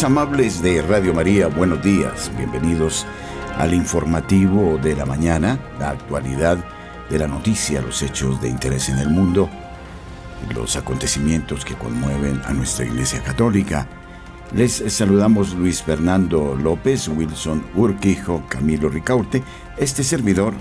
Amables 0.00 0.62
de 0.62 0.80
Radio 0.80 1.12
María, 1.12 1.48
buenos 1.48 1.82
días. 1.82 2.32
Bienvenidos 2.38 3.06
al 3.58 3.74
informativo 3.74 4.78
de 4.82 4.96
la 4.96 5.04
mañana, 5.04 5.60
la 5.78 5.90
actualidad 5.90 6.64
de 7.10 7.18
la 7.18 7.28
noticia, 7.28 7.82
los 7.82 8.02
hechos 8.02 8.40
de 8.40 8.48
interés 8.48 8.88
en 8.88 8.98
el 8.98 9.10
mundo, 9.10 9.50
los 10.54 10.76
acontecimientos 10.76 11.66
que 11.66 11.74
conmueven 11.74 12.40
a 12.46 12.54
nuestra 12.54 12.86
Iglesia 12.86 13.22
Católica. 13.22 13.86
Les 14.54 14.82
saludamos 14.88 15.54
Luis 15.54 15.82
Fernando 15.82 16.56
López, 16.56 17.06
Wilson 17.08 17.62
Urquijo, 17.76 18.42
Camilo 18.48 18.88
Ricaurte. 18.88 19.42
Este 19.76 20.02
servidor, 20.02 20.54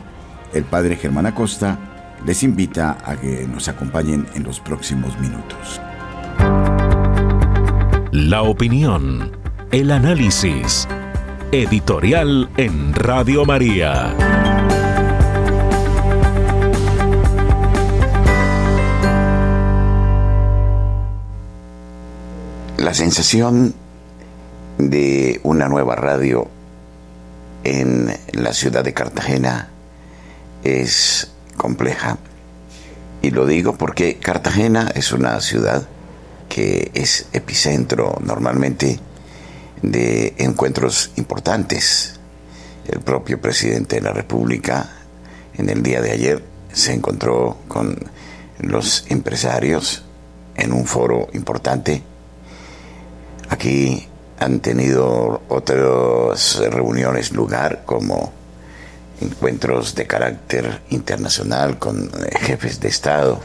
el 0.53 0.65
Padre 0.65 0.97
Germán 0.97 1.25
Acosta, 1.25 1.79
les 2.25 2.43
invita 2.43 2.97
a 3.03 3.15
que 3.15 3.47
nos 3.47 3.69
acompañen 3.69 4.27
en 4.35 4.43
los 4.43 4.59
próximos 4.59 5.17
minutos. 5.19 5.81
La 8.27 8.43
opinión, 8.43 9.31
el 9.71 9.89
análisis. 9.89 10.87
Editorial 11.51 12.51
en 12.55 12.93
Radio 12.93 13.45
María. 13.45 14.13
La 22.77 22.93
sensación 22.93 23.73
de 24.77 25.39
una 25.41 25.67
nueva 25.67 25.95
radio 25.95 26.47
en 27.63 28.15
la 28.33 28.53
ciudad 28.53 28.83
de 28.83 28.93
Cartagena 28.93 29.69
es 30.63 31.31
compleja. 31.57 32.19
Y 33.23 33.31
lo 33.31 33.47
digo 33.47 33.77
porque 33.77 34.19
Cartagena 34.19 34.91
es 34.93 35.11
una 35.11 35.41
ciudad 35.41 35.87
que 36.51 36.91
es 36.93 37.27
epicentro 37.31 38.19
normalmente 38.25 38.99
de 39.81 40.33
encuentros 40.37 41.11
importantes. 41.15 42.19
El 42.85 42.99
propio 42.99 43.39
presidente 43.39 43.95
de 43.95 44.01
la 44.01 44.11
República 44.11 44.89
en 45.57 45.69
el 45.69 45.81
día 45.81 46.01
de 46.01 46.11
ayer 46.11 46.43
se 46.73 46.91
encontró 46.91 47.57
con 47.69 47.97
los 48.59 49.05
empresarios 49.07 50.03
en 50.57 50.73
un 50.73 50.85
foro 50.85 51.29
importante. 51.31 52.03
Aquí 53.47 54.05
han 54.37 54.59
tenido 54.59 55.43
otras 55.47 56.59
reuniones 56.69 57.31
lugar 57.31 57.83
como 57.85 58.33
encuentros 59.21 59.95
de 59.95 60.05
carácter 60.05 60.81
internacional 60.89 61.79
con 61.79 62.11
jefes 62.41 62.81
de 62.81 62.89
Estado 62.89 63.39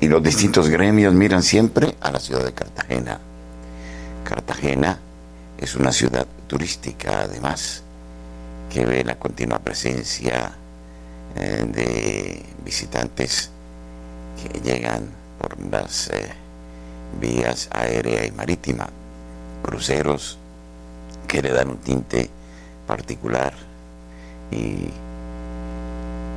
y 0.00 0.08
los 0.08 0.22
distintos 0.22 0.68
gremios 0.68 1.12
miran 1.14 1.42
siempre 1.42 1.96
a 2.00 2.10
la 2.10 2.20
ciudad 2.20 2.44
de 2.44 2.52
Cartagena. 2.52 3.18
Cartagena 4.24 4.98
es 5.58 5.74
una 5.74 5.92
ciudad 5.92 6.26
turística, 6.46 7.22
además, 7.22 7.82
que 8.70 8.84
ve 8.86 9.02
la 9.04 9.18
continua 9.18 9.58
presencia 9.58 10.52
eh, 11.36 11.64
de 11.66 12.42
visitantes 12.64 13.50
que 14.40 14.60
llegan 14.60 15.08
por 15.40 15.58
las 15.70 16.08
eh, 16.10 16.30
vías 17.20 17.68
aérea 17.72 18.24
y 18.24 18.30
marítima, 18.30 18.88
cruceros 19.62 20.38
que 21.26 21.42
le 21.42 21.50
dan 21.50 21.70
un 21.70 21.78
tinte 21.78 22.30
particular 22.86 23.52
y 24.50 24.88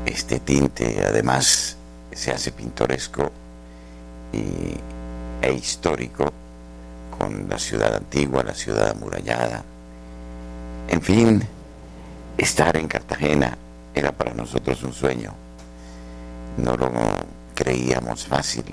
este 0.05 0.39
tinte 0.39 1.05
además 1.07 1.77
se 2.11 2.31
hace 2.31 2.51
pintoresco 2.51 3.31
y, 4.33 4.75
e 5.41 5.53
histórico 5.53 6.31
con 7.17 7.47
la 7.49 7.57
ciudad 7.59 7.95
antigua, 7.95 8.43
la 8.43 8.53
ciudad 8.53 8.89
amurallada. 8.89 9.63
En 10.87 11.01
fin, 11.01 11.43
estar 12.37 12.77
en 12.77 12.87
Cartagena 12.87 13.57
era 13.93 14.11
para 14.11 14.33
nosotros 14.33 14.83
un 14.83 14.93
sueño. 14.93 15.33
No 16.57 16.75
lo 16.77 16.91
creíamos 17.55 18.25
fácil. 18.25 18.65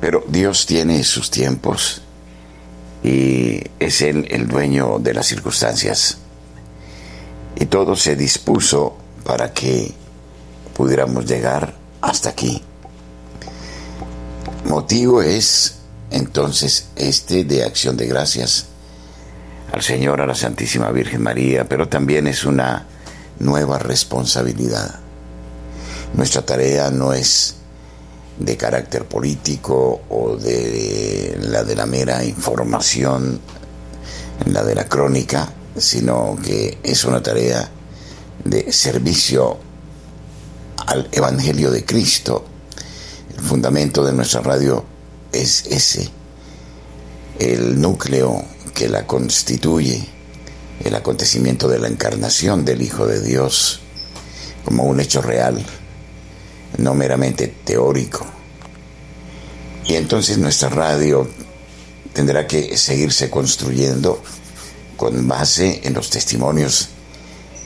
Pero 0.00 0.24
Dios 0.28 0.66
tiene 0.66 1.02
sus 1.04 1.30
tiempos 1.30 2.02
y 3.02 3.62
es 3.78 4.02
Él 4.02 4.26
el 4.30 4.48
dueño 4.48 4.98
de 4.98 5.14
las 5.14 5.26
circunstancias. 5.26 6.18
Y 7.56 7.66
todo 7.66 7.96
se 7.96 8.16
dispuso 8.16 8.96
para 9.24 9.52
que 9.52 9.92
pudiéramos 10.76 11.24
llegar 11.26 11.74
hasta 12.00 12.30
aquí 12.30 12.62
motivo 14.64 15.22
es 15.22 15.76
entonces 16.10 16.88
este 16.96 17.44
de 17.44 17.64
acción 17.64 17.96
de 17.96 18.06
gracias 18.06 18.66
al 19.72 19.82
Señor, 19.82 20.20
a 20.20 20.26
la 20.26 20.34
Santísima 20.34 20.90
Virgen 20.90 21.22
María, 21.22 21.68
pero 21.68 21.88
también 21.88 22.26
es 22.26 22.44
una 22.44 22.86
nueva 23.40 23.78
responsabilidad. 23.78 25.00
Nuestra 26.14 26.42
tarea 26.42 26.90
no 26.90 27.12
es 27.12 27.56
de 28.38 28.56
carácter 28.56 29.04
político 29.04 30.02
o 30.08 30.36
de 30.36 31.38
la 31.40 31.64
de 31.64 31.74
la 31.74 31.86
mera 31.86 32.24
información, 32.24 33.40
la 34.46 34.62
de 34.62 34.74
la 34.74 34.88
crónica, 34.88 35.48
sino 35.76 36.36
que 36.42 36.78
es 36.82 37.04
una 37.04 37.22
tarea 37.22 37.68
de 38.44 38.72
servicio 38.72 39.58
al 40.86 41.08
Evangelio 41.12 41.70
de 41.70 41.84
Cristo 41.84 42.53
fundamento 43.44 44.04
de 44.04 44.12
nuestra 44.12 44.40
radio 44.40 44.84
es 45.32 45.66
ese, 45.66 46.08
el 47.38 47.80
núcleo 47.80 48.44
que 48.74 48.88
la 48.88 49.06
constituye, 49.06 50.06
el 50.82 50.94
acontecimiento 50.94 51.68
de 51.68 51.78
la 51.78 51.88
encarnación 51.88 52.64
del 52.64 52.82
Hijo 52.82 53.06
de 53.06 53.20
Dios 53.20 53.80
como 54.64 54.84
un 54.84 55.00
hecho 55.00 55.20
real, 55.22 55.64
no 56.78 56.94
meramente 56.94 57.48
teórico. 57.64 58.26
Y 59.86 59.94
entonces 59.94 60.38
nuestra 60.38 60.70
radio 60.70 61.28
tendrá 62.12 62.46
que 62.46 62.76
seguirse 62.76 63.30
construyendo 63.30 64.22
con 64.96 65.28
base 65.28 65.80
en 65.84 65.94
los 65.94 66.10
testimonios 66.10 66.88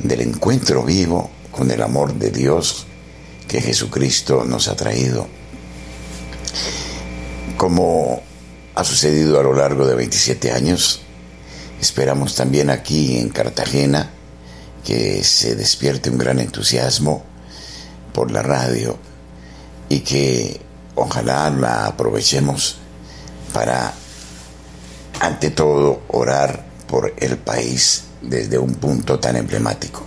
del 0.00 0.22
encuentro 0.22 0.82
vivo 0.82 1.30
con 1.52 1.70
el 1.70 1.82
amor 1.82 2.14
de 2.14 2.30
Dios 2.30 2.86
que 3.46 3.60
Jesucristo 3.60 4.44
nos 4.44 4.68
ha 4.68 4.76
traído 4.76 5.26
como 7.58 8.22
ha 8.76 8.84
sucedido 8.84 9.38
a 9.38 9.42
lo 9.42 9.52
largo 9.52 9.84
de 9.84 9.96
27 9.96 10.52
años, 10.52 11.00
esperamos 11.80 12.36
también 12.36 12.70
aquí 12.70 13.18
en 13.18 13.28
Cartagena 13.28 14.10
que 14.84 15.22
se 15.24 15.56
despierte 15.56 16.08
un 16.08 16.18
gran 16.18 16.38
entusiasmo 16.38 17.24
por 18.14 18.30
la 18.30 18.42
radio 18.42 18.96
y 19.88 20.00
que 20.00 20.60
ojalá 20.94 21.50
la 21.50 21.86
aprovechemos 21.86 22.76
para, 23.52 23.92
ante 25.20 25.50
todo, 25.50 26.02
orar 26.08 26.64
por 26.86 27.12
el 27.18 27.38
país 27.38 28.04
desde 28.22 28.58
un 28.58 28.76
punto 28.76 29.18
tan 29.18 29.34
emblemático. 29.34 30.04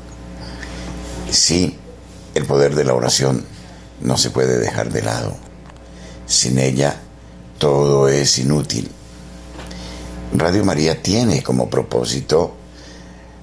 Sí, 1.30 1.78
el 2.34 2.46
poder 2.46 2.76
de 2.76 2.86
la 2.86 2.94
oración 2.94 3.44
no 4.00 4.18
se 4.18 4.30
puede 4.30 4.58
dejar 4.58 4.92
de 4.92 5.02
lado. 5.02 5.36
Sin 6.26 6.58
ella, 6.58 6.96
todo 7.62 8.10
es 8.10 8.40
inútil. 8.40 8.90
Radio 10.34 10.66
María 10.66 11.00
tiene 11.00 11.44
como 11.44 11.70
propósito 11.70 12.56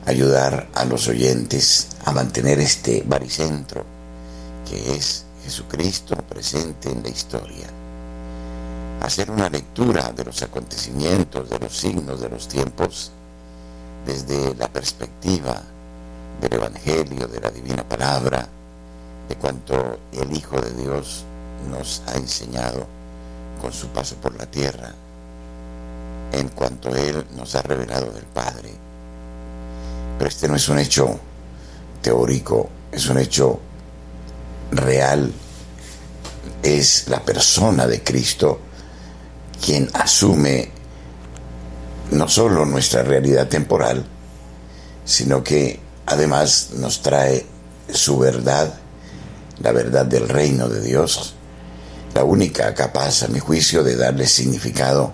ayudar 0.07 0.71
a 0.75 0.85
los 0.85 1.07
oyentes 1.07 1.91
a 2.05 2.11
mantener 2.11 2.59
este 2.59 3.05
baricentro 3.07 3.85
que 4.69 4.97
es 4.97 5.25
Jesucristo 5.45 6.17
presente 6.17 6.91
en 6.91 7.05
la 7.05 7.11
historia. 7.11 7.69
Hacer 9.03 9.31
una 9.31 9.49
lectura 9.49 10.11
de 10.11 10.25
los 10.25 10.43
acontecimientos, 10.43 11.49
de 11.49 11.61
los 11.61 11.79
signos, 11.79 12.21
de 12.21 12.29
los 12.29 12.49
tiempos, 12.49 13.13
desde 14.05 14.53
la 14.57 14.67
perspectiva 14.67 15.63
del 16.41 16.55
Evangelio, 16.55 17.29
de 17.29 17.41
la 17.41 17.53
Divina 17.53 17.89
Palabra, 17.89 18.49
de 19.29 19.37
cuanto 19.37 20.01
el 20.11 20.37
Hijo 20.37 20.61
de 20.61 20.73
Dios 20.73 21.23
nos 21.71 22.03
ha 22.09 22.17
enseñado 22.17 22.98
con 23.61 23.73
su 23.73 23.89
paso 23.89 24.17
por 24.17 24.37
la 24.37 24.47
tierra, 24.47 24.93
en 26.33 26.49
cuanto 26.49 26.95
Él 26.95 27.25
nos 27.37 27.55
ha 27.55 27.63
revelado 27.63 28.13
del 28.13 28.25
Padre. 28.25 28.71
Pero 30.19 30.29
este 30.29 30.49
no 30.49 30.57
es 30.57 30.69
un 30.69 30.79
hecho 30.79 31.19
teórico, 32.03 32.69
es 32.93 33.09
un 33.09 33.19
hecho 33.19 33.61
real, 34.71 35.33
es 36.63 37.09
la 37.09 37.21
persona 37.21 37.87
de 37.87 38.03
Cristo 38.03 38.61
quien 39.65 39.89
asume 39.93 40.71
no 42.11 42.29
solo 42.29 42.65
nuestra 42.65 43.03
realidad 43.03 43.49
temporal, 43.49 44.05
sino 45.05 45.43
que 45.43 45.81
además 46.07 46.71
nos 46.75 47.03
trae 47.03 47.45
su 47.93 48.19
verdad, 48.19 48.75
la 49.61 49.73
verdad 49.73 50.07
del 50.07 50.29
reino 50.29 50.69
de 50.69 50.81
Dios, 50.81 51.35
la 52.19 52.25
única 52.25 52.75
capaz, 52.75 53.23
a 53.23 53.29
mi 53.29 53.39
juicio, 53.39 53.85
de 53.85 53.95
darle 53.95 54.27
significado 54.27 55.13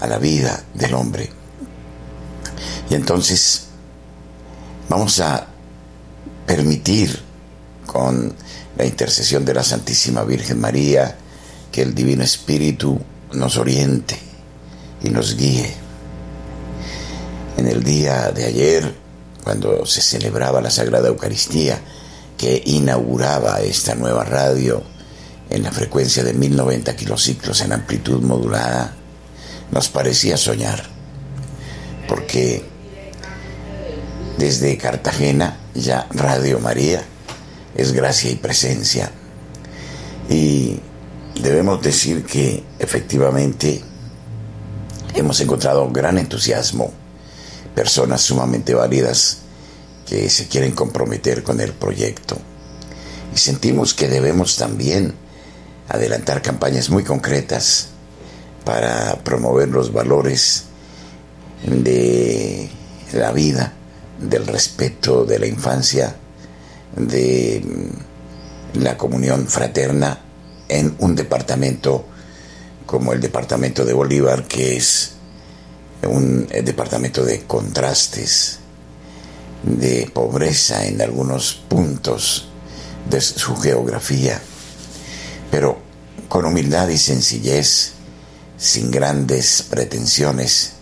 a 0.00 0.06
la 0.06 0.16
vida 0.16 0.64
del 0.72 0.94
hombre. 0.94 1.28
Y 2.88 2.94
entonces 2.94 3.64
vamos 4.88 5.20
a 5.20 5.48
permitir 6.46 7.20
con 7.84 8.32
la 8.78 8.86
intercesión 8.86 9.44
de 9.44 9.52
la 9.52 9.62
Santísima 9.62 10.24
Virgen 10.24 10.60
María 10.60 11.14
que 11.70 11.82
el 11.82 11.94
Divino 11.94 12.24
Espíritu 12.24 12.98
nos 13.34 13.58
oriente 13.58 14.18
y 15.04 15.10
nos 15.10 15.36
guíe. 15.36 15.74
En 17.58 17.68
el 17.68 17.84
día 17.84 18.30
de 18.30 18.46
ayer, 18.46 18.94
cuando 19.44 19.84
se 19.84 20.00
celebraba 20.00 20.62
la 20.62 20.70
Sagrada 20.70 21.08
Eucaristía, 21.08 21.78
que 22.38 22.62
inauguraba 22.64 23.60
esta 23.60 23.94
nueva 23.94 24.24
radio 24.24 24.90
en 25.52 25.62
la 25.62 25.70
frecuencia 25.70 26.24
de 26.24 26.32
1090 26.32 26.96
kilociclos 26.96 27.60
en 27.60 27.72
amplitud 27.72 28.22
modulada, 28.22 28.94
nos 29.70 29.88
parecía 29.90 30.38
soñar, 30.38 30.82
porque 32.08 32.64
desde 34.38 34.78
Cartagena 34.78 35.58
ya 35.74 36.06
Radio 36.10 36.58
María 36.58 37.02
es 37.74 37.92
gracia 37.92 38.30
y 38.30 38.36
presencia. 38.36 39.10
Y 40.30 40.80
debemos 41.42 41.82
decir 41.82 42.24
que 42.24 42.64
efectivamente 42.78 43.82
hemos 45.14 45.38
encontrado 45.40 45.90
gran 45.90 46.16
entusiasmo, 46.16 46.92
personas 47.74 48.22
sumamente 48.22 48.72
válidas 48.72 49.38
que 50.06 50.30
se 50.30 50.48
quieren 50.48 50.72
comprometer 50.72 51.42
con 51.42 51.60
el 51.60 51.72
proyecto. 51.72 52.38
Y 53.34 53.38
sentimos 53.38 53.92
que 53.92 54.08
debemos 54.08 54.56
también 54.56 55.14
adelantar 55.92 56.40
campañas 56.40 56.88
muy 56.88 57.04
concretas 57.04 57.88
para 58.64 59.16
promover 59.22 59.68
los 59.68 59.92
valores 59.92 60.64
de 61.66 62.70
la 63.12 63.30
vida, 63.32 63.74
del 64.18 64.46
respeto 64.46 65.26
de 65.26 65.38
la 65.38 65.46
infancia, 65.46 66.16
de 66.96 67.62
la 68.74 68.96
comunión 68.96 69.46
fraterna 69.46 70.18
en 70.68 70.94
un 70.98 71.14
departamento 71.14 72.06
como 72.86 73.12
el 73.12 73.20
departamento 73.20 73.84
de 73.84 73.92
Bolívar, 73.92 74.44
que 74.44 74.76
es 74.76 75.12
un 76.08 76.46
departamento 76.46 77.22
de 77.22 77.42
contrastes, 77.42 78.60
de 79.62 80.10
pobreza 80.12 80.86
en 80.86 81.02
algunos 81.02 81.52
puntos 81.68 82.48
de 83.10 83.20
su 83.20 83.56
geografía, 83.56 84.40
pero 85.50 85.81
con 86.32 86.46
humildad 86.46 86.88
y 86.88 86.96
sencillez, 86.96 87.92
sin 88.56 88.90
grandes 88.90 89.66
pretensiones, 89.68 90.72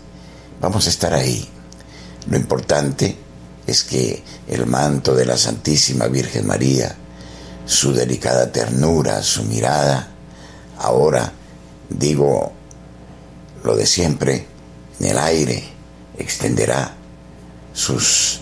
vamos 0.61 0.87
a 0.87 0.89
estar 0.89 1.13
ahí. 1.13 1.45
Lo 2.29 2.37
importante 2.37 3.17
es 3.67 3.83
que 3.83 4.23
el 4.47 4.65
manto 4.65 5.13
de 5.13 5.25
la 5.25 5.35
Santísima 5.35 6.07
Virgen 6.07 6.47
María, 6.47 6.95
su 7.65 7.91
delicada 7.91 8.49
ternura, 8.53 9.21
su 9.23 9.43
mirada, 9.43 10.07
ahora 10.77 11.33
digo 11.89 12.53
lo 13.65 13.75
de 13.75 13.85
siempre, 13.85 14.47
en 15.01 15.07
el 15.07 15.17
aire 15.17 15.65
extenderá 16.17 16.95
sus 17.73 18.39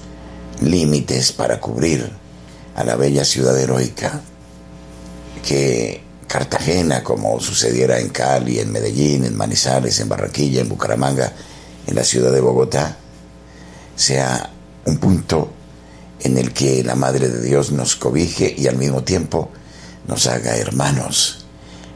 límites 0.62 1.32
para 1.32 1.60
cubrir 1.60 2.08
a 2.76 2.84
la 2.84 2.96
bella 2.96 3.26
ciudad 3.26 3.58
heroica, 3.58 4.22
que 5.44 6.08
Cartagena, 6.30 7.04
como 7.04 7.40
sucediera 7.40 8.00
en 8.00 8.10
Cali, 8.10 8.60
en 8.60 8.72
Medellín, 8.72 9.26
en 9.26 9.36
Manizales, 9.36 10.00
en 10.00 10.08
Barranquilla, 10.08 10.62
en 10.62 10.70
Bucaramanga, 10.70 11.34
en 11.88 11.96
la 11.96 12.04
ciudad 12.04 12.32
de 12.32 12.40
Bogotá, 12.40 12.98
sea 13.96 14.52
un 14.86 15.00
punto 15.00 15.52
en 16.20 16.38
el 16.38 16.54
que 16.54 16.84
la 16.84 16.94
Madre 16.94 17.30
de 17.30 17.42
Dios 17.42 17.72
nos 17.72 17.96
cobije 17.96 18.54
y 18.56 18.68
al 18.68 18.78
mismo 18.78 19.04
tiempo 19.04 19.50
nos 20.08 20.28
haga 20.28 20.56
hermanos, 20.56 21.46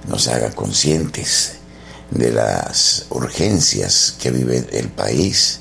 nos 0.08 0.28
haga 0.28 0.50
conscientes 0.50 1.58
de 2.10 2.32
las 2.32 3.06
urgencias 3.12 4.16
que 4.20 4.32
vive 4.32 4.68
el 4.72 4.90
país, 4.90 5.60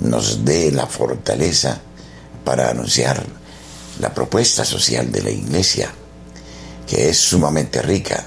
nos 0.00 0.42
dé 0.46 0.72
la 0.72 0.86
fortaleza 0.86 1.82
para 2.46 2.70
anunciar 2.70 3.22
la 4.00 4.14
propuesta 4.14 4.64
social 4.64 5.12
de 5.12 5.22
la 5.22 5.30
Iglesia, 5.30 5.92
que 6.90 7.08
es 7.08 7.20
sumamente 7.20 7.82
rica 7.82 8.26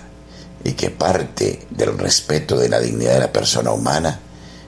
y 0.64 0.72
que 0.72 0.90
parte 0.90 1.68
del 1.70 1.98
respeto 1.98 2.58
de 2.58 2.70
la 2.70 2.80
dignidad 2.80 3.16
de 3.16 3.20
la 3.20 3.34
persona 3.34 3.72
humana, 3.72 4.22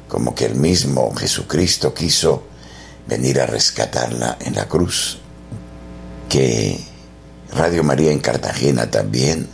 como 0.10 0.36
que 0.36 0.44
el 0.44 0.56
mismo 0.56 1.16
Jesucristo 1.16 1.94
quiso 1.94 2.44
venir 3.08 3.40
a 3.40 3.46
rescatarla 3.46 4.38
en 4.42 4.56
la 4.56 4.68
cruz. 4.68 5.20
Que 6.28 6.78
Radio 7.54 7.86
María 7.86 8.12
en 8.12 8.20
Cartagena 8.20 8.92
también 8.92 9.48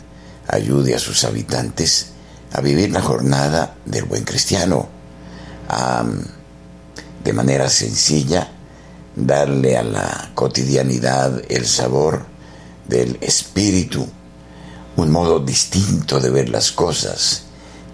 ayude 0.48 0.96
a 0.96 0.98
sus 0.98 1.22
habitantes 1.22 2.08
a 2.52 2.60
vivir 2.60 2.90
la 2.90 3.00
jornada 3.00 3.76
del 3.84 4.06
buen 4.06 4.24
cristiano, 4.24 4.88
a, 5.68 6.04
de 7.22 7.32
manera 7.32 7.68
sencilla, 7.68 8.50
darle 9.14 9.76
a 9.76 9.84
la 9.84 10.32
cotidianidad 10.34 11.42
el 11.48 11.64
sabor 11.64 12.26
del 12.88 13.18
espíritu, 13.20 14.08
un 14.96 15.10
modo 15.10 15.40
distinto 15.40 16.20
de 16.20 16.30
ver 16.30 16.48
las 16.48 16.72
cosas, 16.72 17.44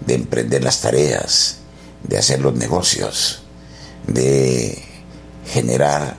de 0.05 0.15
emprender 0.15 0.63
las 0.63 0.81
tareas, 0.81 1.57
de 2.03 2.17
hacer 2.17 2.41
los 2.41 2.55
negocios, 2.55 3.41
de 4.07 4.83
generar 5.45 6.17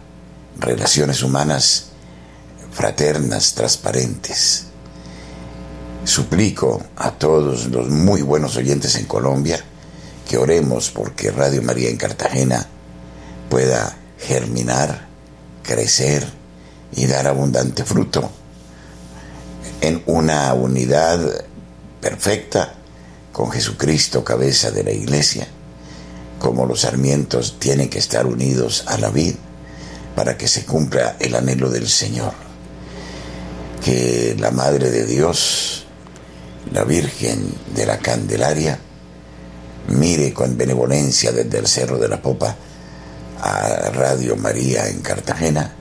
relaciones 0.58 1.22
humanas 1.22 1.86
fraternas, 2.72 3.54
transparentes. 3.54 4.66
Suplico 6.04 6.82
a 6.96 7.12
todos 7.12 7.66
los 7.66 7.88
muy 7.88 8.22
buenos 8.22 8.56
oyentes 8.56 8.96
en 8.96 9.04
Colombia 9.04 9.62
que 10.28 10.38
oremos 10.38 10.90
porque 10.90 11.30
Radio 11.30 11.62
María 11.62 11.90
en 11.90 11.96
Cartagena 11.96 12.66
pueda 13.49 13.96
germinar, 14.18 15.08
crecer 15.62 16.26
y 16.92 17.06
dar 17.06 17.26
abundante 17.26 17.84
fruto 17.84 18.30
en 19.80 20.02
una 20.06 20.52
unidad 20.54 21.44
perfecta 22.00 22.75
con 23.32 23.50
Jesucristo, 23.50 24.25
cabeza 24.25 24.70
de 24.70 24.84
la 24.84 24.92
iglesia 24.92 25.46
como 26.40 26.66
los 26.66 26.80
sarmientos 26.80 27.60
tienen 27.60 27.88
que 27.88 28.00
estar 28.00 28.26
unidos 28.26 28.84
a 28.88 28.96
la 28.99 29.10
vid 29.10 29.34
para 30.16 30.37
que 30.37 30.49
se 30.49 30.64
cumpla 30.64 31.16
el 31.20 31.37
anhelo 31.37 31.70
del 31.70 31.87
Señor. 31.87 32.32
Que 33.84 34.34
la 34.38 34.50
Madre 34.50 34.90
de 34.90 35.06
Dios, 35.06 35.84
la 36.72 36.82
Virgen 36.84 37.54
de 37.75 37.87
la 37.87 37.99
Candelaria, 37.99 38.78
mire 39.88 40.32
con 40.32 40.56
benevolencia 40.56 41.30
desde 41.30 41.58
el 41.58 41.66
Cerro 41.66 41.99
de 41.99 42.08
la 42.08 42.20
Popa 42.20 42.56
a 43.42 43.90
Radio 43.90 44.37
María 44.37 44.88
en 44.88 45.00
Cartagena 45.00 45.75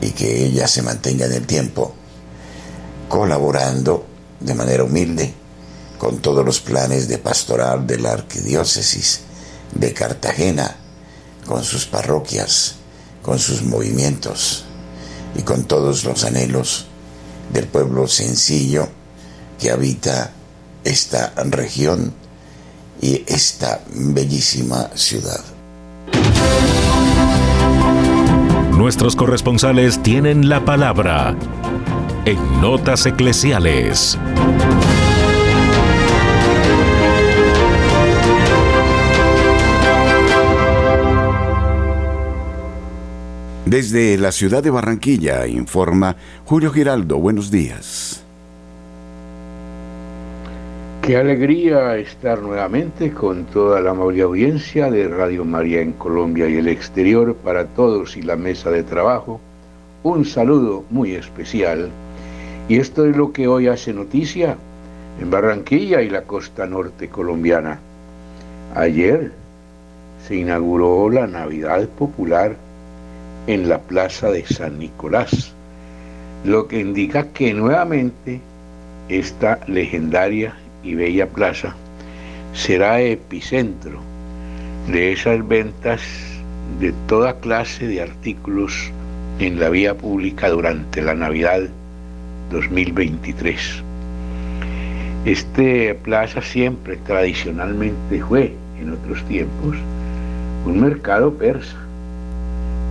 y 0.00 0.10
que 0.10 0.46
ella 0.46 0.66
se 0.66 0.82
mantenga 0.82 1.26
en 1.26 1.32
el 1.32 1.46
tiempo 1.46 1.94
colaborando 3.08 4.06
de 4.40 4.54
manera 4.54 4.84
humilde 4.84 5.32
con 5.98 6.18
todos 6.18 6.44
los 6.44 6.60
planes 6.60 7.08
de 7.08 7.18
pastoral 7.18 7.86
de 7.86 7.98
la 7.98 8.12
arquidiócesis 8.12 9.20
de 9.74 9.92
Cartagena, 9.92 10.76
con 11.46 11.64
sus 11.64 11.86
parroquias, 11.86 12.76
con 13.22 13.38
sus 13.38 13.62
movimientos 13.62 14.64
y 15.36 15.42
con 15.42 15.64
todos 15.64 16.04
los 16.04 16.24
anhelos 16.24 16.86
del 17.52 17.66
pueblo 17.66 18.06
sencillo 18.06 18.88
que 19.58 19.70
habita 19.70 20.30
esta 20.84 21.32
región 21.36 22.14
y 23.00 23.24
esta 23.26 23.80
bellísima 23.90 24.90
ciudad. 24.94 25.40
Nuestros 28.72 29.16
corresponsales 29.16 30.02
tienen 30.02 30.48
la 30.48 30.64
palabra 30.64 31.36
en 32.28 32.60
Notas 32.60 33.06
Eclesiales. 33.06 34.18
Desde 43.64 44.18
la 44.18 44.30
ciudad 44.32 44.62
de 44.62 44.68
Barranquilla 44.68 45.46
informa 45.46 46.16
Julio 46.44 46.70
Giraldo. 46.70 47.16
Buenos 47.16 47.50
días. 47.50 48.22
Qué 51.00 51.16
alegría 51.16 51.96
estar 51.96 52.42
nuevamente 52.42 53.10
con 53.10 53.46
toda 53.46 53.80
la 53.80 53.92
amable 53.92 54.20
audiencia 54.20 54.90
de 54.90 55.08
Radio 55.08 55.46
María 55.46 55.80
en 55.80 55.92
Colombia 55.92 56.46
y 56.46 56.58
el 56.58 56.68
exterior 56.68 57.34
para 57.36 57.64
todos 57.68 58.18
y 58.18 58.22
la 58.22 58.36
mesa 58.36 58.70
de 58.70 58.82
trabajo. 58.82 59.40
Un 60.02 60.26
saludo 60.26 60.84
muy 60.90 61.14
especial. 61.14 61.90
Y 62.68 62.78
esto 62.78 63.06
es 63.06 63.16
lo 63.16 63.32
que 63.32 63.48
hoy 63.48 63.66
hace 63.66 63.94
noticia 63.94 64.56
en 65.20 65.30
Barranquilla 65.30 66.02
y 66.02 66.10
la 66.10 66.22
costa 66.22 66.66
norte 66.66 67.08
colombiana. 67.08 67.78
Ayer 68.74 69.32
se 70.26 70.36
inauguró 70.36 71.08
la 71.08 71.26
Navidad 71.26 71.88
Popular 71.88 72.56
en 73.46 73.70
la 73.70 73.78
Plaza 73.78 74.30
de 74.30 74.44
San 74.44 74.78
Nicolás, 74.78 75.54
lo 76.44 76.68
que 76.68 76.80
indica 76.80 77.28
que 77.28 77.54
nuevamente 77.54 78.40
esta 79.08 79.58
legendaria 79.66 80.54
y 80.84 80.94
bella 80.94 81.26
plaza 81.26 81.74
será 82.52 83.00
epicentro 83.00 84.00
de 84.92 85.12
esas 85.12 85.46
ventas 85.48 86.02
de 86.78 86.92
toda 87.06 87.40
clase 87.40 87.86
de 87.86 88.02
artículos 88.02 88.90
en 89.38 89.58
la 89.58 89.70
vía 89.70 89.96
pública 89.96 90.50
durante 90.50 91.00
la 91.00 91.14
Navidad 91.14 91.62
2023. 92.50 93.82
Este 95.24 95.94
plaza 95.94 96.40
siempre 96.40 96.96
tradicionalmente 96.96 98.22
fue, 98.22 98.52
en 98.80 98.92
otros 98.92 99.22
tiempos, 99.24 99.76
un 100.64 100.80
mercado 100.80 101.32
persa, 101.34 101.76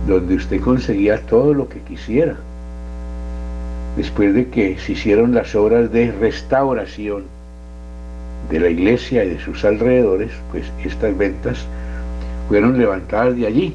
donde 0.06 0.36
usted 0.36 0.60
conseguía 0.60 1.20
todo 1.22 1.54
lo 1.54 1.68
que 1.68 1.80
quisiera. 1.80 2.36
Después 3.96 4.34
de 4.34 4.48
que 4.48 4.78
se 4.78 4.92
hicieron 4.92 5.34
las 5.34 5.54
obras 5.54 5.90
de 5.90 6.12
restauración 6.12 7.24
de 8.50 8.60
la 8.60 8.68
iglesia 8.68 9.24
y 9.24 9.30
de 9.30 9.40
sus 9.40 9.64
alrededores, 9.64 10.30
pues 10.50 10.64
estas 10.84 11.16
ventas 11.16 11.66
fueron 12.48 12.78
levantadas 12.78 13.36
de 13.36 13.46
allí. 13.46 13.74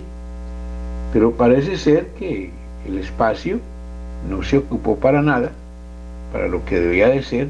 Pero 1.12 1.32
parece 1.32 1.78
ser 1.78 2.08
que 2.18 2.50
el 2.88 2.98
espacio 2.98 3.60
no 4.30 4.42
se 4.44 4.58
ocupó 4.58 4.96
para 4.96 5.22
nada, 5.22 5.52
para 6.34 6.48
lo 6.48 6.66
que 6.66 6.80
debía 6.80 7.08
de 7.08 7.24
ser. 7.24 7.48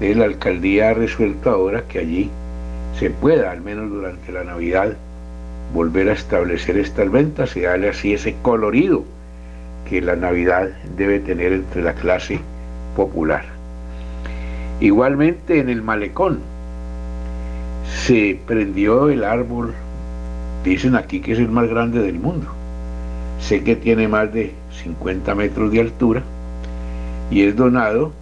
La 0.00 0.24
alcaldía 0.24 0.90
ha 0.90 0.94
resuelto 0.94 1.50
ahora 1.50 1.82
que 1.82 2.00
allí 2.00 2.30
se 2.98 3.10
pueda, 3.10 3.52
al 3.52 3.60
menos 3.60 3.88
durante 3.88 4.32
la 4.32 4.42
Navidad, 4.42 4.96
volver 5.72 6.08
a 6.08 6.14
establecer 6.14 6.76
estas 6.76 7.08
ventas 7.12 7.56
y 7.56 7.60
darle 7.60 7.90
así 7.90 8.12
ese 8.12 8.34
colorido 8.42 9.04
que 9.88 10.00
la 10.00 10.16
Navidad 10.16 10.70
debe 10.96 11.20
tener 11.20 11.52
entre 11.52 11.82
la 11.82 11.92
clase 11.92 12.40
popular. 12.96 13.44
Igualmente 14.80 15.60
en 15.60 15.68
el 15.68 15.82
malecón 15.82 16.40
se 18.04 18.40
prendió 18.44 19.08
el 19.08 19.22
árbol, 19.22 19.72
dicen 20.64 20.96
aquí 20.96 21.20
que 21.20 21.32
es 21.32 21.38
el 21.38 21.48
más 21.48 21.68
grande 21.68 22.02
del 22.02 22.18
mundo. 22.18 22.48
Sé 23.40 23.62
que 23.62 23.76
tiene 23.76 24.08
más 24.08 24.32
de 24.32 24.52
50 24.82 25.34
metros 25.36 25.70
de 25.70 25.80
altura 25.80 26.22
y 27.32 27.44
es 27.44 27.56
donado 27.56 28.12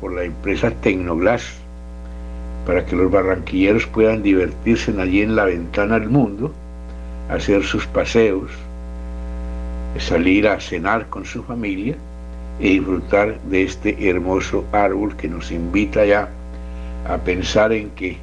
por 0.00 0.12
la 0.12 0.22
empresa 0.22 0.70
Tecnoglass 0.70 1.54
para 2.64 2.86
que 2.86 2.94
los 2.94 3.10
barranquilleros 3.10 3.86
puedan 3.86 4.22
divertirse 4.22 4.94
allí 5.00 5.22
en 5.22 5.34
la 5.34 5.46
ventana 5.46 5.98
del 5.98 6.08
mundo, 6.08 6.52
hacer 7.28 7.64
sus 7.64 7.88
paseos, 7.88 8.52
salir 9.98 10.46
a 10.46 10.60
cenar 10.60 11.08
con 11.08 11.24
su 11.24 11.42
familia 11.42 11.96
e 12.60 12.68
disfrutar 12.68 13.40
de 13.50 13.64
este 13.64 14.08
hermoso 14.08 14.64
árbol 14.70 15.16
que 15.16 15.28
nos 15.28 15.50
invita 15.50 16.04
ya 16.04 16.28
a 17.08 17.16
pensar 17.18 17.72
en 17.72 17.90
que 17.90 18.16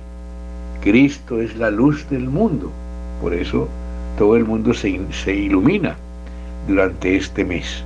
Cristo 0.81 1.41
es 1.41 1.57
la 1.57 1.69
luz 1.69 2.09
del 2.09 2.29
mundo. 2.29 2.71
Por 3.21 3.33
eso 3.33 3.67
todo 4.17 4.37
el 4.37 4.45
mundo 4.45 4.73
se, 4.73 5.01
se 5.11 5.33
ilumina 5.33 5.97
durante 6.65 7.17
este 7.17 7.43
mes. 7.43 7.83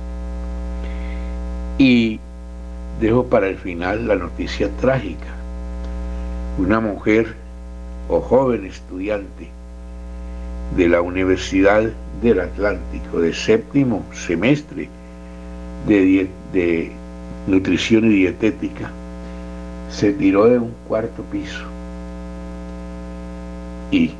Y 1.78 2.20
dejo 3.00 3.24
para 3.26 3.48
el 3.48 3.56
final 3.56 4.06
la 4.08 4.16
noticia 4.16 4.68
trágica. 4.80 5.34
Una 6.58 6.80
mujer 6.80 7.34
o 8.08 8.20
joven 8.20 8.64
estudiante 8.66 9.48
de 10.76 10.88
la 10.88 11.00
Universidad 11.00 11.90
del 12.22 12.40
Atlántico 12.40 13.20
de 13.20 13.32
séptimo 13.32 14.04
semestre 14.12 14.88
de, 15.86 16.28
de 16.52 16.92
nutrición 17.46 18.06
y 18.06 18.14
dietética 18.14 18.90
se 19.90 20.12
tiró 20.12 20.46
de 20.46 20.58
un 20.58 20.72
cuarto 20.88 21.22
piso 21.24 21.64
y, 23.90 24.12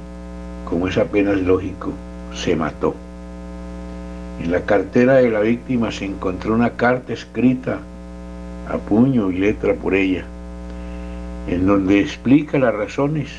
como 0.64 0.88
es 0.88 0.96
apenas 0.98 1.40
lógico, 1.40 1.92
se 2.32 2.54
mató. 2.54 2.94
En 4.40 4.52
la 4.52 4.60
cartera 4.62 5.14
de 5.14 5.30
la 5.30 5.40
víctima 5.40 5.90
se 5.90 6.04
encontró 6.04 6.54
una 6.54 6.70
carta 6.70 7.12
escrita 7.12 7.80
a 8.68 8.78
puño 8.78 9.30
y 9.30 9.38
letra 9.38 9.74
por 9.74 9.94
ella, 9.94 10.24
en 11.48 11.66
donde 11.66 12.00
explica 12.00 12.58
las 12.58 12.74
razones 12.74 13.30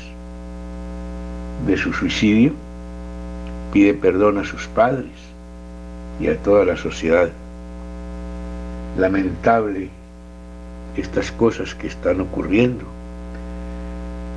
de 1.66 1.76
su 1.76 1.92
suicidio, 1.92 2.52
pide 3.72 3.94
perdón 3.94 4.38
a 4.38 4.44
sus 4.44 4.66
padres 4.68 5.10
y 6.20 6.28
a 6.28 6.36
toda 6.38 6.64
la 6.64 6.76
sociedad. 6.76 7.28
Lamentable 8.98 9.88
estas 10.96 11.30
cosas 11.32 11.74
que 11.74 11.88
están 11.88 12.20
ocurriendo, 12.20 12.84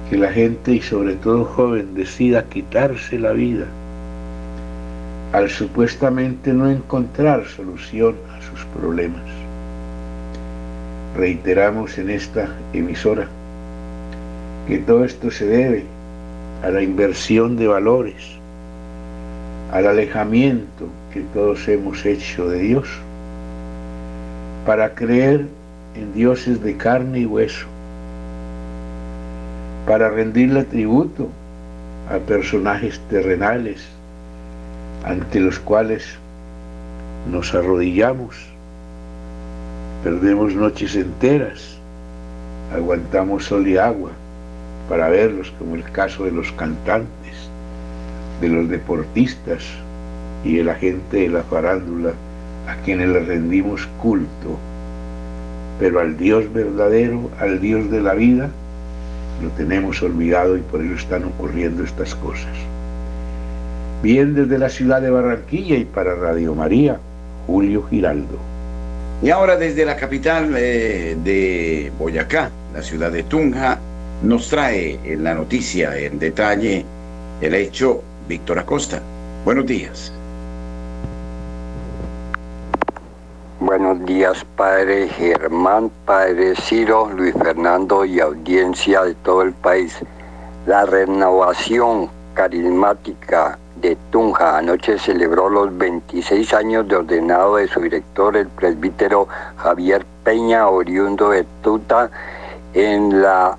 que 0.10 0.18
la 0.18 0.32
gente 0.32 0.74
y 0.74 0.82
sobre 0.82 1.16
todo 1.16 1.46
joven 1.46 1.94
decida 1.94 2.44
quitarse 2.46 3.20
la 3.20 3.32
vida 3.32 3.66
al 5.32 5.50
supuestamente 5.50 6.54
no 6.54 6.70
encontrar 6.70 7.46
solución 7.46 8.16
a 8.36 8.42
sus 8.42 8.66
problemas. 8.66 9.39
Reiteramos 11.20 11.98
en 11.98 12.12
esta 12.12 12.48
emisora 12.72 13.28
que 14.70 14.78
todo 14.78 15.04
esto 15.04 15.30
se 15.30 15.46
debe 15.46 15.84
a 16.64 16.70
la 16.70 16.82
inversión 16.82 17.58
de 17.58 17.68
valores, 17.68 18.38
al 19.74 19.88
alejamiento 19.88 20.86
que 21.12 21.20
todos 21.34 21.68
hemos 21.68 22.06
hecho 22.06 22.48
de 22.48 22.60
Dios, 22.60 22.88
para 24.66 24.96
creer 24.96 25.46
en 25.94 26.14
dioses 26.14 26.64
de 26.64 26.78
carne 26.78 27.20
y 27.20 27.26
hueso, 27.26 27.66
para 29.86 30.10
rendirle 30.10 30.64
tributo 30.64 31.28
a 32.10 32.18
personajes 32.20 32.98
terrenales 33.10 33.86
ante 35.04 35.42
los 35.42 35.60
cuales 35.60 36.16
nos 37.30 37.54
arrodillamos, 37.54 38.38
perdemos 40.04 40.56
noches 40.56 40.96
enteras, 40.96 41.78
aguantamos 42.74 43.46
sol 43.46 43.68
y 43.68 43.78
agua 43.78 44.12
para 44.88 45.10
verlos, 45.10 45.52
como 45.60 45.76
el 45.76 45.84
caso 45.84 46.26
de 46.26 46.32
los 46.32 46.52
cantantes, 46.54 47.50
de 48.42 48.50
los 48.50 48.70
deportistas 48.70 49.64
y 50.44 50.58
de 50.58 50.64
la 50.64 50.76
gente 50.76 51.18
de 51.18 51.30
la 51.30 51.44
farándula 51.44 52.14
a 52.68 52.76
quienes 52.84 53.10
le 53.10 53.20
rendimos 53.20 53.88
culto. 54.02 54.58
Pero 55.80 56.00
al 56.00 56.18
Dios 56.18 56.52
verdadero, 56.52 57.30
al 57.40 57.60
Dios 57.60 57.90
de 57.92 58.02
la 58.02 58.14
vida, 58.14 58.50
lo 59.44 59.50
tenemos 59.52 60.02
olvidado 60.02 60.58
y 60.58 60.62
por 60.62 60.82
ello 60.82 60.96
están 60.96 61.24
ocurriendo 61.24 61.84
estas 61.84 62.16
cosas 62.16 62.58
bien 64.02 64.34
desde 64.34 64.58
la 64.58 64.70
ciudad 64.70 65.02
de 65.02 65.10
Barranquilla 65.10 65.76
y 65.76 65.86
para 65.86 66.16
Radio 66.16 66.56
María, 66.56 67.00
Julio 67.48 67.84
Giraldo. 67.90 68.49
Y 69.22 69.32
ahora 69.32 69.58
desde 69.58 69.84
la 69.84 69.98
capital 69.98 70.56
eh, 70.58 71.18
de 71.22 71.92
Boyacá, 72.00 72.50
la 72.74 72.82
ciudad 72.82 73.12
de 73.12 73.24
Tunja, 73.24 73.78
nos 74.24 74.48
trae 74.48 74.98
en 75.04 75.26
la 75.26 75.34
noticia 75.34 75.98
en 75.98 76.20
detalle 76.20 76.86
el 77.42 77.54
hecho 77.54 78.02
Víctor 78.30 78.60
Acosta. 78.60 79.02
Buenos 79.44 79.66
días. 79.66 80.14
Buenos 83.60 84.06
días, 84.06 84.46
Padre 84.56 85.10
Germán, 85.10 85.92
Padre 86.06 86.56
Ciro, 86.56 87.10
Luis 87.12 87.34
Fernando 87.34 88.06
y 88.06 88.22
audiencia 88.22 89.04
de 89.04 89.16
todo 89.16 89.42
el 89.42 89.52
país. 89.52 89.98
La 90.66 90.86
renovación 90.86 92.10
carismática 92.36 93.60
de 93.82 93.98
Tunja. 94.12 94.58
Anoche 94.58 94.98
celebró 95.00 95.50
los 95.50 95.78
26 95.78 96.54
años 96.54 96.88
de 96.88 96.98
ordenado 96.98 97.58
de 97.58 97.68
su 97.68 97.82
director, 97.82 98.36
el 98.36 98.48
presbítero 98.48 99.28
Javier 99.58 100.06
Peña, 100.24 100.68
oriundo 100.68 101.30
de 101.30 101.46
Tuta, 101.62 102.10
en 102.74 103.22
la, 103.22 103.58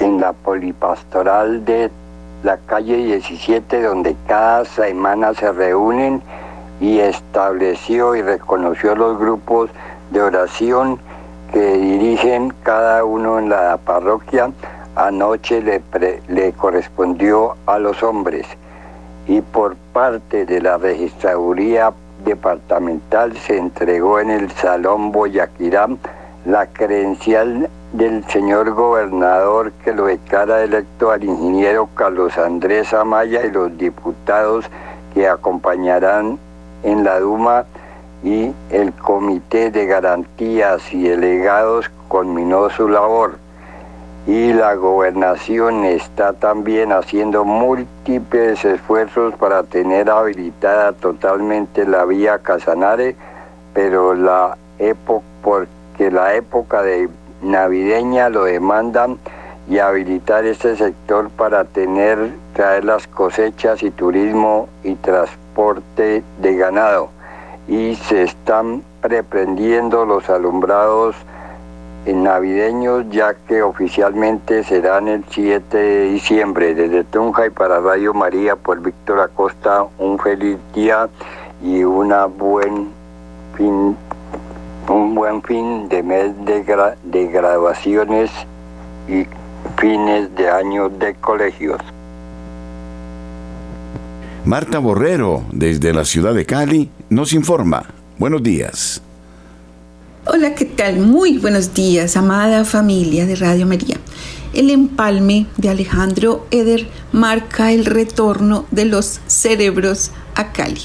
en 0.00 0.20
la 0.20 0.32
polipastoral 0.32 1.64
de 1.64 1.90
la 2.42 2.56
calle 2.58 2.96
17, 2.96 3.82
donde 3.82 4.16
cada 4.26 4.64
semana 4.64 5.34
se 5.34 5.52
reúnen 5.52 6.22
y 6.80 7.00
estableció 7.00 8.14
y 8.16 8.22
reconoció 8.22 8.94
los 8.94 9.18
grupos 9.18 9.70
de 10.10 10.22
oración 10.22 10.98
que 11.52 11.76
dirigen 11.76 12.54
cada 12.62 13.04
uno 13.04 13.38
en 13.38 13.48
la 13.48 13.76
parroquia 13.78 14.50
anoche 14.96 15.62
le, 15.62 16.52
correspondió 16.52 17.56
a 17.66 17.78
los 17.78 18.02
hombres 18.02 18.46
y 19.26 19.40
por 19.40 19.76
parte 19.92 20.44
de 20.44 20.60
la 20.60 20.76
registraduría 20.76 21.92
departamental 22.24 23.36
se 23.36 23.56
entregó 23.56 24.20
en 24.20 24.30
el 24.30 24.50
Salón 24.50 25.12
Boyaquirá 25.12 25.88
la 26.44 26.66
credencial 26.66 27.68
del 27.92 28.24
señor 28.28 28.72
gobernador 28.72 29.72
que 29.84 29.92
lo 29.92 30.06
declara 30.06 30.62
electo 30.62 31.10
al 31.10 31.24
ingeniero 31.24 31.88
Carlos 31.94 32.36
Andrés 32.38 32.92
Amaya 32.92 33.44
y 33.44 33.50
los 33.50 33.76
diputados 33.76 34.66
que 35.12 35.28
acompañarán 35.28 36.38
en 36.82 37.04
la 37.04 37.18
Duma 37.20 37.64
y 38.22 38.52
el 38.70 38.92
Comité 38.92 39.70
de 39.70 39.86
Garantías 39.86 40.92
y 40.92 41.08
Delegados 41.08 41.90
culminó 42.08 42.70
su 42.70 42.88
labor. 42.88 43.38
Y 44.26 44.52
la 44.52 44.74
gobernación 44.74 45.84
está 45.84 46.34
también 46.34 46.92
haciendo 46.92 47.44
múltiples 47.44 48.64
esfuerzos 48.64 49.34
para 49.34 49.62
tener 49.62 50.10
habilitada 50.10 50.92
totalmente 50.92 51.86
la 51.86 52.04
vía 52.04 52.38
Casanare, 52.38 53.16
pero 53.72 54.14
la 54.14 54.58
época, 54.78 55.24
porque 55.42 56.10
la 56.10 56.34
época 56.34 56.82
de 56.82 57.08
navideña 57.42 58.28
lo 58.28 58.44
demandan 58.44 59.18
y 59.68 59.78
habilitar 59.78 60.44
este 60.44 60.76
sector 60.76 61.30
para 61.30 61.64
tener, 61.64 62.32
traer 62.54 62.84
las 62.84 63.06
cosechas 63.06 63.82
y 63.82 63.90
turismo 63.90 64.68
y 64.84 64.96
transporte 64.96 66.22
de 66.40 66.56
ganado. 66.56 67.08
Y 67.68 67.94
se 67.94 68.24
están 68.24 68.82
reprendiendo 69.02 70.04
los 70.04 70.28
alumbrados 70.28 71.16
navideños 72.06 73.04
ya 73.10 73.34
que 73.46 73.62
oficialmente 73.62 74.64
serán 74.64 75.08
el 75.08 75.24
7 75.28 75.76
de 75.76 76.10
diciembre. 76.12 76.74
Desde 76.74 77.04
Tunja 77.04 77.46
y 77.46 77.50
para 77.50 77.80
Radio 77.80 78.14
María 78.14 78.56
por 78.56 78.80
Víctor 78.80 79.20
Acosta, 79.20 79.84
un 79.98 80.18
feliz 80.18 80.58
día 80.74 81.08
y 81.62 81.84
una 81.84 82.26
buen 82.26 82.88
fin 83.56 83.96
un 84.88 85.14
buen 85.14 85.42
fin 85.42 85.88
de 85.88 86.02
mes 86.02 86.32
de, 86.44 86.64
de 87.04 87.26
graduaciones 87.28 88.30
y 89.08 89.24
fines 89.80 90.34
de 90.34 90.50
año 90.50 90.88
de 90.88 91.14
colegios. 91.14 91.80
Marta 94.44 94.78
Borrero, 94.78 95.44
desde 95.52 95.92
la 95.92 96.04
ciudad 96.04 96.34
de 96.34 96.44
Cali, 96.46 96.90
nos 97.08 97.32
informa. 97.32 97.84
Buenos 98.18 98.42
días. 98.42 99.02
Hola, 100.26 100.54
¿qué 100.54 100.66
tal? 100.66 100.98
Muy 100.98 101.38
buenos 101.38 101.72
días, 101.72 102.14
amada 102.14 102.66
familia 102.66 103.24
de 103.24 103.36
Radio 103.36 103.66
María. 103.66 103.96
El 104.52 104.68
empalme 104.68 105.46
de 105.56 105.70
Alejandro 105.70 106.46
Eder 106.50 106.86
marca 107.10 107.72
el 107.72 107.86
retorno 107.86 108.66
de 108.70 108.84
los 108.84 109.20
cerebros 109.28 110.10
a 110.34 110.52
Cali. 110.52 110.82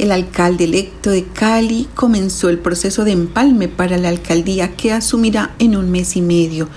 El 0.00 0.10
alcalde 0.10 0.64
electo 0.64 1.10
de 1.10 1.24
Cali 1.24 1.88
comenzó 1.94 2.48
el 2.48 2.58
proceso 2.58 3.04
de 3.04 3.12
empalme 3.12 3.68
para 3.68 3.96
la 3.96 4.08
alcaldía 4.08 4.74
que 4.74 4.90
asumirá 4.90 5.54
en 5.60 5.76
un 5.76 5.92
mes 5.92 6.16
y 6.16 6.20
medio, 6.20 6.68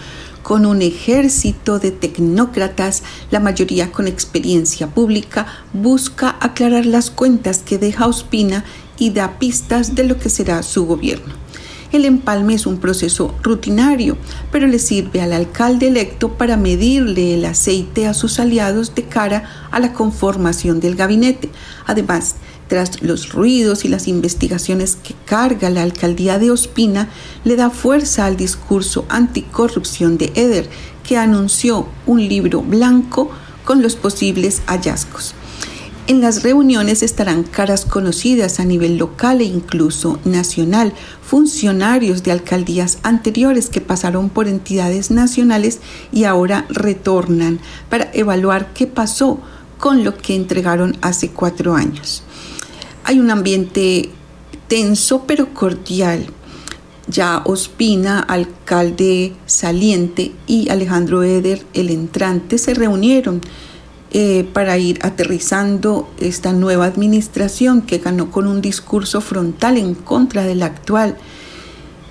con 0.43 0.67
un 0.67 0.83
ejército 0.83 1.79
de 1.79 1.89
tecnócratas, 1.89 3.01
la 3.31 3.39
mayoría 3.39 3.91
con 3.91 4.07
experiencia 4.07 4.85
pública, 4.85 5.47
busca 5.73 6.37
aclarar 6.41 6.85
las 6.85 7.09
cuentas 7.09 7.57
que 7.57 7.79
deja 7.79 8.05
Ospina 8.05 8.65
y 8.99 9.09
da 9.09 9.39
pistas 9.39 9.95
de 9.95 10.03
lo 10.03 10.19
que 10.19 10.29
será 10.29 10.61
su 10.61 10.85
gobierno. 10.85 11.46
El 11.91 12.03
empalme 12.03 12.53
es 12.53 12.65
un 12.65 12.79
proceso 12.79 13.33
rutinario, 13.41 14.17
pero 14.51 14.67
le 14.67 14.77
sirve 14.77 15.21
al 15.21 15.31
alcalde 15.31 15.87
electo 15.87 16.33
para 16.33 16.57
medirle 16.57 17.33
el 17.33 17.45
aceite 17.45 18.07
a 18.07 18.13
sus 18.13 18.39
aliados 18.39 18.93
de 18.93 19.03
cara 19.03 19.49
a 19.71 19.79
la 19.79 19.93
conformación 19.93 20.81
del 20.81 20.95
gabinete. 20.95 21.49
Además, 21.85 22.35
tras 22.67 23.01
los 23.01 23.31
ruidos 23.31 23.85
y 23.85 23.87
las 23.87 24.09
investigaciones 24.09 24.97
que 24.97 25.15
carga 25.25 25.69
la 25.69 25.83
alcaldía 25.83 26.37
de 26.39 26.51
Ospina, 26.51 27.07
le 27.45 27.55
da 27.55 27.69
fuerza 27.69 28.25
al 28.25 28.35
discurso 28.35 29.05
anticorrupción 29.07 30.17
de 30.17 30.33
Eder, 30.35 30.69
que 31.07 31.17
anunció 31.17 31.87
un 32.05 32.27
libro 32.27 32.61
blanco 32.61 33.31
con 33.63 33.81
los 33.81 33.95
posibles 33.95 34.61
hallazgos. 34.65 35.33
En 36.07 36.21
las 36.21 36.41
reuniones 36.41 37.03
estarán 37.03 37.43
caras 37.43 37.83
conocidas 37.83 38.61
a 38.61 38.63
nivel 38.63 38.97
local 38.97 39.41
e 39.41 39.43
incluso 39.43 40.19
nacional, 40.23 40.93
funcionarios 41.21 42.23
de 42.23 42.31
alcaldías 42.31 42.99
anteriores 43.03 43.69
que 43.69 43.81
pasaron 43.81 44.29
por 44.29 44.47
entidades 44.47 45.11
nacionales 45.11 45.79
y 46.13 46.23
ahora 46.23 46.65
retornan 46.69 47.59
para 47.89 48.09
evaluar 48.13 48.71
qué 48.73 48.87
pasó 48.87 49.41
con 49.77 50.05
lo 50.05 50.15
que 50.17 50.33
entregaron 50.33 50.95
hace 51.01 51.29
cuatro 51.29 51.75
años. 51.75 52.23
Hay 53.03 53.19
un 53.19 53.29
ambiente 53.29 54.09
tenso 54.69 55.25
pero 55.27 55.53
cordial. 55.53 56.27
Ya 57.09 57.41
Ospina, 57.43 58.19
alcalde 58.19 59.33
saliente, 59.45 60.31
y 60.45 60.69
Alejandro 60.69 61.23
Eder, 61.23 61.65
el 61.73 61.89
entrante, 61.89 62.57
se 62.57 62.73
reunieron 62.73 63.41
eh, 64.11 64.47
para 64.53 64.77
ir 64.77 64.99
aterrizando 65.01 66.09
esta 66.19 66.53
nueva 66.53 66.85
administración 66.85 67.81
que 67.81 67.97
ganó 67.97 68.31
con 68.31 68.47
un 68.47 68.61
discurso 68.61 69.21
frontal 69.21 69.77
en 69.77 69.95
contra 69.95 70.43
de 70.43 70.55
la 70.55 70.67
actual. 70.67 71.17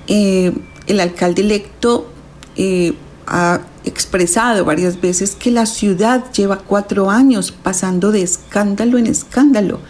Eh, 0.06 0.52
el 0.86 1.00
alcalde 1.00 1.42
electo 1.42 2.10
eh, 2.56 2.94
ha 3.26 3.60
expresado 3.84 4.64
varias 4.64 5.00
veces 5.00 5.34
que 5.34 5.50
la 5.50 5.66
ciudad 5.66 6.30
lleva 6.32 6.58
cuatro 6.58 7.10
años 7.10 7.50
pasando 7.50 8.12
de 8.12 8.22
escándalo 8.22 8.98
en 8.98 9.06
escándalo 9.06 9.80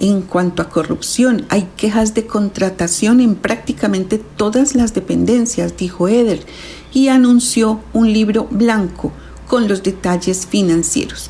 en 0.00 0.22
cuanto 0.22 0.62
a 0.62 0.70
corrupción, 0.70 1.44
hay 1.50 1.68
quejas 1.76 2.14
de 2.14 2.26
contratación 2.26 3.20
en 3.20 3.34
prácticamente 3.34 4.18
todas 4.18 4.74
las 4.74 4.94
dependencias, 4.94 5.76
dijo 5.76 6.08
Eder, 6.08 6.40
y 6.92 7.08
anunció 7.08 7.80
un 7.92 8.10
libro 8.10 8.48
blanco 8.50 9.12
con 9.50 9.66
los 9.66 9.82
detalles 9.82 10.46
financieros. 10.46 11.28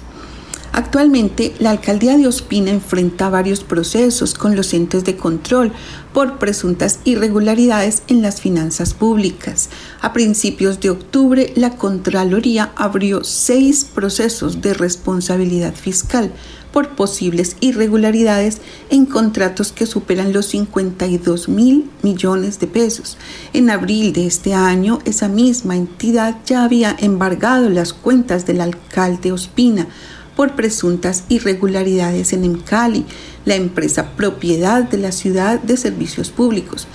Actualmente, 0.73 1.55
la 1.59 1.71
alcaldía 1.71 2.19
de 2.19 2.29
Ospina 2.29 2.71
enfrenta 2.71 3.31
varios 3.31 3.65
procesos 3.65 4.35
con 4.35 4.55
los 4.57 4.75
entes 4.75 5.05
de 5.05 5.17
control 5.17 5.73
por 6.13 6.39
presuntas 6.39 7.01
irregularidades 7.05 8.03
en 8.09 8.21
las 8.21 8.43
finanzas 8.43 8.93
públicas. 8.93 9.71
A 10.03 10.13
principios 10.13 10.79
de 10.81 10.91
octubre, 10.91 11.51
la 11.57 11.77
Contraloría 11.77 12.73
abrió 12.77 13.25
seis 13.25 13.87
procesos 13.87 14.61
de 14.61 14.75
responsabilidad 14.75 15.75
fiscal 15.75 16.31
por 16.73 16.91
posibles 16.91 17.57
irregularidades 17.61 18.59
en 18.91 19.07
contratos 19.07 19.73
que 19.73 19.87
superan 19.87 20.33
los 20.33 20.47
52 20.47 21.49
mil 21.49 21.91
millones 22.03 22.61
de 22.61 22.67
pesos. 22.67 23.17
En 23.53 23.71
abril 23.71 24.13
de 24.13 24.27
este 24.27 24.55
año, 24.55 25.01
esa 25.05 25.29
misma 25.29 25.77
entidad 25.77 26.37
ya 26.47 26.65
había 26.65 26.97
embargado 26.99 27.69
las 27.69 27.93
cuentas 27.93 28.47
del 28.47 28.61
alcalde 28.61 29.33
Ospina 29.33 29.89
por 30.37 30.55
presuntas 30.55 31.25
irregularidades 31.29 32.33
en 32.33 32.45
Emcali, 32.45 33.05
la 33.45 33.57
empresa 33.57 34.13
propiedad 34.17 34.85
de 34.85 34.99
la 34.99 35.13
ciudad 35.13 35.61
de 35.61 35.77
servicios 35.77 36.31
públicos. 36.31 36.87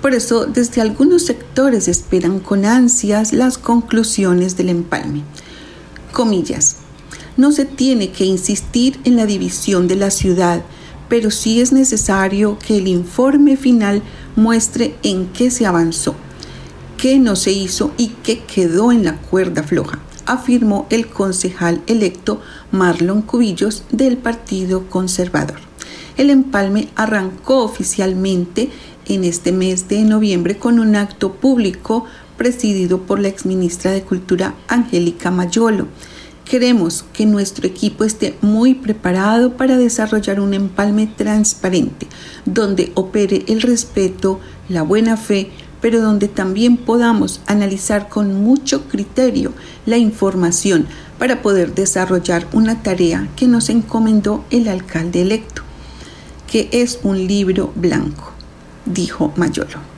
Por 0.00 0.14
eso, 0.14 0.46
desde 0.46 0.80
algunos 0.80 1.22
sectores 1.24 1.88
esperan 1.88 2.40
con 2.40 2.64
ansias 2.64 3.32
las 3.32 3.56
conclusiones 3.56 4.56
del 4.56 4.68
empalme. 4.68 5.22
Comillas 6.12 6.81
no 7.36 7.52
se 7.52 7.64
tiene 7.64 8.10
que 8.10 8.24
insistir 8.24 9.00
en 9.04 9.16
la 9.16 9.26
división 9.26 9.88
de 9.88 9.96
la 9.96 10.10
ciudad, 10.10 10.62
pero 11.08 11.30
sí 11.30 11.60
es 11.60 11.72
necesario 11.72 12.58
que 12.58 12.78
el 12.78 12.88
informe 12.88 13.56
final 13.56 14.02
muestre 14.36 14.94
en 15.02 15.26
qué 15.26 15.50
se 15.50 15.66
avanzó, 15.66 16.14
qué 16.96 17.18
no 17.18 17.36
se 17.36 17.52
hizo 17.52 17.92
y 17.98 18.08
qué 18.22 18.40
quedó 18.40 18.92
en 18.92 19.04
la 19.04 19.16
cuerda 19.16 19.62
floja, 19.62 19.98
afirmó 20.26 20.86
el 20.90 21.08
concejal 21.08 21.82
electo 21.86 22.40
Marlon 22.70 23.22
Cubillos 23.22 23.84
del 23.90 24.16
Partido 24.16 24.88
Conservador. 24.88 25.58
El 26.16 26.30
empalme 26.30 26.88
arrancó 26.94 27.64
oficialmente 27.64 28.70
en 29.06 29.24
este 29.24 29.52
mes 29.52 29.88
de 29.88 30.02
noviembre 30.02 30.58
con 30.58 30.78
un 30.78 30.94
acto 30.94 31.32
público 31.34 32.04
presidido 32.36 33.02
por 33.02 33.18
la 33.18 33.28
exministra 33.28 33.90
de 33.90 34.02
Cultura 34.02 34.54
Angélica 34.68 35.30
Mayolo 35.30 35.88
Queremos 36.44 37.04
que 37.12 37.24
nuestro 37.24 37.66
equipo 37.66 38.04
esté 38.04 38.36
muy 38.40 38.74
preparado 38.74 39.56
para 39.56 39.76
desarrollar 39.78 40.40
un 40.40 40.54
empalme 40.54 41.06
transparente, 41.06 42.06
donde 42.44 42.92
opere 42.94 43.44
el 43.48 43.62
respeto, 43.62 44.40
la 44.68 44.82
buena 44.82 45.16
fe, 45.16 45.50
pero 45.80 46.00
donde 46.00 46.28
también 46.28 46.76
podamos 46.76 47.40
analizar 47.46 48.08
con 48.08 48.42
mucho 48.42 48.88
criterio 48.88 49.52
la 49.86 49.98
información 49.98 50.86
para 51.18 51.42
poder 51.42 51.74
desarrollar 51.74 52.46
una 52.52 52.82
tarea 52.82 53.28
que 53.36 53.46
nos 53.48 53.68
encomendó 53.68 54.44
el 54.50 54.68
alcalde 54.68 55.22
electo, 55.22 55.62
que 56.50 56.68
es 56.72 57.00
un 57.02 57.26
libro 57.26 57.72
blanco, 57.74 58.32
dijo 58.86 59.32
Mayolo. 59.36 59.91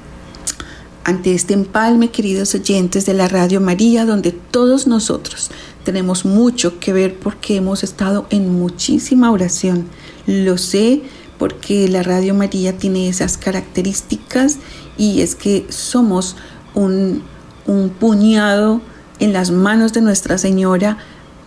Ante 1.04 1.34
este 1.34 1.52
empalme, 1.52 2.10
queridos 2.10 2.54
oyentes 2.54 3.04
de 3.04 3.12
la 3.12 3.28
Radio 3.28 3.60
María, 3.60 4.06
donde 4.06 4.32
todos 4.32 4.86
nosotros 4.86 5.50
tenemos 5.84 6.24
mucho 6.24 6.80
que 6.80 6.94
ver 6.94 7.18
porque 7.18 7.56
hemos 7.56 7.84
estado 7.84 8.26
en 8.30 8.50
muchísima 8.50 9.30
oración. 9.30 9.84
Lo 10.26 10.56
sé 10.56 11.02
porque 11.38 11.88
la 11.88 12.02
Radio 12.02 12.34
María 12.34 12.78
tiene 12.78 13.10
esas 13.10 13.36
características 13.36 14.56
y 14.96 15.20
es 15.20 15.34
que 15.34 15.66
somos 15.68 16.36
un, 16.72 17.22
un 17.66 17.90
puñado 17.90 18.80
en 19.18 19.34
las 19.34 19.50
manos 19.50 19.92
de 19.92 20.00
Nuestra 20.00 20.38
Señora, 20.38 20.96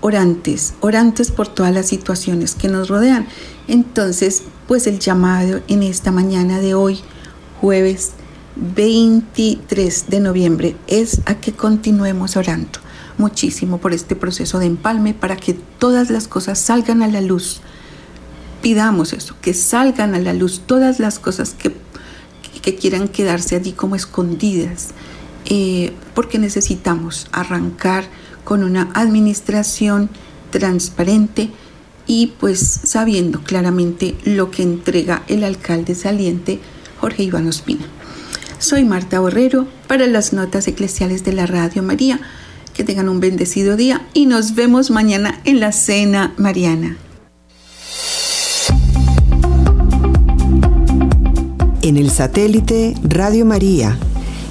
orantes, 0.01 0.75
orantes 0.81 1.31
por 1.31 1.47
todas 1.47 1.73
las 1.73 1.87
situaciones 1.87 2.53
que 2.53 2.67
nos 2.67 2.89
rodean. 2.89 3.27
Entonces, 3.67 4.43
pues 4.67 4.85
el 4.85 4.99
llamado 4.99 5.61
en 5.67 5.81
esta 5.81 6.11
mañana 6.11 6.59
de 6.59 6.75
hoy, 6.75 6.99
jueves 7.59 8.11
23 8.75 10.09
de 10.09 10.19
noviembre, 10.19 10.75
es 10.87 11.21
a 11.25 11.35
que 11.35 11.53
continuemos 11.53 12.37
orando 12.37 12.79
muchísimo 13.17 13.79
por 13.79 13.93
este 13.93 14.15
proceso 14.15 14.59
de 14.59 14.67
empalme 14.67 15.13
para 15.13 15.35
que 15.35 15.53
todas 15.53 16.09
las 16.09 16.27
cosas 16.27 16.59
salgan 16.59 17.01
a 17.01 17.07
la 17.07 17.21
luz. 17.21 17.61
Pidamos 18.61 19.13
eso, 19.13 19.35
que 19.41 19.53
salgan 19.53 20.15
a 20.15 20.19
la 20.19 20.33
luz 20.33 20.61
todas 20.65 20.99
las 20.99 21.19
cosas 21.19 21.53
que, 21.53 21.75
que 22.61 22.75
quieran 22.75 23.07
quedarse 23.07 23.55
allí 23.55 23.71
como 23.71 23.95
escondidas, 23.95 24.89
eh, 25.45 25.93
porque 26.13 26.39
necesitamos 26.39 27.27
arrancar 27.31 28.05
con 28.43 28.63
una 28.63 28.89
administración 28.93 30.09
transparente 30.51 31.51
y 32.07 32.33
pues 32.39 32.59
sabiendo 32.59 33.41
claramente 33.41 34.15
lo 34.23 34.49
que 34.49 34.63
entrega 34.63 35.23
el 35.27 35.43
alcalde 35.43 35.93
saliente 35.93 36.59
Jorge 36.99 37.23
Iván 37.23 37.47
Ospina. 37.47 37.96
Soy 38.59 38.83
Marta 38.83 39.19
Borrero 39.19 39.67
para 39.87 40.07
las 40.07 40.33
notas 40.33 40.67
eclesiales 40.67 41.23
de 41.23 41.33
la 41.33 41.45
Radio 41.45 41.83
María. 41.83 42.19
Que 42.73 42.83
tengan 42.83 43.09
un 43.09 43.19
bendecido 43.19 43.75
día 43.75 44.07
y 44.13 44.25
nos 44.25 44.55
vemos 44.55 44.89
mañana 44.91 45.41
en 45.45 45.59
la 45.59 45.71
Cena 45.71 46.33
Mariana. 46.37 46.97
En 51.81 51.97
el 51.97 52.11
satélite 52.11 52.95
Radio 53.03 53.45
María, 53.45 53.97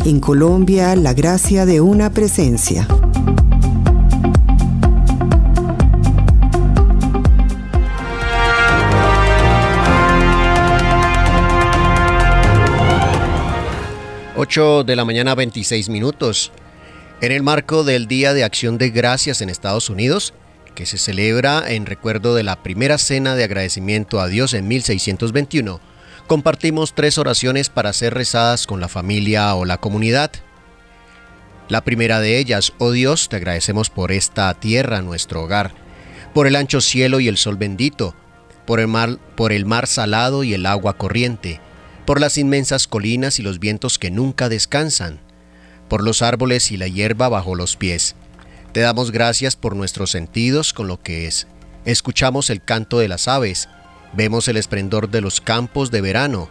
en 0.05 0.21
Colombia, 0.21 0.97
la 0.97 1.13
gracia 1.13 1.67
de 1.67 1.81
una 1.81 2.11
presencia. 2.11 2.89
Ocho 14.39 14.85
de 14.85 14.97
la 14.97 15.07
mañana 15.07 15.35
26 15.35 15.89
minutos. 15.89 16.53
En 17.23 17.33
el 17.33 17.43
marco 17.43 17.85
del 17.85 18.07
Día 18.07 18.35
de 18.35 18.45
Acción 18.45 18.77
de 18.77 18.91
Gracias 18.91 19.41
en 19.41 19.49
Estados 19.49 19.89
Unidos, 19.89 20.35
que 20.75 20.85
se 20.85 20.99
celebra 20.99 21.65
en 21.67 21.87
recuerdo 21.87 22.35
de 22.35 22.43
la 22.43 22.63
primera 22.63 22.99
cena 22.99 23.35
de 23.35 23.45
agradecimiento 23.45 24.21
a 24.21 24.27
Dios 24.27 24.53
en 24.53 24.69
1621, 24.69 25.81
compartimos 26.27 26.95
tres 26.95 27.17
oraciones 27.17 27.71
para 27.71 27.95
ser 27.95 28.13
rezadas 28.13 28.67
con 28.67 28.79
la 28.79 28.89
familia 28.89 29.55
o 29.55 29.65
la 29.65 29.79
comunidad. 29.79 30.31
La 31.71 31.83
primera 31.83 32.21
de 32.21 32.37
ellas, 32.37 32.75
oh 32.77 32.91
Dios, 32.91 33.31
te 33.31 33.37
agradecemos 33.37 33.89
por 33.89 34.13
esta 34.13 34.53
tierra, 34.53 35.01
nuestro 35.01 35.45
hogar, 35.45 35.73
por 36.35 36.47
el 36.47 36.57
ancho 36.57 36.83
cielo 36.83 37.21
y 37.21 37.29
el 37.29 37.39
sol 37.39 37.57
bendito, 37.57 38.15
por 38.67 38.81
el 38.81 38.89
mar, 38.89 39.17
por 39.35 39.51
el 39.51 39.65
mar 39.65 39.87
salado 39.87 40.45
y 40.45 40.53
el 40.53 40.67
agua 40.67 40.99
corriente, 40.99 41.59
por 42.07 42.21
las 42.21 42.39
inmensas 42.39 42.87
colinas 42.87 43.41
y 43.41 43.43
los 43.43 43.59
vientos 43.59 43.99
que 43.99 44.13
nunca 44.13 44.49
descansan, 44.49 45.19
por 45.89 46.05
los 46.05 46.23
árboles 46.23 46.71
y 46.71 46.77
la 46.77 46.87
hierba 46.87 47.29
bajo 47.29 47.57
los 47.57 47.77
pies. 47.77 48.15
Te 48.73 48.81
damos 48.81 49.11
gracias 49.11 49.57
por 49.57 49.75
nuestros 49.75 50.13
sentidos 50.13 50.73
con 50.73 50.87
lo 50.87 51.03
que 51.03 51.27
es. 51.27 51.49
Escuchamos 51.85 52.49
el 52.51 52.63
canto 52.63 52.99
de 52.99 53.09
las 53.09 53.27
aves, 53.27 53.69
vemos 54.13 54.47
el 54.49 54.57
esplendor 54.57 55.11
de 55.11 55.21
los 55.21 55.41
campos 55.41 55.91
de 55.91 56.01
verano, 56.01 56.49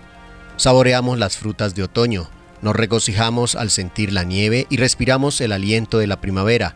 saboreamos 0.57 1.17
las 1.17 1.37
frutas 1.37 1.73
de 1.73 1.83
otoño, 1.83 2.29
nos 2.61 2.75
regocijamos 2.75 3.55
al 3.55 3.69
sentir 3.69 4.11
la 4.11 4.23
nieve 4.23 4.67
y 4.69 4.77
respiramos 4.77 5.39
el 5.39 5.51
aliento 5.51 5.99
de 5.99 6.07
la 6.07 6.19
primavera. 6.19 6.75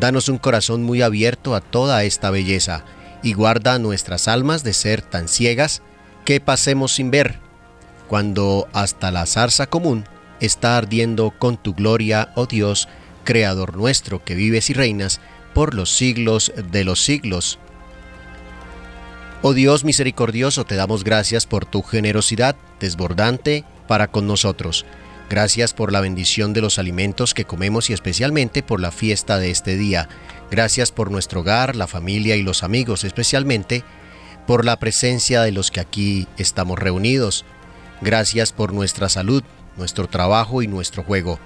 Danos 0.00 0.28
un 0.28 0.38
corazón 0.38 0.82
muy 0.82 1.00
abierto 1.00 1.54
a 1.54 1.60
toda 1.60 2.04
esta 2.04 2.30
belleza 2.30 2.84
y 3.22 3.34
guarda 3.34 3.78
nuestras 3.78 4.28
almas 4.28 4.64
de 4.64 4.72
ser 4.72 5.00
tan 5.00 5.28
ciegas 5.28 5.80
que 6.24 6.40
pasemos 6.40 6.92
sin 6.92 7.10
ver, 7.10 7.38
cuando 8.12 8.68
hasta 8.74 9.10
la 9.10 9.24
zarza 9.24 9.68
común 9.68 10.04
está 10.38 10.76
ardiendo 10.76 11.30
con 11.30 11.56
tu 11.56 11.72
gloria, 11.72 12.30
oh 12.34 12.44
Dios, 12.44 12.86
Creador 13.24 13.74
nuestro, 13.74 14.22
que 14.22 14.34
vives 14.34 14.68
y 14.68 14.74
reinas 14.74 15.22
por 15.54 15.72
los 15.72 15.96
siglos 15.96 16.52
de 16.70 16.84
los 16.84 17.02
siglos. 17.02 17.58
Oh 19.40 19.54
Dios 19.54 19.84
misericordioso, 19.84 20.66
te 20.66 20.74
damos 20.74 21.04
gracias 21.04 21.46
por 21.46 21.64
tu 21.64 21.80
generosidad 21.80 22.54
desbordante 22.80 23.64
para 23.88 24.08
con 24.08 24.26
nosotros. 24.26 24.84
Gracias 25.30 25.72
por 25.72 25.90
la 25.90 26.02
bendición 26.02 26.52
de 26.52 26.60
los 26.60 26.78
alimentos 26.78 27.32
que 27.32 27.46
comemos 27.46 27.88
y 27.88 27.94
especialmente 27.94 28.62
por 28.62 28.78
la 28.78 28.90
fiesta 28.90 29.38
de 29.38 29.50
este 29.50 29.78
día. 29.78 30.10
Gracias 30.50 30.92
por 30.92 31.10
nuestro 31.10 31.40
hogar, 31.40 31.76
la 31.76 31.86
familia 31.86 32.36
y 32.36 32.42
los 32.42 32.62
amigos, 32.62 33.04
especialmente 33.04 33.84
por 34.46 34.66
la 34.66 34.78
presencia 34.78 35.40
de 35.40 35.52
los 35.52 35.70
que 35.70 35.80
aquí 35.80 36.28
estamos 36.36 36.78
reunidos. 36.78 37.46
Gracias 38.02 38.52
por 38.52 38.72
nuestra 38.72 39.08
salud, 39.08 39.44
nuestro 39.76 40.08
trabajo 40.08 40.60
y 40.62 40.66
nuestro 40.66 41.04
juego. 41.04 41.38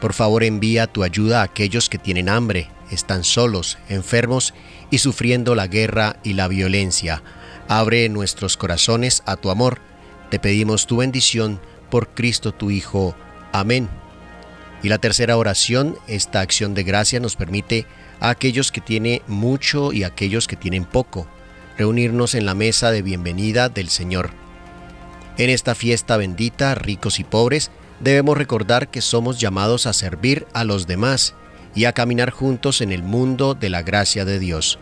Por 0.00 0.12
favor 0.12 0.42
envía 0.42 0.88
tu 0.88 1.04
ayuda 1.04 1.40
a 1.40 1.44
aquellos 1.44 1.88
que 1.88 1.98
tienen 1.98 2.28
hambre, 2.28 2.68
están 2.90 3.22
solos, 3.22 3.78
enfermos 3.88 4.52
y 4.90 4.98
sufriendo 4.98 5.54
la 5.54 5.68
guerra 5.68 6.16
y 6.24 6.32
la 6.32 6.48
violencia. 6.48 7.22
Abre 7.68 8.08
nuestros 8.08 8.56
corazones 8.56 9.22
a 9.24 9.36
tu 9.36 9.50
amor. 9.50 9.78
Te 10.30 10.40
pedimos 10.40 10.88
tu 10.88 10.96
bendición 10.96 11.60
por 11.90 12.08
Cristo 12.08 12.52
tu 12.52 12.72
Hijo. 12.72 13.14
Amén. 13.52 13.88
Y 14.82 14.88
la 14.88 14.98
tercera 14.98 15.36
oración, 15.36 15.96
esta 16.08 16.40
acción 16.40 16.74
de 16.74 16.82
gracia 16.82 17.20
nos 17.20 17.36
permite 17.36 17.86
a 18.18 18.30
aquellos 18.30 18.72
que 18.72 18.80
tienen 18.80 19.22
mucho 19.28 19.92
y 19.92 20.02
a 20.02 20.08
aquellos 20.08 20.48
que 20.48 20.56
tienen 20.56 20.86
poco, 20.86 21.28
reunirnos 21.78 22.34
en 22.34 22.46
la 22.46 22.54
mesa 22.54 22.90
de 22.90 23.02
bienvenida 23.02 23.68
del 23.68 23.90
Señor. 23.90 24.30
En 25.40 25.48
esta 25.48 25.74
fiesta 25.74 26.18
bendita, 26.18 26.74
ricos 26.74 27.18
y 27.18 27.24
pobres, 27.24 27.70
debemos 27.98 28.36
recordar 28.36 28.88
que 28.88 29.00
somos 29.00 29.40
llamados 29.40 29.86
a 29.86 29.94
servir 29.94 30.46
a 30.52 30.64
los 30.64 30.86
demás 30.86 31.34
y 31.74 31.86
a 31.86 31.94
caminar 31.94 32.30
juntos 32.30 32.82
en 32.82 32.92
el 32.92 33.02
mundo 33.02 33.54
de 33.54 33.70
la 33.70 33.80
gracia 33.80 34.26
de 34.26 34.38
Dios. 34.38 34.78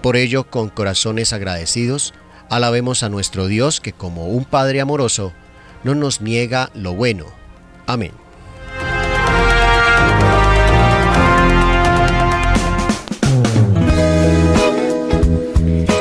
Por 0.00 0.16
ello, 0.16 0.44
con 0.44 0.70
corazones 0.70 1.34
agradecidos, 1.34 2.14
alabemos 2.48 3.02
a 3.02 3.10
nuestro 3.10 3.46
Dios 3.46 3.82
que 3.82 3.92
como 3.92 4.28
un 4.28 4.46
Padre 4.46 4.80
amoroso, 4.80 5.34
no 5.84 5.94
nos 5.94 6.22
niega 6.22 6.70
lo 6.72 6.94
bueno. 6.94 7.26
Amén. 7.86 8.12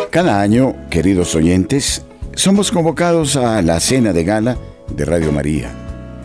Cada 0.10 0.40
año, 0.40 0.74
queridos 0.90 1.36
oyentes, 1.36 2.06
somos 2.36 2.72
convocados 2.72 3.36
a 3.36 3.62
la 3.62 3.80
cena 3.80 4.14
de 4.14 4.24
gala 4.24 4.58
de 4.96 5.06
Radio 5.06 5.32
María. 5.32 5.72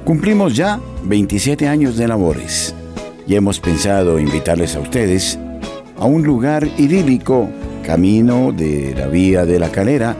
Cumplimos 0.04 0.54
ya 0.54 0.80
27 1.04 1.68
años 1.68 1.96
de 1.96 2.08
labores 2.08 2.74
y 3.26 3.34
hemos 3.34 3.60
pensado 3.60 4.18
invitarles 4.18 4.76
a 4.76 4.80
ustedes 4.80 5.38
a 5.98 6.06
un 6.06 6.22
lugar 6.22 6.68
idílico, 6.78 7.48
camino 7.84 8.52
de 8.52 8.94
la 8.96 9.06
Vía 9.06 9.44
de 9.44 9.58
la 9.58 9.70
Calera, 9.70 10.16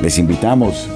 Les 0.00 0.18
invitamos, 0.18 0.88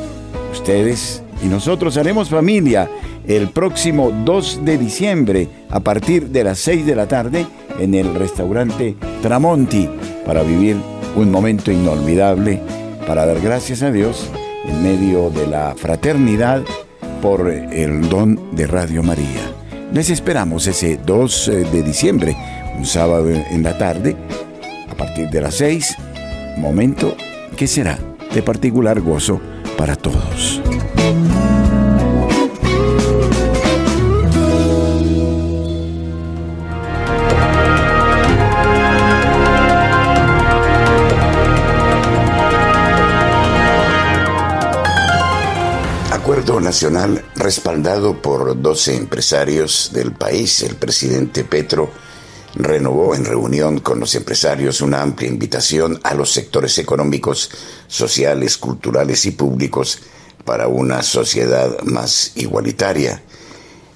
ustedes 0.53 1.23
y 1.45 1.49
nosotros 1.49 1.99
haremos 1.99 2.31
familia 2.31 2.89
el 3.27 3.51
próximo 3.51 4.11
2 4.25 4.65
de 4.65 4.79
diciembre 4.79 5.49
a 5.69 5.81
partir 5.81 6.29
de 6.29 6.45
las 6.45 6.59
6 6.61 6.87
de 6.87 6.97
la 6.97 7.07
tarde 7.07 7.47
en 7.79 7.95
el 7.95 8.15
restaurante 8.15 8.97
Tramonti 9.21 9.87
para 10.25 10.43
vivir 10.43 10.77
un 11.15 11.31
momento 11.31 11.71
inolvidable, 11.71 12.59
para 13.07 13.27
dar 13.27 13.39
gracias 13.41 13.83
a 13.83 13.93
Dios 13.93 14.31
en 14.65 14.83
medio 14.83 15.29
de 15.29 15.47
la 15.47 15.75
fraternidad 15.77 16.63
por 17.21 17.51
el 17.51 18.09
don 18.09 18.57
de 18.57 18.67
Radio 18.67 19.03
María. 19.03 19.60
Les 19.93 20.09
esperamos 20.09 20.69
ese 20.69 20.99
2 21.05 21.49
eh, 21.49 21.53
de 21.73 21.83
diciembre, 21.83 22.37
un 22.79 22.87
sábado 22.87 23.29
en 23.29 23.63
la 23.63 23.77
tarde, 23.77 24.17
a 24.89 24.95
partir 24.95 25.29
de 25.31 25.41
las 25.41 25.57
6, 25.57 25.97
momento 26.59 27.17
que 27.57 27.67
será 27.67 27.99
de 28.33 28.43
particular 28.43 29.01
gozo 29.01 29.41
para 29.77 29.97
todos. 29.97 30.61
Acuerdo 46.41 46.61
nacional 46.63 47.23
respaldado 47.37 48.23
por 48.23 48.63
12 48.63 48.97
empresarios 48.97 49.91
del 49.93 50.13
país, 50.13 50.63
el 50.63 50.75
presidente 50.75 51.45
Petro 51.45 51.91
renovó 52.55 53.15
en 53.15 53.27
reunión 53.27 53.81
con 53.81 54.01
los 54.01 54.15
empresarios 54.15 54.81
una 54.81 55.03
amplia 55.03 55.29
invitación 55.29 56.01
a 56.03 56.15
los 56.15 56.33
sectores 56.33 56.79
económicos, 56.79 57.51
sociales, 57.89 58.57
culturales 58.57 59.27
y 59.27 59.33
públicos 59.33 59.99
para 60.47 60.67
una 60.67 61.03
sociedad 61.03 61.79
más 61.83 62.33
igualitaria. 62.37 63.23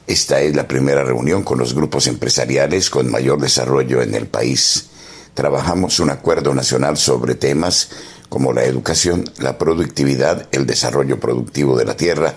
Esta 0.06 0.42
es 0.42 0.54
la 0.54 0.68
primera 0.68 1.02
reunión 1.02 1.44
con 1.44 1.58
los 1.58 1.72
grupos 1.72 2.06
empresariales 2.08 2.90
con 2.90 3.10
mayor 3.10 3.40
desarrollo 3.40 4.02
en 4.02 4.14
el 4.14 4.26
país. 4.26 4.90
Trabajamos 5.32 5.98
un 5.98 6.10
acuerdo 6.10 6.54
nacional 6.54 6.98
sobre 6.98 7.36
temas 7.36 7.88
como 8.34 8.52
la 8.52 8.64
educación, 8.64 9.30
la 9.38 9.58
productividad, 9.58 10.48
el 10.50 10.66
desarrollo 10.66 11.20
productivo 11.20 11.78
de 11.78 11.84
la 11.84 11.96
tierra, 11.96 12.34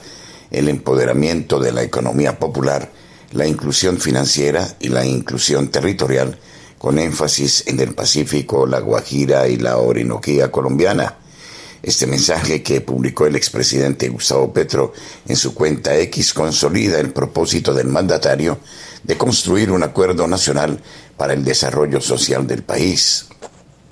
el 0.52 0.70
empoderamiento 0.70 1.60
de 1.60 1.72
la 1.72 1.82
economía 1.82 2.38
popular, 2.38 2.92
la 3.32 3.48
inclusión 3.48 3.98
financiera 3.98 4.76
y 4.80 4.90
la 4.90 5.08
inclusión 5.08 5.70
territorial, 5.70 6.38
con 6.78 7.00
énfasis 7.00 7.64
en 7.66 7.80
el 7.80 7.96
Pacífico, 7.96 8.68
la 8.68 8.80
Guajira 8.80 9.48
y 9.48 9.58
la 9.58 9.78
Orinoquía 9.78 10.52
colombiana. 10.52 11.16
Este 11.82 12.06
mensaje 12.06 12.62
que 12.62 12.82
publicó 12.82 13.26
el 13.26 13.36
expresidente 13.36 14.10
Gustavo 14.10 14.54
Petro 14.54 14.94
en 15.28 15.36
su 15.36 15.56
cuenta 15.56 15.98
X 15.98 16.32
consolida 16.32 17.00
el 17.00 17.10
propósito 17.10 17.74
del 17.74 17.88
mandatario 17.88 18.60
de 19.04 19.18
construir 19.18 19.72
un 19.72 19.82
acuerdo 19.82 20.28
nacional 20.28 20.80
para 21.18 21.34
el 21.34 21.44
desarrollo 21.44 22.00
social 22.02 22.46
del 22.46 22.62
país. 22.62 23.26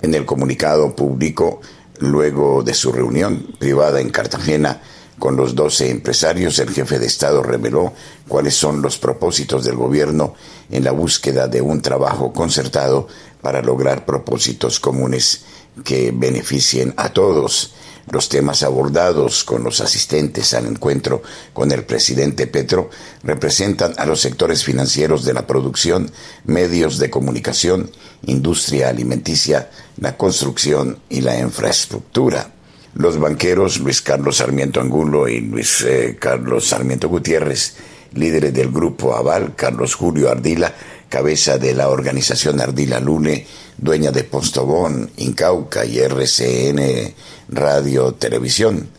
En 0.04 0.14
el 0.14 0.24
comunicado 0.24 0.96
público, 0.96 1.62
luego 2.00 2.64
de 2.64 2.74
su 2.74 2.92
reunión 2.92 3.56
privada 3.60 4.02
en 4.02 4.10
Cartagena, 4.10 4.82
con 5.20 5.38
los 5.38 5.56
12 5.56 5.92
empresarios, 5.92 6.60
el 6.60 6.72
jefe 6.72 7.00
de 7.00 7.06
Estado 7.06 7.42
reveló 7.42 7.94
cuáles 8.28 8.56
son 8.56 8.82
los 8.82 8.98
propósitos 8.98 9.64
del 9.64 9.76
gobierno 9.76 10.34
en 10.70 10.84
la 10.84 10.92
búsqueda 10.92 11.48
de 11.48 11.62
un 11.62 11.82
trabajo 11.82 12.34
concertado 12.34 13.08
para 13.42 13.62
lograr 13.62 14.06
propósitos 14.06 14.80
comunes 14.80 15.46
que 15.84 16.12
beneficien 16.14 16.94
a 16.98 17.10
todos. 17.10 17.74
Los 18.12 18.30
temas 18.30 18.62
abordados 18.62 19.44
con 19.44 19.64
los 19.64 19.82
asistentes 19.82 20.54
al 20.54 20.68
encuentro 20.68 21.24
con 21.54 21.72
el 21.72 21.84
presidente 21.84 22.46
Petro 22.46 22.90
representan 23.24 23.94
a 23.98 24.06
los 24.06 24.22
sectores 24.22 24.64
financieros 24.64 25.26
de 25.26 25.34
la 25.34 25.48
producción, 25.48 26.12
medios 26.46 27.00
de 27.00 27.10
comunicación, 27.10 27.90
industria 28.26 28.90
alimenticia, 28.90 29.72
la 29.98 30.18
construcción 30.18 31.00
y 31.10 31.22
la 31.22 31.40
infraestructura. 31.40 32.52
Los 32.94 33.20
banqueros 33.20 33.80
Luis 33.80 34.02
Carlos 34.02 34.38
Sarmiento 34.38 34.80
Angulo 34.80 35.28
y 35.28 35.42
Luis 35.42 35.82
eh, 35.82 36.16
Carlos 36.20 36.68
Sarmiento 36.68 37.10
Gutiérrez, 37.10 37.76
líderes 38.14 38.54
del 38.54 38.72
grupo 38.72 39.16
Aval, 39.16 39.56
Carlos 39.56 39.96
Julio 39.96 40.30
Ardila, 40.30 40.74
cabeza 41.10 41.58
de 41.58 41.74
la 41.74 41.90
organización 41.90 42.62
Ardila 42.62 43.00
Lune, 43.00 43.46
dueña 43.78 44.12
de 44.12 44.24
Postobón, 44.24 45.12
Incauca 45.18 45.86
y 45.86 46.00
RCN 46.00 47.14
Radio 47.56 48.12
Televisión. 48.14 48.90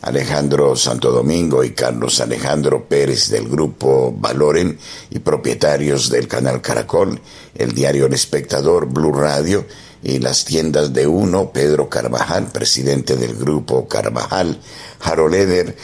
Alejandro 0.00 0.76
Santo 0.76 1.10
Domingo 1.10 1.64
y 1.64 1.70
Carlos 1.70 2.20
Alejandro 2.20 2.84
Pérez 2.86 3.30
del 3.30 3.48
grupo 3.48 4.14
Valoren 4.14 4.78
y 5.10 5.18
propietarios 5.20 6.10
del 6.10 6.28
canal 6.28 6.60
Caracol, 6.60 7.20
el 7.54 7.72
diario 7.72 8.06
El 8.06 8.12
Espectador, 8.12 8.86
Blue 8.86 9.12
Radio 9.12 9.64
y 10.02 10.18
las 10.18 10.44
tiendas 10.44 10.92
de 10.92 11.06
Uno, 11.06 11.50
Pedro 11.52 11.88
Carvajal, 11.88 12.48
presidente 12.48 13.16
del 13.16 13.34
grupo 13.34 13.88
Carvajal, 13.88 14.60
Harold 15.00 15.34
Eder, 15.34 15.76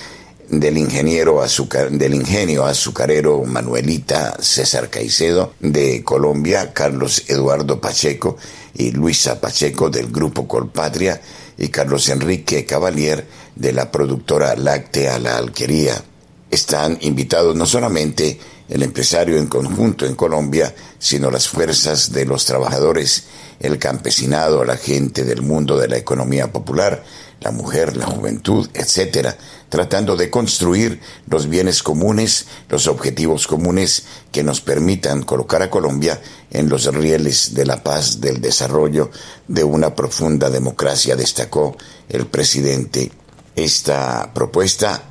del 0.51 0.77
ingeniero 0.77 1.43
azucar, 1.43 1.91
del 1.91 2.13
ingenio 2.13 2.67
azucarero 2.67 3.45
Manuelita 3.45 4.37
César 4.41 4.91
Caicedo 4.91 5.55
de 5.61 6.03
Colombia, 6.03 6.73
Carlos 6.73 7.25
Eduardo 7.29 7.81
Pacheco 7.81 8.37
y 8.75 8.91
Luisa 8.91 9.41
Pacheco 9.41 9.91
del 9.91 10.11
grupo 10.11 10.49
Colpatria 10.49 11.21
y 11.61 11.69
Carlos 11.69 12.09
Enrique 12.09 12.65
Cavalier 12.65 13.27
de 13.55 13.73
la 13.73 13.93
productora 13.93 14.57
Láctea 14.57 15.19
La 15.19 15.37
Alquería. 15.37 16.03
Están 16.51 16.99
invitados 17.03 17.55
no 17.55 17.67
solamente 17.67 18.41
el 18.69 18.83
empresario 18.83 19.37
en 19.37 19.47
conjunto 19.47 20.07
en 20.07 20.15
Colombia, 20.15 20.75
sino 20.99 21.31
las 21.31 21.49
fuerzas 21.49 22.13
de 22.13 22.25
los 22.25 22.47
trabajadores, 22.47 23.25
el 23.61 23.79
campesinado, 23.79 24.65
la 24.65 24.79
gente 24.79 25.25
del 25.25 25.43
mundo 25.43 25.79
de 25.79 25.89
la 25.89 25.99
economía 25.99 26.51
popular, 26.51 27.05
la 27.41 27.51
mujer, 27.51 27.97
la 27.97 28.07
juventud, 28.07 28.69
etcétera, 28.73 29.37
tratando 29.71 30.17
de 30.17 30.29
construir 30.29 31.01
los 31.29 31.49
bienes 31.49 31.83
comunes, 31.83 32.47
los 32.69 32.89
objetivos 32.89 33.47
comunes 33.47 34.05
que 34.33 34.43
nos 34.43 34.61
permitan 34.61 35.23
colocar 35.23 35.63
a 35.63 35.71
Colombia 35.71 36.21
en 36.51 36.69
los 36.69 36.93
rieles 36.93 37.55
de 37.55 37.65
la 37.65 37.83
paz, 37.83 38.21
del 38.21 38.41
desarrollo, 38.41 39.11
de 39.49 39.65
una 39.65 39.95
profunda 39.95 40.51
democracia, 40.51 41.17
destacó 41.17 41.77
el 42.09 42.27
presidente. 42.27 43.13
Esta 43.55 44.33
propuesta 44.35 45.05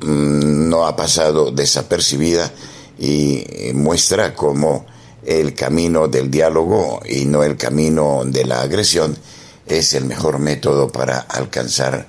mm, 0.00 0.68
no 0.68 0.86
ha 0.86 0.96
pasado 0.96 1.52
desapercibida 1.52 2.50
y 2.98 3.44
eh, 3.48 3.72
muestra 3.72 4.34
cómo 4.34 4.84
el 5.24 5.54
camino 5.54 6.08
del 6.08 6.28
diálogo 6.28 7.00
y 7.08 7.26
no 7.26 7.44
el 7.44 7.56
camino 7.56 8.22
de 8.26 8.44
la 8.44 8.62
agresión 8.62 9.16
es 9.66 9.94
el 9.94 10.06
mejor 10.06 10.40
método 10.40 10.90
para 10.90 11.20
alcanzar 11.20 12.08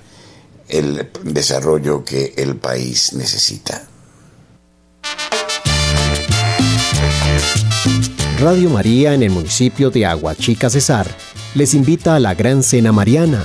el 0.68 1.10
desarrollo 1.22 2.04
que 2.04 2.34
el 2.36 2.56
país 2.56 3.12
necesita. 3.12 3.86
Radio 8.40 8.70
María 8.70 9.14
en 9.14 9.22
el 9.22 9.30
municipio 9.30 9.90
de 9.90 10.06
Aguachica 10.06 10.68
Cesar 10.68 11.06
les 11.54 11.74
invita 11.74 12.16
a 12.16 12.20
la 12.20 12.34
Gran 12.34 12.62
Cena 12.62 12.92
Mariana 12.92 13.44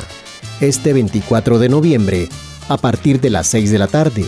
este 0.62 0.94
24 0.94 1.60
de 1.60 1.70
noviembre 1.70 2.30
a 2.68 2.78
partir 2.78 3.22
de 3.22 3.30
las 3.30 3.48
6 3.48 3.72
de 3.72 3.80
la 3.80 3.88
tarde 3.88 4.26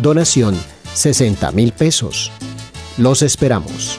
Donación 0.00 0.56
60 0.94 1.52
mil 1.52 1.72
pesos. 1.72 2.32
Los 2.96 3.20
esperamos. 3.22 3.98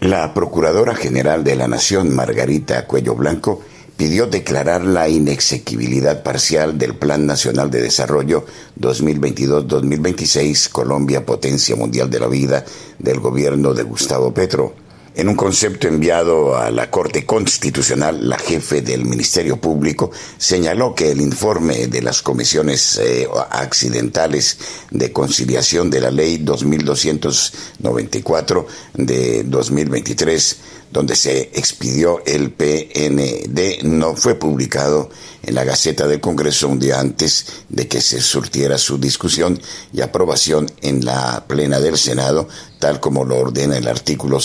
La 0.00 0.34
Procuradora 0.34 0.94
General 0.94 1.42
de 1.42 1.56
la 1.56 1.66
Nación, 1.66 2.14
Margarita 2.14 2.86
Cuello 2.86 3.16
Blanco, 3.16 3.62
pidió 3.96 4.26
declarar 4.26 4.84
la 4.84 5.08
inexequibilidad 5.08 6.22
parcial 6.22 6.78
del 6.78 6.94
Plan 6.94 7.26
Nacional 7.26 7.70
de 7.70 7.82
Desarrollo 7.82 8.44
2022-2026 8.78 10.70
Colombia 10.70 11.24
Potencia 11.24 11.76
Mundial 11.76 12.10
de 12.10 12.20
la 12.20 12.28
Vida 12.28 12.64
del 12.98 13.20
gobierno 13.20 13.74
de 13.74 13.82
Gustavo 13.82 14.32
Petro. 14.34 14.85
En 15.16 15.28
un 15.30 15.34
concepto 15.34 15.88
enviado 15.88 16.58
a 16.58 16.70
la 16.70 16.90
Corte 16.90 17.24
Constitucional, 17.24 18.28
la 18.28 18.38
jefe 18.38 18.82
del 18.82 19.06
Ministerio 19.06 19.58
Público 19.58 20.10
señaló 20.36 20.94
que 20.94 21.10
el 21.10 21.22
informe 21.22 21.86
de 21.86 22.02
las 22.02 22.20
comisiones 22.20 23.00
eh, 23.02 23.26
accidentales 23.48 24.58
de 24.90 25.12
conciliación 25.12 25.88
de 25.88 26.02
la 26.02 26.10
Ley 26.10 26.36
2294 26.36 28.66
de 28.92 29.42
2023 29.44 30.56
donde 30.90 31.16
se 31.16 31.50
expidió 31.52 32.22
el 32.24 32.52
PND, 32.52 33.82
no 33.82 34.14
fue 34.14 34.36
publicado 34.36 35.10
en 35.42 35.54
la 35.54 35.64
Gaceta 35.64 36.06
del 36.06 36.20
Congreso 36.20 36.68
un 36.68 36.78
día 36.78 37.00
antes 37.00 37.46
de 37.68 37.86
que 37.86 38.00
se 38.00 38.20
surtiera 38.20 38.78
su 38.78 38.98
discusión 38.98 39.60
y 39.92 40.00
aprobación 40.00 40.70
en 40.82 41.04
la 41.04 41.44
plena 41.46 41.80
del 41.80 41.98
Senado, 41.98 42.48
tal 42.78 43.00
como 43.00 43.24
lo 43.24 43.36
ordena 43.36 43.76
el 43.76 43.88
artículo 43.88 44.40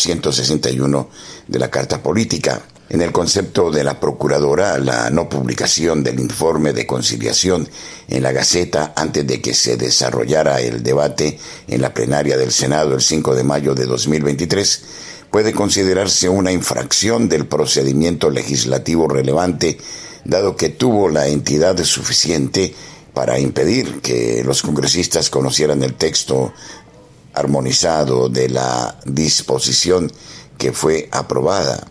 161 0.62 1.10
de 1.48 1.60
la 1.60 1.70
Carta 1.70 2.02
Política. 2.02 2.62
En 2.90 3.02
el 3.02 3.12
concepto 3.14 3.72
de 3.72 3.86
la 3.86 4.00
Procuradora, 4.00 4.78
la 4.78 5.10
no 5.10 5.30
publicación 5.30 6.04
del 6.04 6.20
informe 6.20 6.74
de 6.74 6.86
conciliación 6.86 7.68
en 8.10 8.22
la 8.22 8.34
Gaceta 8.34 8.94
antes 8.96 9.26
de 9.26 9.42
que 9.42 9.54
se 9.54 9.78
desarrollara 9.78 10.60
el 10.60 10.84
debate 10.84 11.40
en 11.68 11.82
la 11.82 11.94
plenaria 11.94 12.38
del 12.38 12.52
Senado 12.52 12.94
el 12.94 13.02
5 13.02 13.34
de 13.34 13.44
mayo 13.44 13.76
de 13.76 13.86
2023 13.86 14.84
puede 15.32 15.54
considerarse 15.54 16.28
una 16.28 16.52
infracción 16.52 17.30
del 17.30 17.48
procedimiento 17.48 18.30
legislativo 18.30 19.08
relevante, 19.08 19.78
dado 20.26 20.58
que 20.58 20.68
tuvo 20.68 21.08
la 21.08 21.28
entidad 21.28 21.82
suficiente 21.86 22.76
para 23.14 23.40
impedir 23.40 24.02
que 24.02 24.44
los 24.44 24.62
congresistas 24.62 25.30
conocieran 25.30 25.84
el 25.84 25.94
texto 25.94 26.52
armonizado 27.34 28.28
de 28.28 28.50
la 28.50 29.00
disposición 29.06 30.12
que 30.62 30.72
fue 30.74 31.10
aprobada. 31.12 31.88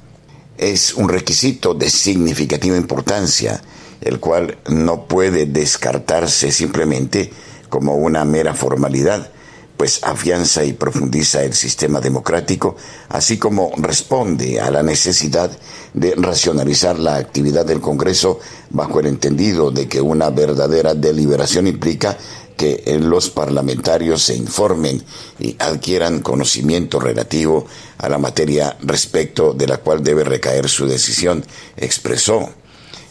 Es 0.57 0.95
un 0.95 1.09
requisito 1.09 1.75
de 1.75 1.91
significativa 1.91 2.77
importancia, 2.77 3.61
el 4.01 4.21
cual 4.21 4.59
no 4.69 5.09
puede 5.09 5.47
descartarse 5.47 6.53
simplemente 6.53 7.33
como 7.69 7.97
una 7.97 8.25
mera 8.25 8.55
formalidad, 8.55 9.33
pues 9.77 10.05
afianza 10.05 10.63
y 10.63 10.73
profundiza 10.73 11.43
el 11.43 11.55
sistema 11.55 12.01
democrático, 12.01 12.77
así 13.09 13.39
como 13.39 13.73
responde 13.77 14.61
a 14.61 14.71
la 14.71 14.85
necesidad 14.85 15.51
de 15.93 16.15
racionalizar 16.15 16.97
la 16.97 17.17
actividad 17.17 17.67
del 17.67 17.81
Congreso 17.81 18.39
bajo 18.69 19.01
el 19.01 19.07
entendido 19.07 19.73
de 19.73 19.89
que 19.89 20.01
una 20.01 20.31
verdadera 20.31 20.95
deliberación 20.95 21.67
implica 21.67 22.17
que 22.61 22.99
los 23.01 23.31
parlamentarios 23.31 24.25
se 24.25 24.37
informen 24.37 25.03
y 25.39 25.57
adquieran 25.59 26.21
conocimiento 26.21 27.01
relativo 27.01 27.67
a 27.97 28.11
la 28.11 28.19
materia 28.19 28.77
respecto 28.83 29.55
de 29.55 29.67
la 29.67 29.79
cual 29.79 30.05
debe 30.05 30.25
recaer 30.25 30.69
su 30.69 30.87
decisión, 30.87 31.43
expresó. 31.79 32.51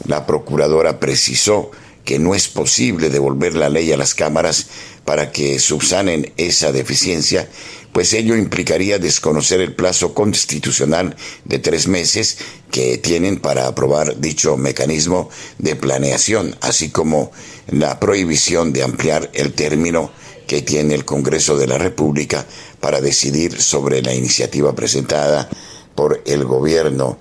La 0.06 0.28
procuradora 0.28 1.00
precisó 1.00 1.72
que 2.06 2.20
no 2.20 2.36
es 2.36 2.48
posible 2.48 3.10
devolver 3.10 3.56
la 3.56 3.70
ley 3.70 3.92
a 3.92 3.98
las 3.98 4.14
cámaras 4.14 4.68
para 5.04 5.32
que 5.32 5.58
subsanen 5.58 6.32
esa 6.38 6.72
deficiencia, 6.72 7.50
pues 7.92 8.14
ello 8.14 8.36
implicaría 8.36 9.00
desconocer 9.00 9.62
el 9.62 9.74
plazo 9.74 10.14
constitucional 10.14 11.16
de 11.46 11.58
tres 11.58 11.88
meses 11.88 12.38
que 12.70 13.00
tienen 13.00 13.40
para 13.40 13.66
aprobar 13.66 14.20
dicho 14.20 14.58
mecanismo 14.58 15.32
de 15.58 15.76
planeación, 15.76 16.56
así 16.62 16.90
como 16.90 17.32
la 17.72 18.00
prohibición 18.00 18.74
de 18.74 18.84
ampliar 18.84 19.30
el 19.34 19.54
término 19.54 20.12
que 20.48 20.62
tiene 20.62 20.96
el 20.96 21.06
Congreso 21.06 21.58
de 21.58 21.68
la 21.68 21.78
República 21.78 22.46
para 22.80 23.02
decidir 23.02 23.62
sobre 23.62 24.02
la 24.02 24.14
iniciativa 24.14 24.74
presentada 24.74 25.48
por 25.96 26.22
el 26.26 26.46
gobierno. 26.46 27.18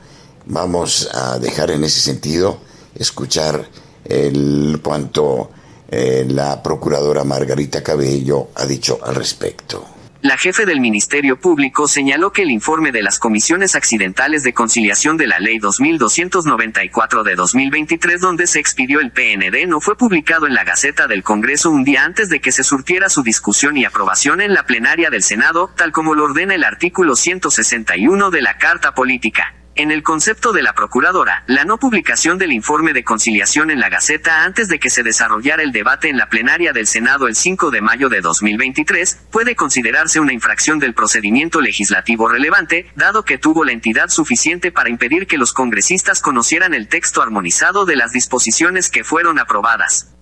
Vamos 0.47 1.11
a 1.13 1.39
dejar 1.39 1.71
en 1.71 1.85
ese 1.85 2.01
sentido 2.01 2.59
escuchar 2.95 3.69
el 4.05 4.81
cuanto 4.83 5.51
eh, 5.91 6.25
la 6.29 6.63
procuradora 6.63 7.25
Margarita 7.25 7.83
Cabello 7.83 8.49
ha 8.55 8.65
dicho 8.65 8.99
al 9.03 9.15
respecto. 9.15 9.98
La 10.21 10.37
jefe 10.37 10.67
del 10.67 10.81
Ministerio 10.81 11.39
Público 11.39 11.87
señaló 11.87 12.33
que 12.33 12.43
el 12.43 12.51
informe 12.51 12.91
de 12.91 13.03
las 13.03 13.21
comisiones 13.21 13.77
accidentales 13.77 14.43
de 14.43 14.53
conciliación 14.53 15.17
de 15.17 15.29
la 15.29 15.39
Ley 15.39 15.61
2294 15.61 17.23
de 17.23 17.37
2023 17.37 18.21
donde 18.21 18.49
se 18.49 18.59
expidió 18.59 18.99
el 18.99 19.13
PND 19.13 19.69
no 19.69 19.81
fue 19.81 19.97
publicado 19.97 20.49
en 20.49 20.55
la 20.55 20.65
Gaceta 20.65 21.07
del 21.07 21.23
Congreso 21.23 21.71
un 21.71 21.85
día 21.85 22.03
antes 22.03 22.31
de 22.31 22.41
que 22.41 22.51
se 22.51 22.65
surtiera 22.65 23.11
su 23.11 23.23
discusión 23.23 23.77
y 23.77 23.85
aprobación 23.85 24.41
en 24.41 24.55
la 24.55 24.67
plenaria 24.67 25.09
del 25.09 25.23
Senado, 25.23 25.71
tal 25.77 25.93
como 25.93 26.17
lo 26.17 26.25
ordena 26.25 26.57
el 26.57 26.65
artículo 26.65 27.15
161 27.15 28.33
de 28.33 28.43
la 28.43 28.59
Carta 28.59 28.95
Política. 28.95 29.58
En 29.79 29.93
el 29.93 30.03
concepto 30.03 30.53
de 30.53 30.61
la 30.61 30.73
Procuradora, 30.73 31.45
la 31.47 31.65
no 31.65 31.79
publicación 31.79 32.37
del 32.37 32.51
informe 32.51 32.93
de 32.93 33.05
conciliación 33.05 33.71
en 33.71 33.79
la 33.79 33.89
Gaceta 33.89 34.43
antes 34.43 34.67
de 34.69 34.81
que 34.81 34.91
se 34.91 35.05
desarrollara 35.05 35.63
el 35.63 35.71
debate 35.71 36.09
en 36.09 36.17
la 36.17 36.29
plenaria 36.29 36.73
del 36.73 36.89
Senado 36.89 37.29
el 37.29 37.37
5 37.37 37.71
de 37.71 37.81
mayo 37.81 38.09
de 38.09 38.21
2023 38.21 39.27
puede 39.31 39.55
considerarse 39.55 40.19
una 40.19 40.33
infracción 40.33 40.81
del 40.81 40.95
procedimiento 40.95 41.61
legislativo 41.61 42.29
relevante, 42.29 42.91
dado 42.97 43.25
que 43.25 43.39
tuvo 43.39 43.65
la 43.65 43.71
entidad 43.71 44.09
suficiente 44.09 44.73
para 44.73 44.91
impedir 44.91 45.29
que 45.29 45.39
los 45.39 45.53
congresistas 45.53 46.21
conocieran 46.21 46.75
el 46.75 46.89
texto 46.89 47.23
armonizado 47.23 47.85
de 47.85 47.95
las 47.95 48.11
disposiciones 48.11 48.91
que 48.91 49.05
fueron 49.05 49.39
aprobadas. 49.39 50.13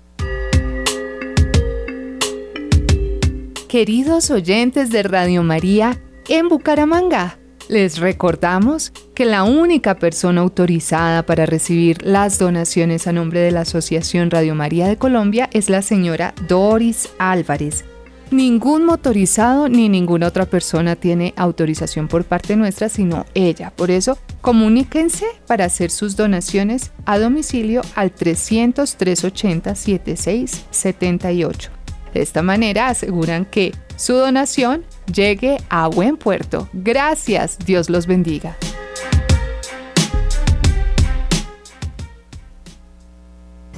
Queridos 3.70 4.30
oyentes 4.30 4.90
de 4.90 5.02
Radio 5.02 5.42
María, 5.42 5.98
en 6.28 6.48
Bucaramanga, 6.50 7.38
les 7.68 7.98
recordamos 7.98 8.92
que 9.16 9.24
la 9.24 9.44
única 9.44 9.94
persona 9.94 10.42
autorizada 10.42 11.24
para 11.24 11.46
recibir 11.46 12.04
las 12.04 12.38
donaciones 12.38 13.06
a 13.06 13.12
nombre 13.12 13.40
de 13.40 13.50
la 13.50 13.62
Asociación 13.62 14.30
Radio 14.30 14.54
María 14.54 14.86
de 14.88 14.98
Colombia 14.98 15.48
es 15.54 15.70
la 15.70 15.80
señora 15.80 16.34
Doris 16.46 17.08
Álvarez. 17.18 17.86
Ningún 18.30 18.84
motorizado 18.84 19.70
ni 19.70 19.88
ninguna 19.88 20.26
otra 20.26 20.44
persona 20.44 20.96
tiene 20.96 21.32
autorización 21.38 22.08
por 22.08 22.24
parte 22.24 22.56
nuestra, 22.56 22.90
sino 22.90 23.24
ella. 23.32 23.72
Por 23.74 23.90
eso, 23.90 24.18
comuníquense 24.42 25.24
para 25.46 25.64
hacer 25.64 25.90
sus 25.90 26.14
donaciones 26.14 26.92
a 27.06 27.18
domicilio 27.18 27.80
al 27.94 28.10
300 28.10 28.96
380 28.96 29.74
7678. 29.76 31.70
De 32.12 32.20
esta 32.20 32.42
manera 32.42 32.88
aseguran 32.88 33.46
que 33.46 33.72
su 33.96 34.12
donación 34.12 34.84
llegue 35.12 35.58
a 35.68 35.88
buen 35.88 36.16
puerto. 36.16 36.68
Gracias, 36.72 37.58
Dios 37.64 37.90
los 37.90 38.06
bendiga. 38.06 38.56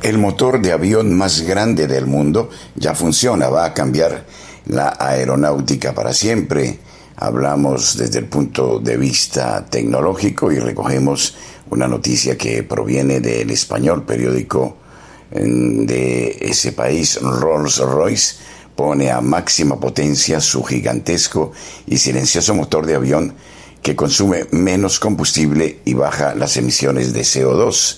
El 0.02 0.18
motor 0.18 0.60
de 0.62 0.72
avión 0.72 1.16
más 1.16 1.42
grande 1.42 1.86
del 1.86 2.06
mundo 2.06 2.50
ya 2.76 2.94
funciona, 2.94 3.48
va 3.48 3.64
a 3.64 3.74
cambiar 3.74 4.24
la 4.66 4.96
aeronáutica 4.98 5.92
para 5.92 6.12
siempre. 6.12 6.78
Hablamos 7.16 7.96
desde 7.96 8.20
el 8.20 8.26
punto 8.26 8.78
de 8.78 8.96
vista 8.96 9.66
tecnológico 9.66 10.52
y 10.52 10.60
recogemos 10.60 11.36
una 11.70 11.88
noticia 11.88 12.38
que 12.38 12.62
proviene 12.62 13.20
del 13.20 13.50
español 13.50 14.04
periódico 14.04 14.76
de 15.30 16.38
ese 16.40 16.72
país, 16.72 17.20
Rolls 17.20 17.78
Royce 17.78 18.36
pone 18.78 19.10
a 19.10 19.20
máxima 19.20 19.80
potencia 19.80 20.40
su 20.40 20.62
gigantesco 20.62 21.50
y 21.88 21.98
silencioso 21.98 22.54
motor 22.54 22.86
de 22.86 22.94
avión 22.94 23.34
que 23.82 23.96
consume 23.96 24.46
menos 24.52 25.00
combustible 25.00 25.80
y 25.84 25.94
baja 25.94 26.36
las 26.36 26.56
emisiones 26.56 27.12
de 27.12 27.22
CO2. 27.22 27.96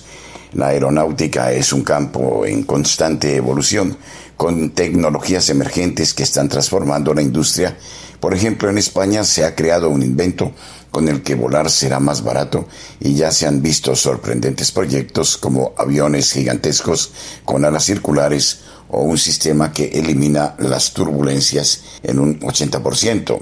La 0.53 0.69
aeronáutica 0.69 1.51
es 1.51 1.71
un 1.71 1.83
campo 1.83 2.47
en 2.47 2.63
constante 2.63 3.35
evolución, 3.35 3.95
con 4.35 4.71
tecnologías 4.71 5.51
emergentes 5.51 6.15
que 6.15 6.23
están 6.23 6.49
transformando 6.49 7.13
la 7.13 7.21
industria. 7.21 7.77
Por 8.19 8.33
ejemplo, 8.33 8.67
en 8.67 8.79
España 8.79 9.23
se 9.23 9.45
ha 9.45 9.53
creado 9.53 9.87
un 9.87 10.01
invento 10.01 10.51
con 10.89 11.07
el 11.07 11.21
que 11.21 11.35
volar 11.35 11.69
será 11.69 11.99
más 11.99 12.23
barato 12.23 12.67
y 12.99 13.13
ya 13.13 13.29
se 13.29 13.45
han 13.45 13.61
visto 13.61 13.95
sorprendentes 13.95 14.71
proyectos 14.71 15.37
como 15.37 15.73
aviones 15.77 16.31
gigantescos 16.31 17.11
con 17.45 17.65
alas 17.65 17.85
circulares 17.85 18.61
o 18.91 19.01
un 19.01 19.17
sistema 19.17 19.71
que 19.71 19.85
elimina 19.85 20.55
las 20.59 20.93
turbulencias 20.93 21.81
en 22.03 22.19
un 22.19 22.39
80%. 22.39 23.41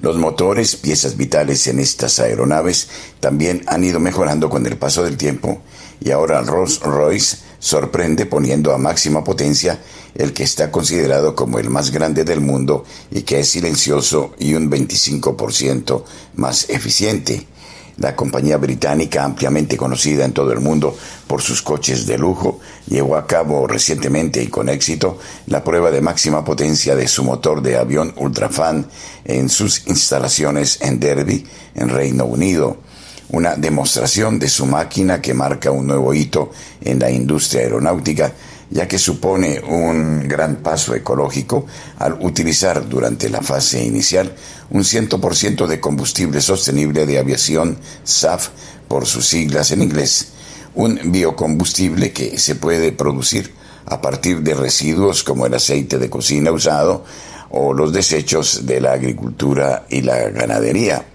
Los 0.00 0.16
motores, 0.16 0.76
piezas 0.76 1.16
vitales 1.16 1.66
en 1.66 1.80
estas 1.80 2.20
aeronaves, 2.20 2.88
también 3.20 3.62
han 3.66 3.82
ido 3.82 3.98
mejorando 3.98 4.48
con 4.50 4.66
el 4.66 4.76
paso 4.76 5.02
del 5.02 5.16
tiempo 5.16 5.62
y 6.00 6.10
ahora 6.10 6.42
Rolls-Royce 6.42 7.38
sorprende 7.58 8.26
poniendo 8.26 8.74
a 8.74 8.78
máxima 8.78 9.24
potencia 9.24 9.80
el 10.14 10.32
que 10.32 10.42
está 10.42 10.70
considerado 10.70 11.34
como 11.34 11.58
el 11.58 11.70
más 11.70 11.90
grande 11.90 12.24
del 12.24 12.40
mundo 12.40 12.84
y 13.10 13.22
que 13.22 13.40
es 13.40 13.48
silencioso 13.48 14.34
y 14.38 14.54
un 14.54 14.70
25% 14.70 16.04
más 16.36 16.68
eficiente. 16.68 17.46
La 17.98 18.16
compañía 18.16 18.56
británica, 18.56 19.22
ampliamente 19.22 19.76
conocida 19.76 20.24
en 20.24 20.32
todo 20.32 20.52
el 20.52 20.60
mundo 20.60 20.96
por 21.28 21.42
sus 21.42 21.62
coches 21.62 22.06
de 22.06 22.18
lujo, 22.18 22.58
llevó 22.88 23.16
a 23.16 23.26
cabo 23.26 23.68
recientemente 23.68 24.42
y 24.42 24.48
con 24.48 24.68
éxito 24.68 25.18
la 25.46 25.62
prueba 25.62 25.92
de 25.92 26.00
máxima 26.00 26.44
potencia 26.44 26.96
de 26.96 27.06
su 27.06 27.22
motor 27.22 27.62
de 27.62 27.76
avión 27.76 28.12
Ultrafan 28.16 28.86
en 29.24 29.48
sus 29.48 29.86
instalaciones 29.86 30.80
en 30.80 30.98
Derby, 30.98 31.46
en 31.76 31.88
Reino 31.88 32.24
Unido. 32.24 32.78
Una 33.30 33.54
demostración 33.54 34.38
de 34.38 34.48
su 34.48 34.66
máquina 34.66 35.20
que 35.20 35.32
marca 35.32 35.70
un 35.70 35.86
nuevo 35.86 36.12
hito 36.12 36.50
en 36.80 36.98
la 36.98 37.10
industria 37.10 37.62
aeronáutica 37.62 38.32
ya 38.74 38.88
que 38.88 38.98
supone 38.98 39.60
un 39.60 40.26
gran 40.26 40.56
paso 40.56 40.96
ecológico 40.96 41.64
al 42.00 42.14
utilizar 42.20 42.88
durante 42.88 43.30
la 43.30 43.40
fase 43.40 43.84
inicial 43.84 44.34
un 44.70 44.82
100% 44.82 45.68
de 45.68 45.78
combustible 45.78 46.40
sostenible 46.40 47.06
de 47.06 47.20
aviación 47.20 47.78
SAF 48.02 48.48
por 48.88 49.06
sus 49.06 49.26
siglas 49.26 49.70
en 49.70 49.80
inglés, 49.80 50.32
un 50.74 51.00
biocombustible 51.04 52.12
que 52.12 52.36
se 52.36 52.56
puede 52.56 52.90
producir 52.90 53.54
a 53.86 54.00
partir 54.00 54.40
de 54.40 54.54
residuos 54.54 55.22
como 55.22 55.46
el 55.46 55.54
aceite 55.54 55.98
de 55.98 56.10
cocina 56.10 56.50
usado 56.50 57.04
o 57.50 57.72
los 57.72 57.92
desechos 57.92 58.66
de 58.66 58.80
la 58.80 58.92
agricultura 58.92 59.86
y 59.88 60.00
la 60.00 60.30
ganadería 60.30 61.06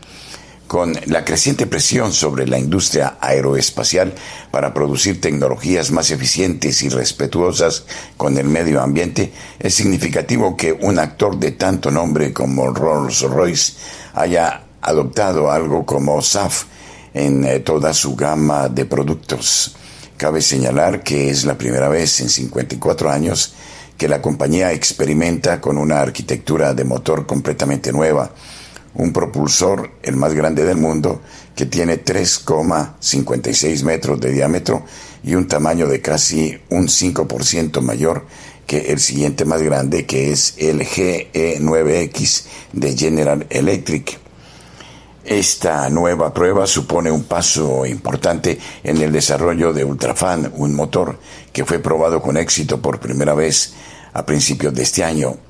con 0.69 0.93
la 1.07 1.25
creciente 1.25 1.65
presión 1.65 2.13
sobre 2.13 2.45
la 2.45 2.59
industria 2.59 3.17
aeroespacial 3.21 4.13
para 4.51 4.71
producir 4.71 5.19
tecnologías 5.19 5.89
más 5.89 6.11
eficientes 6.11 6.83
y 6.83 6.89
respetuosas 6.89 7.85
con 8.17 8.37
el 8.37 8.45
medio 8.45 8.79
ambiente, 8.79 9.33
es 9.57 9.73
significativo 9.73 10.55
que 10.55 10.71
un 10.71 10.99
actor 10.99 11.39
de 11.39 11.53
tanto 11.53 11.89
nombre 11.89 12.33
como 12.33 12.71
Rolls-Royce 12.71 13.73
haya 14.13 14.61
adoptado 14.79 15.51
algo 15.51 15.87
como 15.87 16.21
SAF 16.21 16.65
en 17.15 17.45
eh, 17.45 17.61
toda 17.61 17.91
su 17.91 18.15
gama 18.15 18.69
de 18.69 18.85
productos. 18.85 19.75
Cabe 20.17 20.39
señalar 20.39 21.01
que 21.01 21.31
es 21.31 21.45
la 21.45 21.57
primera 21.57 21.89
vez 21.89 22.19
en 22.19 22.29
54 22.29 23.09
años 23.09 23.55
que 23.97 24.07
la 24.07 24.21
compañía 24.21 24.71
experimenta 24.71 25.59
con 25.59 25.79
una 25.79 25.99
arquitectura 25.99 26.75
de 26.75 26.83
motor 26.83 27.25
completamente 27.25 27.91
nueva, 27.91 28.31
un 28.95 29.13
propulsor, 29.13 29.91
el 30.03 30.15
más 30.15 30.33
grande 30.33 30.65
del 30.65 30.77
mundo, 30.77 31.21
que 31.55 31.65
tiene 31.65 32.03
3,56 32.03 33.83
metros 33.83 34.19
de 34.19 34.31
diámetro 34.31 34.83
y 35.23 35.35
un 35.35 35.47
tamaño 35.47 35.87
de 35.87 36.01
casi 36.01 36.57
un 36.69 36.87
5% 36.87 37.81
mayor 37.81 38.25
que 38.65 38.91
el 38.91 38.99
siguiente 38.99 39.45
más 39.45 39.61
grande, 39.61 40.05
que 40.05 40.31
es 40.31 40.53
el 40.57 40.81
GE9X 40.81 42.43
de 42.73 42.95
General 42.95 43.45
Electric. 43.49 44.19
Esta 45.25 45.89
nueva 45.89 46.33
prueba 46.33 46.65
supone 46.65 47.11
un 47.11 47.23
paso 47.23 47.85
importante 47.85 48.59
en 48.83 49.01
el 49.01 49.11
desarrollo 49.11 49.73
de 49.73 49.85
Ultrafan, 49.85 50.53
un 50.55 50.75
motor 50.75 51.19
que 51.51 51.65
fue 51.65 51.79
probado 51.79 52.21
con 52.21 52.37
éxito 52.37 52.81
por 52.81 52.99
primera 52.99 53.33
vez 53.33 53.73
a 54.13 54.25
principios 54.25 54.73
de 54.73 54.83
este 54.83 55.03
año. 55.03 55.48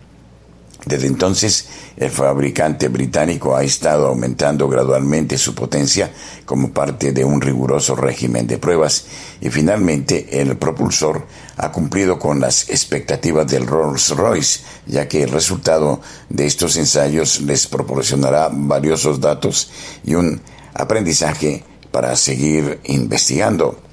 Desde 0.85 1.07
entonces, 1.07 1.67
el 1.97 2.09
fabricante 2.09 2.87
británico 2.87 3.55
ha 3.55 3.63
estado 3.63 4.07
aumentando 4.07 4.69
gradualmente 4.69 5.37
su 5.37 5.53
potencia 5.53 6.11
como 6.45 6.71
parte 6.71 7.11
de 7.11 7.25
un 7.25 7.41
riguroso 7.41 7.95
régimen 7.95 8.47
de 8.47 8.57
pruebas 8.57 9.05
y 9.41 9.49
finalmente 9.49 10.41
el 10.41 10.57
propulsor 10.57 11.27
ha 11.57 11.71
cumplido 11.71 12.17
con 12.17 12.39
las 12.39 12.69
expectativas 12.69 13.45
del 13.47 13.67
Rolls-Royce, 13.67 14.61
ya 14.85 15.07
que 15.07 15.23
el 15.23 15.31
resultado 15.31 16.01
de 16.29 16.45
estos 16.45 16.77
ensayos 16.77 17.41
les 17.41 17.67
proporcionará 17.67 18.49
valiosos 18.49 19.19
datos 19.19 19.69
y 20.05 20.15
un 20.15 20.41
aprendizaje 20.73 21.63
para 21.91 22.15
seguir 22.15 22.79
investigando. 22.85 23.88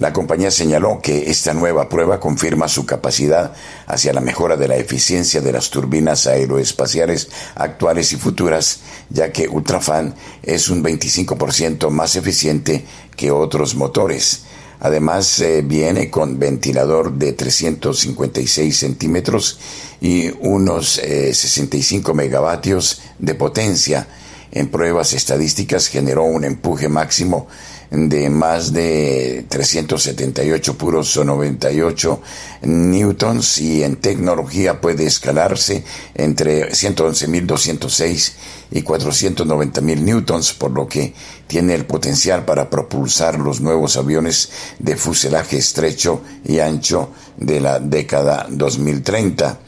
La 0.00 0.14
compañía 0.14 0.50
señaló 0.50 0.98
que 1.02 1.30
esta 1.30 1.52
nueva 1.52 1.90
prueba 1.90 2.18
confirma 2.18 2.68
su 2.68 2.86
capacidad 2.86 3.52
hacia 3.86 4.14
la 4.14 4.22
mejora 4.22 4.56
de 4.56 4.66
la 4.66 4.76
eficiencia 4.76 5.42
de 5.42 5.52
las 5.52 5.68
turbinas 5.68 6.26
aeroespaciales 6.26 7.28
actuales 7.54 8.10
y 8.14 8.16
futuras, 8.16 8.80
ya 9.10 9.30
que 9.30 9.46
Ultrafan 9.46 10.14
es 10.42 10.70
un 10.70 10.82
25% 10.82 11.90
más 11.90 12.16
eficiente 12.16 12.86
que 13.14 13.30
otros 13.30 13.74
motores. 13.74 14.44
Además, 14.80 15.38
eh, 15.40 15.60
viene 15.60 16.08
con 16.08 16.38
ventilador 16.38 17.12
de 17.12 17.34
356 17.34 18.74
centímetros 18.74 19.58
y 20.00 20.30
unos 20.40 20.92
65 20.94 22.10
eh, 22.10 22.14
megavatios 22.14 23.02
de 23.18 23.34
potencia. 23.34 24.06
En 24.52 24.68
pruebas 24.68 25.12
estadísticas 25.12 25.86
generó 25.86 26.24
un 26.24 26.44
empuje 26.44 26.88
máximo 26.88 27.46
de 27.90 28.30
más 28.30 28.72
de 28.72 29.44
378 29.48 30.78
puros 30.78 31.16
o 31.16 31.24
98 31.24 32.20
newtons 32.62 33.58
y 33.58 33.82
en 33.82 33.96
tecnología 33.96 34.80
puede 34.80 35.06
escalarse 35.06 35.84
entre 36.14 36.70
111.206 36.70 38.32
y 38.70 38.82
490.000 38.82 40.00
newtons, 40.00 40.52
por 40.52 40.70
lo 40.70 40.86
que 40.86 41.12
tiene 41.48 41.74
el 41.74 41.84
potencial 41.84 42.44
para 42.44 42.70
propulsar 42.70 43.40
los 43.40 43.60
nuevos 43.60 43.96
aviones 43.96 44.50
de 44.78 44.96
fuselaje 44.96 45.58
estrecho 45.58 46.22
y 46.44 46.60
ancho 46.60 47.10
de 47.36 47.60
la 47.60 47.80
década 47.80 48.46
2030. 48.48 49.58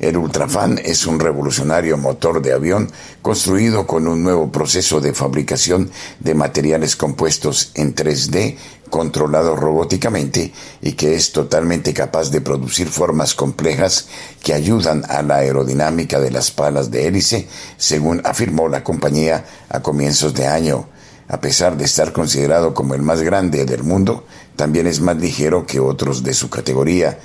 El 0.00 0.16
Ultrafan 0.16 0.80
es 0.82 1.06
un 1.06 1.20
revolucionario 1.20 1.98
motor 1.98 2.40
de 2.40 2.54
avión 2.54 2.90
construido 3.20 3.86
con 3.86 4.08
un 4.08 4.22
nuevo 4.22 4.50
proceso 4.50 4.98
de 4.98 5.12
fabricación 5.12 5.90
de 6.20 6.34
materiales 6.34 6.96
compuestos 6.96 7.70
en 7.74 7.94
3D 7.94 8.56
controlado 8.88 9.56
robóticamente 9.56 10.54
y 10.80 10.92
que 10.92 11.16
es 11.16 11.32
totalmente 11.32 11.92
capaz 11.92 12.30
de 12.30 12.40
producir 12.40 12.88
formas 12.88 13.34
complejas 13.34 14.08
que 14.42 14.54
ayudan 14.54 15.04
a 15.06 15.20
la 15.20 15.36
aerodinámica 15.36 16.18
de 16.18 16.30
las 16.30 16.50
palas 16.50 16.90
de 16.90 17.06
hélice, 17.06 17.46
según 17.76 18.22
afirmó 18.24 18.68
la 18.68 18.82
compañía 18.82 19.44
a 19.68 19.80
comienzos 19.80 20.32
de 20.32 20.46
año. 20.46 20.88
A 21.28 21.42
pesar 21.42 21.76
de 21.76 21.84
estar 21.84 22.14
considerado 22.14 22.72
como 22.72 22.94
el 22.94 23.02
más 23.02 23.20
grande 23.20 23.66
del 23.66 23.84
mundo, 23.84 24.24
también 24.56 24.86
es 24.86 25.00
más 25.00 25.18
ligero 25.18 25.66
que 25.66 25.78
otros 25.78 26.22
de 26.22 26.32
su 26.32 26.48
categoría 26.48 27.18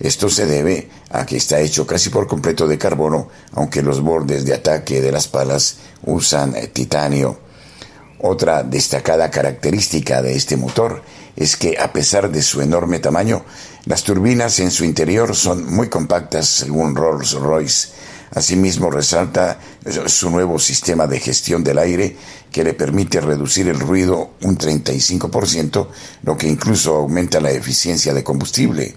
esto 0.00 0.28
se 0.28 0.46
debe 0.46 0.88
a 1.10 1.26
que 1.26 1.36
está 1.36 1.60
hecho 1.60 1.86
casi 1.86 2.10
por 2.10 2.26
completo 2.26 2.66
de 2.66 2.78
carbono, 2.78 3.28
aunque 3.52 3.82
los 3.82 4.00
bordes 4.00 4.44
de 4.44 4.54
ataque 4.54 5.00
de 5.00 5.12
las 5.12 5.28
palas 5.28 5.76
usan 6.04 6.56
eh, 6.56 6.68
titanio. 6.68 7.38
Otra 8.20 8.62
destacada 8.62 9.30
característica 9.30 10.22
de 10.22 10.34
este 10.34 10.56
motor 10.56 11.02
es 11.36 11.56
que 11.56 11.78
a 11.78 11.92
pesar 11.92 12.30
de 12.30 12.42
su 12.42 12.60
enorme 12.60 12.98
tamaño, 12.98 13.44
las 13.84 14.04
turbinas 14.04 14.60
en 14.60 14.70
su 14.70 14.84
interior 14.84 15.34
son 15.34 15.72
muy 15.72 15.88
compactas 15.88 16.46
según 16.46 16.94
Rolls-Royce. 16.94 17.88
Asimismo 18.34 18.90
resalta 18.90 19.58
su 20.06 20.30
nuevo 20.30 20.58
sistema 20.58 21.06
de 21.06 21.20
gestión 21.20 21.62
del 21.64 21.78
aire 21.78 22.16
que 22.50 22.64
le 22.64 22.74
permite 22.74 23.20
reducir 23.20 23.68
el 23.68 23.80
ruido 23.80 24.30
un 24.42 24.56
35%, 24.56 25.88
lo 26.22 26.36
que 26.36 26.48
incluso 26.48 26.94
aumenta 26.96 27.40
la 27.40 27.50
eficiencia 27.50 28.14
de 28.14 28.24
combustible. 28.24 28.94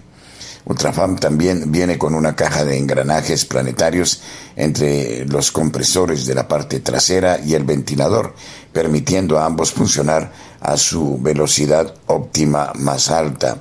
Ultrafam 0.66 1.14
también 1.14 1.70
viene 1.70 1.96
con 1.96 2.12
una 2.12 2.34
caja 2.34 2.64
de 2.64 2.76
engranajes 2.76 3.44
planetarios 3.44 4.20
entre 4.56 5.24
los 5.26 5.52
compresores 5.52 6.26
de 6.26 6.34
la 6.34 6.48
parte 6.48 6.80
trasera 6.80 7.38
y 7.38 7.54
el 7.54 7.62
ventilador, 7.62 8.34
permitiendo 8.72 9.38
a 9.38 9.46
ambos 9.46 9.70
funcionar 9.70 10.32
a 10.60 10.76
su 10.76 11.18
velocidad 11.20 11.94
óptima 12.06 12.72
más 12.74 13.10
alta. 13.10 13.58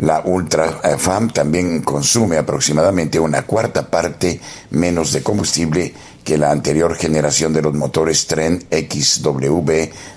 La 0.00 0.20
Ultrafam 0.22 1.30
también 1.30 1.80
consume 1.80 2.36
aproximadamente 2.36 3.18
una 3.18 3.46
cuarta 3.46 3.90
parte 3.90 4.38
menos 4.70 5.12
de 5.12 5.22
combustible 5.22 5.94
que 6.22 6.36
la 6.36 6.50
anterior 6.50 6.94
generación 6.94 7.54
de 7.54 7.62
los 7.62 7.72
motores 7.72 8.26
Tren 8.26 8.66
XW 8.70 9.62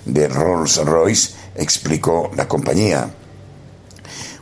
de 0.05 0.27
Rolls-Royce, 0.27 1.35
explicó 1.55 2.31
la 2.35 2.49
compañía 2.49 3.09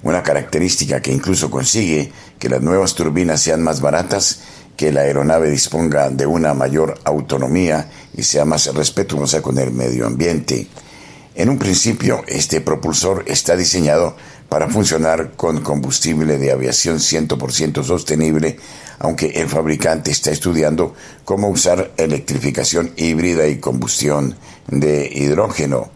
una 0.04 0.24
característica 0.24 1.02
que 1.02 1.12
incluso 1.12 1.52
consigue 1.52 2.12
que 2.39 2.50
las 2.50 2.62
nuevas 2.62 2.95
turbinas 2.95 3.41
sean 3.41 3.62
más 3.62 3.82
baratas, 3.82 4.39
que 4.78 4.91
la 4.91 5.02
aeronave 5.02 5.50
disponga 5.50 6.10
de 6.10 6.26
una 6.26 6.54
mayor 6.54 6.97
autonomía 7.04 7.89
y 8.16 8.24
sea 8.24 8.45
más 8.45 8.74
respetuosa 8.74 9.41
con 9.41 9.58
el 9.58 9.72
medio 9.72 10.06
ambiente. 10.06 10.68
En 11.36 11.50
un 11.50 11.58
principio, 11.58 12.24
este 12.28 12.62
propulsor 12.62 13.24
está 13.28 13.56
diseñado 13.56 14.16
para 14.50 14.68
funcionar 14.68 15.34
con 15.38 15.62
combustible 15.62 16.38
de 16.38 16.52
aviación 16.52 16.97
100% 16.97 17.84
sostenible, 17.84 18.58
aunque 18.97 19.28
el 19.28 19.47
fabricante 19.47 20.12
está 20.12 20.32
estudiando 20.32 20.95
cómo 21.24 21.50
usar 21.50 21.91
electrificación 21.97 22.91
híbrida 22.97 23.47
y 23.47 23.60
combustión 23.60 24.36
de 24.68 25.10
hidrógeno. 25.14 25.89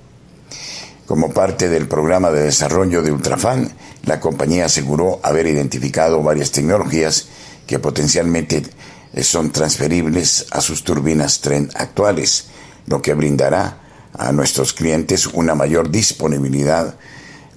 Como 1.07 1.31
parte 1.31 1.67
del 1.67 1.87
programa 1.87 2.31
de 2.31 2.43
desarrollo 2.43 3.01
de 3.01 3.11
Ultrafan, 3.11 3.71
la 4.03 4.19
compañía 4.19 4.65
aseguró 4.65 5.19
haber 5.23 5.47
identificado 5.47 6.21
varias 6.21 6.51
tecnologías 6.51 7.27
que 7.65 7.79
potencialmente 7.79 8.63
son 9.21 9.51
transferibles 9.51 10.47
a 10.51 10.61
sus 10.61 10.83
turbinas 10.83 11.39
tren 11.39 11.69
actuales, 11.75 12.47
lo 12.87 13.01
que 13.01 13.13
brindará 13.13 13.79
a 14.13 14.31
nuestros 14.31 14.73
clientes 14.73 15.27
una 15.27 15.55
mayor 15.55 15.89
disponibilidad, 15.89 16.95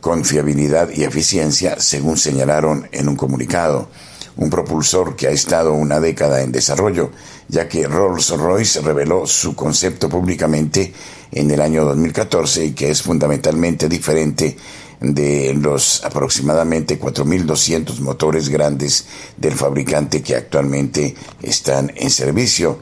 confiabilidad 0.01 0.91
y 0.91 1.05
eficiencia, 1.05 1.81
según 1.81 2.17
señalaron 2.17 2.89
en 2.93 3.09
un 3.09 3.17
comunicado. 3.17 3.89
Un 4.37 4.51
propulsor 4.51 5.17
que 5.17 5.29
ha 5.29 5.31
estado 5.31 5.73
una 5.73 5.99
década 5.99 6.43
en 6.43 6.53
desarrollo, 6.53 7.11
ya 7.49 7.69
que 7.69 7.89
Rolls-Royce 7.89 8.83
reveló 8.83 9.27
su 9.27 9.57
concepto 9.57 10.11
públicamente 10.11 10.93
en 11.33 11.51
el 11.51 11.61
año 11.61 11.85
2014 11.87 12.67
y 12.67 12.73
que 12.73 12.91
es 12.91 13.03
fundamentalmente 13.03 13.89
diferente 13.89 14.57
de 15.01 15.55
los 15.55 16.05
aproximadamente 16.05 16.99
4.200 16.99 18.01
motores 18.01 18.49
grandes 18.49 19.07
del 19.37 19.55
fabricante 19.55 20.23
que 20.23 20.37
actualmente 20.37 21.15
están 21.43 21.93
en 21.97 22.11
servicio. 22.11 22.79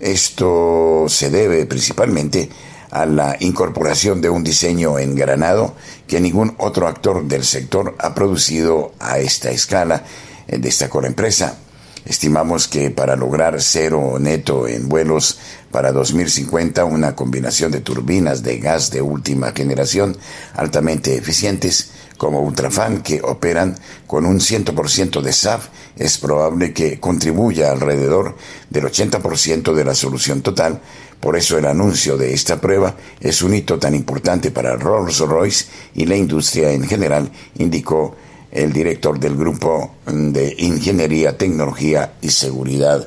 Esto 0.00 1.06
se 1.08 1.30
debe 1.30 1.64
principalmente 1.66 2.50
a 2.90 3.06
la 3.06 3.36
incorporación 3.40 4.20
de 4.20 4.30
un 4.30 4.44
diseño 4.44 4.98
engranado 4.98 5.74
que 6.06 6.20
ningún 6.20 6.54
otro 6.58 6.86
actor 6.86 7.24
del 7.24 7.44
sector 7.44 7.94
ha 7.98 8.14
producido 8.14 8.92
a 9.00 9.18
esta 9.18 9.50
escala, 9.50 10.04
eh, 10.48 10.58
destacó 10.58 11.00
la 11.00 11.08
empresa. 11.08 11.58
Estimamos 12.04 12.68
que 12.68 12.90
para 12.90 13.16
lograr 13.16 13.60
cero 13.60 14.18
neto 14.20 14.68
en 14.68 14.88
vuelos 14.88 15.38
para 15.76 15.92
2050, 15.92 16.86
una 16.86 17.14
combinación 17.14 17.70
de 17.70 17.80
turbinas 17.80 18.42
de 18.42 18.56
gas 18.56 18.90
de 18.90 19.02
última 19.02 19.52
generación 19.52 20.16
altamente 20.54 21.18
eficientes 21.18 21.90
como 22.16 22.40
Ultrafan, 22.40 23.02
que 23.02 23.20
operan 23.22 23.76
con 24.06 24.24
un 24.24 24.40
100% 24.40 25.20
de 25.20 25.34
SAF, 25.34 25.68
es 25.94 26.16
probable 26.16 26.72
que 26.72 26.98
contribuya 26.98 27.72
alrededor 27.72 28.36
del 28.70 28.84
80% 28.84 29.74
de 29.74 29.84
la 29.84 29.94
solución 29.94 30.40
total. 30.40 30.80
Por 31.20 31.36
eso 31.36 31.58
el 31.58 31.66
anuncio 31.66 32.16
de 32.16 32.32
esta 32.32 32.58
prueba 32.58 32.96
es 33.20 33.42
un 33.42 33.52
hito 33.52 33.78
tan 33.78 33.94
importante 33.94 34.50
para 34.50 34.76
Rolls-Royce 34.76 35.66
y 35.94 36.06
la 36.06 36.16
industria 36.16 36.72
en 36.72 36.88
general, 36.88 37.30
indicó 37.58 38.16
el 38.50 38.72
director 38.72 39.20
del 39.20 39.36
Grupo 39.36 39.96
de 40.06 40.54
Ingeniería, 40.56 41.36
Tecnología 41.36 42.14
y 42.22 42.30
Seguridad 42.30 43.06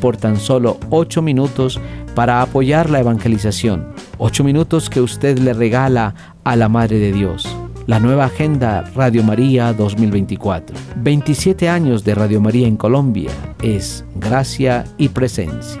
por 0.00 0.16
tan 0.16 0.38
solo 0.38 0.78
8 0.90 1.22
minutos 1.22 1.80
para 2.14 2.42
apoyar 2.42 2.90
la 2.90 3.00
evangelización. 3.00 3.92
8 4.18 4.44
minutos 4.44 4.90
que 4.90 5.00
usted 5.00 5.38
le 5.38 5.52
regala 5.52 6.14
a 6.44 6.56
la 6.56 6.68
Madre 6.68 6.98
de 6.98 7.12
Dios. 7.12 7.48
La 7.86 7.98
nueva 7.98 8.26
agenda 8.26 8.82
Radio 8.94 9.22
María 9.22 9.72
2024. 9.72 10.76
27 10.96 11.68
años 11.68 12.04
de 12.04 12.14
Radio 12.14 12.40
María 12.40 12.68
en 12.68 12.76
Colombia 12.76 13.30
es 13.62 14.04
gracia 14.14 14.84
y 14.96 15.08
presencia. 15.08 15.78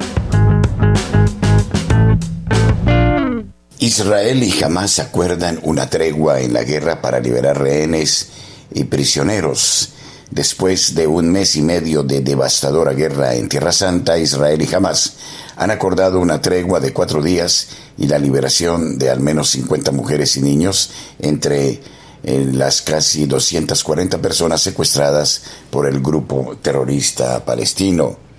Israel 3.78 4.42
y 4.42 4.62
Hamas 4.62 4.98
acuerdan 4.98 5.58
una 5.62 5.88
tregua 5.88 6.40
en 6.40 6.52
la 6.52 6.64
guerra 6.64 7.00
para 7.00 7.18
liberar 7.18 7.58
rehenes 7.58 8.30
y 8.72 8.84
prisioneros. 8.84 9.94
Después 10.30 10.94
de 10.94 11.08
un 11.08 11.32
mes 11.32 11.56
y 11.56 11.62
medio 11.62 12.04
de 12.04 12.20
devastadora 12.20 12.92
guerra 12.92 13.34
en 13.34 13.48
Tierra 13.48 13.72
Santa, 13.72 14.16
Israel 14.16 14.62
y 14.62 14.72
Hamas 14.72 15.14
han 15.56 15.72
acordado 15.72 16.20
una 16.20 16.40
tregua 16.40 16.78
de 16.78 16.92
cuatro 16.92 17.20
días 17.20 17.68
y 17.98 18.06
la 18.06 18.18
liberación 18.18 18.96
de 18.96 19.10
al 19.10 19.18
menos 19.18 19.50
50 19.50 19.90
mujeres 19.90 20.36
y 20.36 20.42
niños 20.42 20.90
entre 21.18 21.80
eh, 22.22 22.48
las 22.52 22.80
casi 22.80 23.26
240 23.26 24.18
personas 24.18 24.60
secuestradas 24.60 25.42
por 25.68 25.86
el 25.86 26.00
grupo 26.00 26.56
terrorista 26.62 27.44
palestino. 27.44 28.29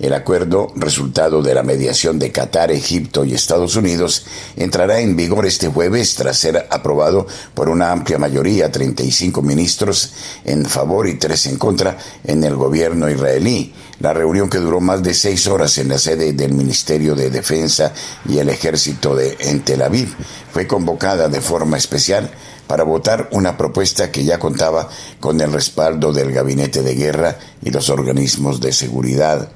El 0.00 0.14
acuerdo, 0.14 0.72
resultado 0.76 1.42
de 1.42 1.54
la 1.54 1.62
mediación 1.62 2.18
de 2.18 2.32
Qatar, 2.32 2.72
Egipto 2.72 3.26
y 3.26 3.34
Estados 3.34 3.76
Unidos, 3.76 4.24
entrará 4.56 5.00
en 5.00 5.14
vigor 5.14 5.44
este 5.44 5.68
jueves 5.68 6.14
tras 6.14 6.38
ser 6.38 6.66
aprobado 6.70 7.26
por 7.52 7.68
una 7.68 7.92
amplia 7.92 8.18
mayoría, 8.18 8.72
35 8.72 9.42
ministros 9.42 10.12
en 10.46 10.64
favor 10.64 11.06
y 11.06 11.18
tres 11.18 11.44
en 11.46 11.58
contra, 11.58 11.98
en 12.24 12.42
el 12.44 12.56
gobierno 12.56 13.10
israelí. 13.10 13.74
La 13.98 14.14
reunión 14.14 14.48
que 14.48 14.56
duró 14.56 14.80
más 14.80 15.02
de 15.02 15.12
seis 15.12 15.46
horas 15.46 15.76
en 15.76 15.90
la 15.90 15.98
sede 15.98 16.32
del 16.32 16.54
Ministerio 16.54 17.14
de 17.14 17.28
Defensa 17.28 17.92
y 18.26 18.38
el 18.38 18.48
Ejército 18.48 19.14
de, 19.14 19.36
en 19.40 19.60
Tel 19.60 19.82
Aviv 19.82 20.16
fue 20.50 20.66
convocada 20.66 21.28
de 21.28 21.42
forma 21.42 21.76
especial 21.76 22.30
para 22.66 22.84
votar 22.84 23.28
una 23.32 23.58
propuesta 23.58 24.10
que 24.10 24.24
ya 24.24 24.38
contaba 24.38 24.88
con 25.20 25.38
el 25.42 25.52
respaldo 25.52 26.10
del 26.14 26.32
Gabinete 26.32 26.82
de 26.82 26.94
Guerra 26.94 27.36
y 27.62 27.70
los 27.70 27.90
organismos 27.90 28.60
de 28.60 28.72
seguridad. 28.72 29.50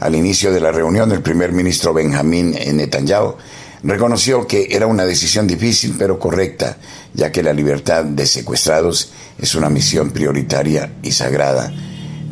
Al 0.00 0.14
inicio 0.14 0.50
de 0.50 0.60
la 0.60 0.72
reunión, 0.72 1.12
el 1.12 1.20
primer 1.20 1.52
ministro 1.52 1.92
Benjamín 1.92 2.52
Netanyahu 2.52 3.34
reconoció 3.82 4.46
que 4.46 4.68
era 4.70 4.86
una 4.86 5.04
decisión 5.04 5.46
difícil 5.46 5.94
pero 5.98 6.18
correcta, 6.18 6.78
ya 7.12 7.30
que 7.30 7.42
la 7.42 7.52
libertad 7.52 8.04
de 8.04 8.26
secuestrados 8.26 9.12
es 9.38 9.54
una 9.54 9.68
misión 9.68 10.10
prioritaria 10.10 10.90
y 11.02 11.12
sagrada. 11.12 11.70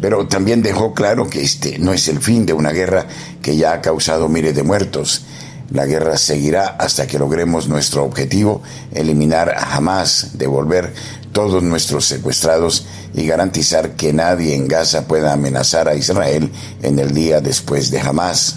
Pero 0.01 0.27
también 0.27 0.63
dejó 0.63 0.95
claro 0.95 1.29
que 1.29 1.43
este 1.43 1.79
no 1.79 1.93
es 1.93 2.09
el 2.09 2.21
fin 2.21 2.47
de 2.47 2.55
una 2.55 2.71
guerra 2.71 3.07
que 3.43 3.59
ya 3.59 3.75
ha 3.75 3.83
causado 3.83 4.31
miles 4.31 4.55
de 4.57 4.63
muertos. 4.63 5.27
La 5.71 5.85
guerra 5.85 6.17
seguirá 6.17 6.69
hasta 6.69 7.07
que 7.07 7.19
logremos 7.19 7.69
nuestro 7.69 8.03
objetivo, 8.03 8.63
eliminar 8.95 9.51
a 9.51 9.77
Hamas, 9.77 10.39
devolver 10.39 10.95
todos 11.33 11.63
nuestros 11.63 12.07
secuestrados 12.07 12.87
y 13.15 13.27
garantizar 13.27 13.93
que 13.93 14.13
nadie 14.13 14.55
en 14.55 14.69
Gaza 14.69 15.07
pueda 15.07 15.33
amenazar 15.33 15.89
a 15.89 15.95
Israel 15.95 16.51
en 16.83 16.99
el 16.99 17.13
día 17.15 17.41
después 17.41 17.91
de 17.91 18.01
Hamas. 18.01 18.57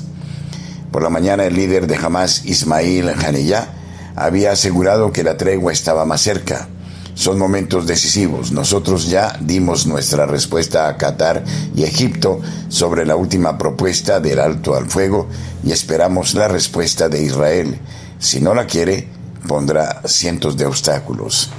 Por 0.92 1.04
la 1.04 1.10
mañana 1.10 1.46
el 1.46 1.56
líder 1.56 1.88
de 1.88 1.96
Hamas, 1.96 2.46
Ismail 2.46 3.10
Haniyah, 3.10 3.74
había 4.16 4.52
asegurado 4.52 5.12
que 5.12 5.24
la 5.24 5.38
tregua 5.38 5.72
estaba 5.72 6.06
más 6.06 6.22
cerca. 6.22 6.68
Son 7.14 7.38
momentos 7.38 7.88
decisivos. 7.88 8.52
Nosotros 8.52 9.10
ya 9.10 9.38
dimos 9.42 9.86
nuestra 9.86 10.26
respuesta 10.26 10.88
a 10.88 10.98
Qatar 10.98 11.44
y 11.76 11.84
Egipto 11.84 12.40
sobre 12.70 13.06
la 13.06 13.16
última 13.16 13.58
propuesta 13.58 14.20
del 14.20 14.40
alto 14.40 14.76
al 14.76 14.90
fuego 14.90 15.28
y 15.64 15.72
esperamos 15.72 16.34
la 16.34 16.48
respuesta 16.48 17.10
de 17.10 17.22
Israel. 17.24 17.80
Si 18.20 18.40
no 18.40 18.54
la 18.54 18.66
quiere, 18.66 19.08
pondrá 19.48 20.02
cientos 20.06 20.58
de 20.58 20.66
obstáculos. 20.66 21.52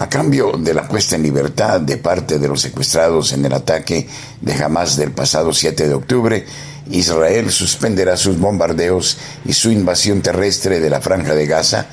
A 0.00 0.08
cambio 0.08 0.52
de 0.52 0.72
la 0.72 0.88
puesta 0.88 1.16
en 1.16 1.22
libertad 1.22 1.78
de 1.78 1.98
parte 1.98 2.38
de 2.38 2.48
los 2.48 2.62
secuestrados 2.62 3.34
en 3.34 3.44
el 3.44 3.52
ataque 3.52 4.08
de 4.40 4.54
Hamas 4.54 4.96
del 4.96 5.10
pasado 5.10 5.52
7 5.52 5.88
de 5.88 5.92
octubre, 5.92 6.46
Israel 6.90 7.50
suspenderá 7.50 8.16
sus 8.16 8.38
bombardeos 8.38 9.18
y 9.44 9.52
su 9.52 9.70
invasión 9.70 10.22
terrestre 10.22 10.80
de 10.80 10.88
la 10.88 11.02
franja 11.02 11.34
de 11.34 11.46
Gaza, 11.46 11.84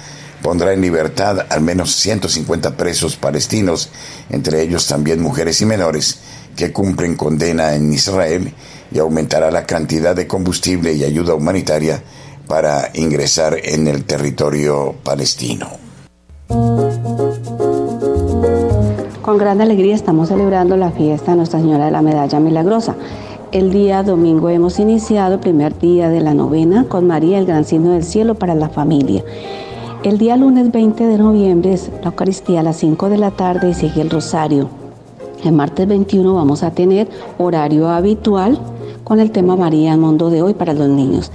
pondrá 0.41 0.71
en 0.71 0.79
libertad 0.79 1.47
al 1.49 1.59
menos 1.59 1.95
150 1.95 2.77
presos 2.77 3.17
palestinos, 3.17 3.89
entre 4.29 4.61
ellos 4.61 4.87
también 4.87 5.21
mujeres 5.21 5.59
y 5.59 5.65
menores, 5.65 6.19
que 6.55 6.71
cumplen 6.71 7.17
condena 7.17 7.75
en 7.75 7.91
Israel, 7.91 8.53
y 8.89 8.99
aumentará 8.99 9.51
la 9.51 9.65
cantidad 9.65 10.15
de 10.15 10.27
combustible 10.27 10.93
y 10.93 11.03
ayuda 11.03 11.33
humanitaria 11.33 12.01
para 12.47 12.89
ingresar 12.93 13.57
en 13.61 13.85
el 13.89 14.05
territorio 14.05 14.95
palestino. 15.03 15.87
Con 19.27 19.37
gran 19.37 19.59
alegría 19.59 19.93
estamos 19.93 20.29
celebrando 20.29 20.77
la 20.77 20.89
fiesta 20.89 21.31
de 21.31 21.37
Nuestra 21.39 21.59
Señora 21.59 21.83
de 21.83 21.91
la 21.91 22.01
Medalla 22.01 22.39
Milagrosa. 22.39 22.95
El 23.51 23.73
día 23.73 24.01
domingo 24.01 24.47
hemos 24.47 24.79
iniciado 24.79 25.33
el 25.33 25.41
primer 25.41 25.77
día 25.77 26.07
de 26.07 26.21
la 26.21 26.33
novena 26.33 26.85
con 26.85 27.07
María, 27.07 27.37
el 27.37 27.45
gran 27.45 27.65
signo 27.65 27.91
del 27.91 28.05
cielo 28.05 28.35
para 28.35 28.55
la 28.55 28.69
familia. 28.69 29.25
El 30.03 30.17
día 30.17 30.37
lunes 30.37 30.71
20 30.71 31.05
de 31.05 31.17
noviembre 31.17 31.73
es 31.73 31.91
la 32.01 32.11
Eucaristía 32.11 32.61
a 32.61 32.63
las 32.63 32.77
5 32.77 33.09
de 33.09 33.17
la 33.17 33.31
tarde 33.31 33.71
y 33.71 33.73
sigue 33.73 33.99
el 33.99 34.09
rosario. 34.09 34.69
El 35.43 35.51
martes 35.51 35.85
21 35.89 36.33
vamos 36.33 36.63
a 36.63 36.71
tener 36.71 37.09
horario 37.37 37.89
habitual 37.89 38.57
con 39.03 39.19
el 39.19 39.31
tema 39.31 39.57
María, 39.57 39.91
el 39.91 39.99
mundo 39.99 40.29
de 40.29 40.41
hoy 40.41 40.53
para 40.53 40.73
los 40.73 40.87
niños 40.87 41.33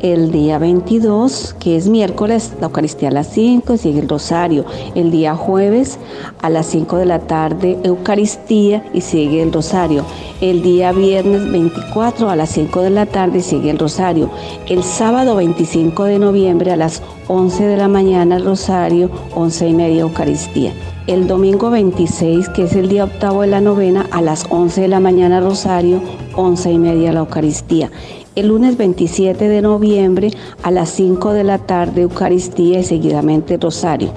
el 0.00 0.30
día 0.30 0.58
22, 0.58 1.56
que 1.58 1.76
es 1.76 1.88
miércoles, 1.88 2.52
la 2.60 2.66
Eucaristía 2.66 3.08
a 3.08 3.12
las 3.12 3.28
5 3.28 3.74
y 3.74 3.78
sigue 3.78 4.00
el 4.00 4.08
Rosario. 4.08 4.64
El 4.94 5.10
día 5.10 5.34
jueves 5.34 5.98
a 6.42 6.50
las 6.50 6.66
5 6.66 6.96
de 6.98 7.06
la 7.06 7.20
tarde, 7.20 7.78
Eucaristía 7.82 8.84
y 8.92 9.00
sigue 9.00 9.42
el 9.42 9.52
Rosario. 9.52 10.04
El 10.40 10.62
día 10.62 10.92
viernes 10.92 11.50
24 11.50 12.28
a 12.28 12.36
las 12.36 12.50
5 12.50 12.82
de 12.82 12.90
la 12.90 13.06
tarde 13.06 13.40
sigue 13.40 13.70
el 13.70 13.78
Rosario. 13.78 14.30
El 14.68 14.82
sábado 14.82 15.36
25 15.36 16.04
de 16.04 16.18
noviembre 16.18 16.72
a 16.72 16.76
las 16.76 17.02
11 17.28 17.64
de 17.64 17.76
la 17.76 17.88
mañana 17.88 18.36
el 18.36 18.44
Rosario, 18.44 19.10
11 19.34 19.68
y 19.68 19.74
media 19.74 20.02
Eucaristía. 20.02 20.72
El 21.06 21.28
domingo 21.28 21.70
26, 21.70 22.48
que 22.48 22.64
es 22.64 22.74
el 22.74 22.88
día 22.88 23.04
octavo 23.04 23.42
de 23.42 23.46
la 23.46 23.60
novena, 23.60 24.06
a 24.10 24.20
las 24.20 24.46
11 24.50 24.82
de 24.82 24.88
la 24.88 25.00
mañana 25.00 25.40
Rosario, 25.40 26.00
11 26.34 26.72
y 26.72 26.78
media 26.78 27.12
la 27.12 27.20
Eucaristía 27.20 27.90
el 28.36 28.48
lunes 28.48 28.76
27 28.76 29.48
de 29.48 29.62
noviembre 29.62 30.30
a 30.62 30.70
las 30.70 30.90
5 30.90 31.32
de 31.32 31.42
la 31.42 31.58
tarde 31.58 32.02
Eucaristía 32.02 32.78
y 32.78 32.84
seguidamente 32.84 33.56
Rosario. 33.56 34.10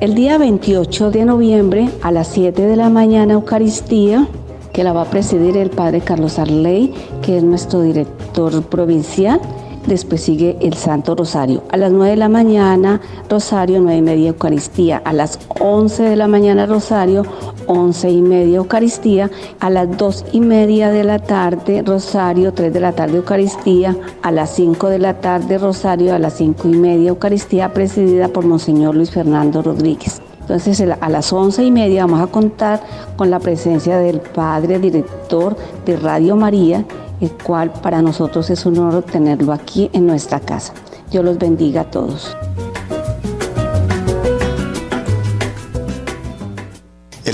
El 0.00 0.14
día 0.14 0.36
28 0.38 1.10
de 1.10 1.24
noviembre 1.24 1.88
a 2.02 2.12
las 2.12 2.28
7 2.28 2.62
de 2.62 2.76
la 2.76 2.90
mañana 2.90 3.32
Eucaristía 3.32 4.28
que 4.72 4.84
la 4.84 4.92
va 4.92 5.02
a 5.02 5.10
presidir 5.10 5.56
el 5.56 5.70
padre 5.70 6.00
Carlos 6.00 6.38
Arley, 6.38 6.94
que 7.22 7.38
es 7.38 7.42
nuestro 7.42 7.82
director 7.82 8.62
provincial. 8.64 9.40
Después 9.86 10.22
sigue 10.22 10.56
el 10.60 10.74
Santo 10.74 11.14
Rosario. 11.14 11.62
A 11.70 11.76
las 11.76 11.92
9 11.92 12.12
de 12.12 12.16
la 12.16 12.28
mañana, 12.28 13.00
Rosario, 13.28 13.80
9 13.80 13.98
y 13.98 14.02
media 14.02 14.28
Eucaristía. 14.28 15.02
A 15.04 15.12
las 15.12 15.38
11 15.60 16.04
de 16.04 16.16
la 16.16 16.28
mañana, 16.28 16.66
Rosario, 16.66 17.24
11 17.66 18.10
y 18.10 18.22
media 18.22 18.56
Eucaristía. 18.58 19.30
A 19.60 19.70
las 19.70 19.96
2 19.96 20.26
y 20.32 20.40
media 20.40 20.90
de 20.90 21.04
la 21.04 21.18
tarde, 21.18 21.82
Rosario, 21.82 22.52
3 22.52 22.72
de 22.72 22.80
la 22.80 22.92
tarde 22.92 23.16
Eucaristía. 23.16 23.96
A 24.22 24.30
las 24.30 24.54
5 24.54 24.88
de 24.88 24.98
la 24.98 25.20
tarde, 25.20 25.58
Rosario. 25.58 26.14
A 26.14 26.18
las 26.18 26.34
5 26.34 26.68
y 26.68 26.76
media 26.76 27.08
Eucaristía, 27.10 27.72
presidida 27.72 28.28
por 28.28 28.44
Monseñor 28.44 28.94
Luis 28.94 29.10
Fernando 29.10 29.62
Rodríguez. 29.62 30.22
Entonces 30.42 30.80
a 31.00 31.08
las 31.08 31.32
once 31.32 31.62
y 31.64 31.70
media 31.70 32.04
vamos 32.04 32.20
a 32.20 32.26
contar 32.26 32.82
con 33.16 33.30
la 33.30 33.38
presencia 33.38 33.98
del 33.98 34.20
padre 34.20 34.78
director 34.78 35.56
de 35.86 35.96
Radio 35.96 36.36
María, 36.36 36.84
el 37.20 37.30
cual 37.30 37.72
para 37.72 38.02
nosotros 38.02 38.50
es 38.50 38.66
un 38.66 38.76
honor 38.78 39.04
tenerlo 39.04 39.52
aquí 39.52 39.88
en 39.92 40.06
nuestra 40.06 40.40
casa. 40.40 40.74
Dios 41.10 41.24
los 41.24 41.38
bendiga 41.38 41.82
a 41.82 41.90
todos. 41.90 42.36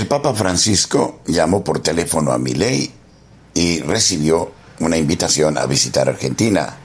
Papa 0.09 0.33
Francisco 0.33 1.19
llamó 1.27 1.63
por 1.63 1.81
teléfono 1.81 2.31
a 2.31 2.39
Milei 2.39 2.91
y 3.53 3.81
recibió 3.81 4.51
una 4.79 4.97
invitación 4.97 5.55
a 5.59 5.67
visitar 5.67 6.09
Argentina. 6.09 6.77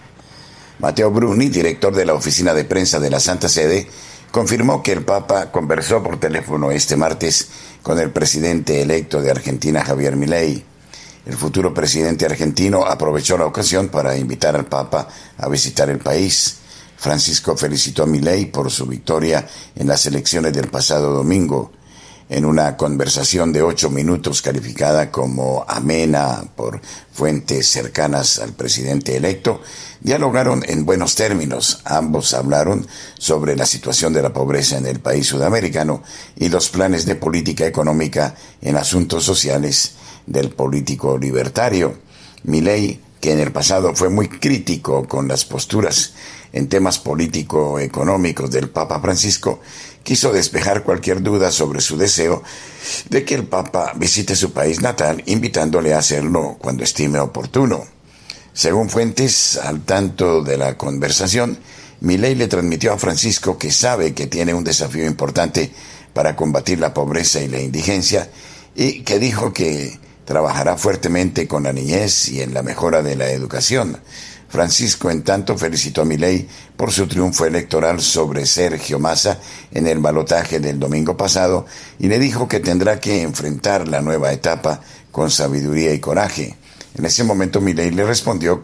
Mateo 0.78 1.10
Bruni, 1.10 1.48
director 1.48 1.94
de 1.94 2.04
la 2.04 2.12
oficina 2.12 2.52
de 2.52 2.66
prensa 2.66 3.00
de 3.00 3.08
la 3.08 3.20
Santa 3.20 3.48
Sede, 3.48 3.88
confirmó 4.30 4.82
que 4.82 4.92
el 4.92 5.06
Papa 5.06 5.50
conversó 5.50 6.02
por 6.02 6.20
teléfono 6.20 6.70
este 6.70 6.96
martes 6.96 7.48
con 7.82 7.98
el 7.98 8.10
presidente 8.10 8.82
electo 8.82 9.22
de 9.22 9.30
Argentina, 9.30 9.82
Javier 9.82 10.16
Milei. 10.16 10.62
El 11.24 11.36
futuro 11.38 11.72
presidente 11.72 12.26
argentino 12.26 12.84
aprovechó 12.84 13.38
la 13.38 13.46
ocasión 13.46 13.88
para 13.88 14.18
invitar 14.18 14.54
al 14.54 14.66
Papa 14.66 15.08
a 15.38 15.48
visitar 15.48 15.88
el 15.88 15.98
país. 15.98 16.56
Francisco 16.98 17.56
felicitó 17.56 18.02
a 18.02 18.06
Milei 18.06 18.44
por 18.44 18.70
su 18.70 18.84
victoria 18.84 19.48
en 19.74 19.86
las 19.86 20.04
elecciones 20.04 20.52
del 20.52 20.68
pasado 20.68 21.10
domingo 21.10 21.72
en 22.28 22.44
una 22.44 22.76
conversación 22.76 23.52
de 23.52 23.62
ocho 23.62 23.90
minutos 23.90 24.42
calificada 24.42 25.10
como 25.10 25.64
amena 25.68 26.44
por 26.56 26.80
fuentes 27.12 27.68
cercanas 27.68 28.38
al 28.38 28.52
presidente 28.52 29.16
electo, 29.16 29.60
dialogaron 30.00 30.64
en 30.66 30.84
buenos 30.84 31.14
términos. 31.14 31.80
Ambos 31.84 32.34
hablaron 32.34 32.86
sobre 33.18 33.56
la 33.56 33.66
situación 33.66 34.12
de 34.12 34.22
la 34.22 34.32
pobreza 34.32 34.78
en 34.78 34.86
el 34.86 35.00
país 35.00 35.26
sudamericano 35.26 36.02
y 36.36 36.48
los 36.48 36.68
planes 36.68 37.06
de 37.06 37.14
política 37.14 37.66
económica 37.66 38.34
en 38.62 38.76
asuntos 38.76 39.24
sociales 39.24 39.92
del 40.26 40.50
político 40.50 41.18
libertario. 41.18 41.98
Milei, 42.44 43.00
que 43.20 43.32
en 43.32 43.40
el 43.40 43.52
pasado 43.52 43.94
fue 43.94 44.10
muy 44.10 44.28
crítico 44.28 45.08
con 45.08 45.28
las 45.28 45.44
posturas 45.44 46.12
en 46.52 46.68
temas 46.68 46.98
político-económicos 46.98 48.50
del 48.50 48.68
Papa 48.68 49.00
Francisco, 49.00 49.60
quiso 50.04 50.32
despejar 50.32 50.84
cualquier 50.84 51.22
duda 51.22 51.50
sobre 51.50 51.80
su 51.80 51.96
deseo 51.96 52.42
de 53.08 53.24
que 53.24 53.34
el 53.34 53.44
Papa 53.44 53.92
visite 53.96 54.36
su 54.36 54.52
país 54.52 54.80
natal, 54.80 55.22
invitándole 55.26 55.94
a 55.94 55.98
hacerlo 55.98 56.56
cuando 56.60 56.84
estime 56.84 57.18
oportuno. 57.18 57.84
Según 58.52 58.88
fuentes 58.88 59.56
al 59.56 59.80
tanto 59.80 60.42
de 60.42 60.56
la 60.56 60.78
conversación, 60.78 61.58
Milei 62.00 62.34
le 62.34 62.46
transmitió 62.46 62.92
a 62.92 62.98
Francisco 62.98 63.58
que 63.58 63.72
sabe 63.72 64.14
que 64.14 64.26
tiene 64.26 64.54
un 64.54 64.62
desafío 64.62 65.06
importante 65.06 65.72
para 66.12 66.36
combatir 66.36 66.78
la 66.78 66.94
pobreza 66.94 67.40
y 67.40 67.48
la 67.48 67.60
indigencia 67.60 68.30
y 68.76 69.00
que 69.02 69.18
dijo 69.18 69.52
que 69.52 69.98
trabajará 70.24 70.76
fuertemente 70.76 71.48
con 71.48 71.64
la 71.64 71.72
niñez 71.72 72.28
y 72.28 72.42
en 72.42 72.54
la 72.54 72.62
mejora 72.62 73.02
de 73.02 73.16
la 73.16 73.30
educación. 73.30 73.98
Francisco, 74.54 75.10
en 75.10 75.24
tanto, 75.24 75.58
felicitó 75.58 76.02
a 76.02 76.04
Milei 76.04 76.46
por 76.76 76.92
su 76.92 77.08
triunfo 77.08 77.44
electoral 77.44 78.00
sobre 78.00 78.46
Sergio 78.46 79.00
Massa 79.00 79.40
en 79.72 79.88
el 79.88 79.98
balotaje 79.98 80.60
del 80.60 80.78
domingo 80.78 81.16
pasado 81.16 81.66
y 81.98 82.06
le 82.06 82.20
dijo 82.20 82.46
que 82.46 82.60
tendrá 82.60 83.00
que 83.00 83.22
enfrentar 83.22 83.88
la 83.88 84.00
nueva 84.00 84.32
etapa 84.32 84.80
con 85.10 85.32
sabiduría 85.32 85.92
y 85.92 85.98
coraje. 85.98 86.54
En 86.96 87.04
ese 87.04 87.24
momento 87.24 87.60
Milei 87.60 87.90
le 87.90 88.04
respondió, 88.04 88.62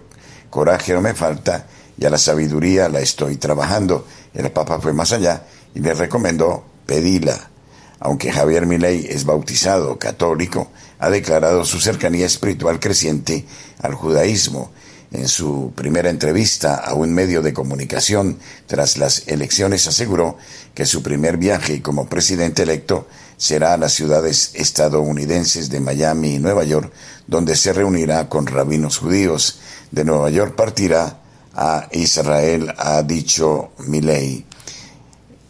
coraje 0.49 0.95
no 0.95 1.01
me 1.01 1.13
falta 1.13 1.67
y 1.99 2.07
a 2.07 2.11
la 2.11 2.19
sabiduría 2.19 2.89
la 2.89 3.01
estoy 3.01 3.37
trabajando. 3.37 4.07
El 4.33 4.49
Papa 4.53 4.79
fue 4.79 4.93
más 4.93 5.11
allá 5.11 5.43
y 5.75 5.81
le 5.81 5.93
recomendó 5.95 6.67
pedila. 6.87 7.51
Aunque 7.99 8.31
Javier 8.31 8.65
Milei 8.65 9.09
es 9.11 9.25
bautizado 9.25 9.99
católico, 9.99 10.71
ha 11.01 11.11
declarado 11.11 11.65
su 11.65 11.81
cercanía 11.81 12.27
espiritual 12.27 12.79
creciente 12.79 13.45
al 13.83 13.95
judaísmo 13.95 14.71
en 15.13 15.29
su 15.29 15.73
primera 15.75 16.09
entrevista 16.09 16.77
a 16.77 16.95
un 16.95 17.13
medio 17.13 17.43
de 17.43 17.53
comunicación 17.53 18.39
tras 18.67 18.97
las 18.97 19.27
elecciones 19.27 19.87
aseguró 19.87 20.39
que 20.75 20.87
su 20.87 21.03
primer 21.03 21.37
viaje 21.37 21.83
como 21.83 22.09
presidente 22.09 22.63
electo 22.63 23.09
será 23.37 23.73
a 23.73 23.77
las 23.77 23.93
ciudades 23.93 24.51
estadounidenses 24.55 25.71
de 25.71 25.81
Miami 25.81 26.35
y 26.35 26.39
Nueva 26.39 26.63
York, 26.65 26.93
donde 27.27 27.57
se 27.57 27.73
reunirá 27.73 28.29
con 28.29 28.47
rabinos 28.47 28.99
judíos. 28.99 29.61
De 29.91 30.05
Nueva 30.05 30.31
York 30.31 30.55
partirá 30.55 31.21
a 31.55 31.89
Israel, 31.93 32.73
ha 32.77 33.03
dicho 33.03 33.73
Milei. 33.79 34.45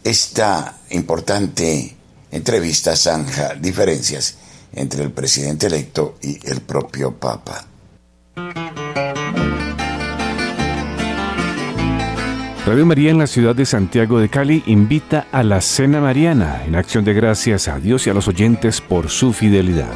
Esta 0.03 0.79
importante 0.91 1.95
entrevista 2.31 2.95
zanja 2.95 3.55
diferencias 3.55 4.35
entre 4.73 5.03
el 5.03 5.11
presidente 5.11 5.67
electo 5.67 6.15
y 6.21 6.39
el 6.49 6.61
propio 6.61 7.19
Papa. 7.19 7.67
Radio 12.65 12.85
María 12.85 13.09
en 13.09 13.17
la 13.17 13.25
ciudad 13.25 13.55
de 13.55 13.65
Santiago 13.65 14.19
de 14.19 14.29
Cali 14.29 14.61
invita 14.67 15.25
a 15.31 15.41
la 15.41 15.61
Cena 15.61 15.99
Mariana 15.99 16.61
en 16.63 16.75
acción 16.75 17.03
de 17.03 17.13
gracias 17.13 17.67
a 17.67 17.79
Dios 17.79 18.05
y 18.05 18.11
a 18.11 18.13
los 18.13 18.27
oyentes 18.27 18.81
por 18.81 19.09
su 19.09 19.33
fidelidad. 19.33 19.91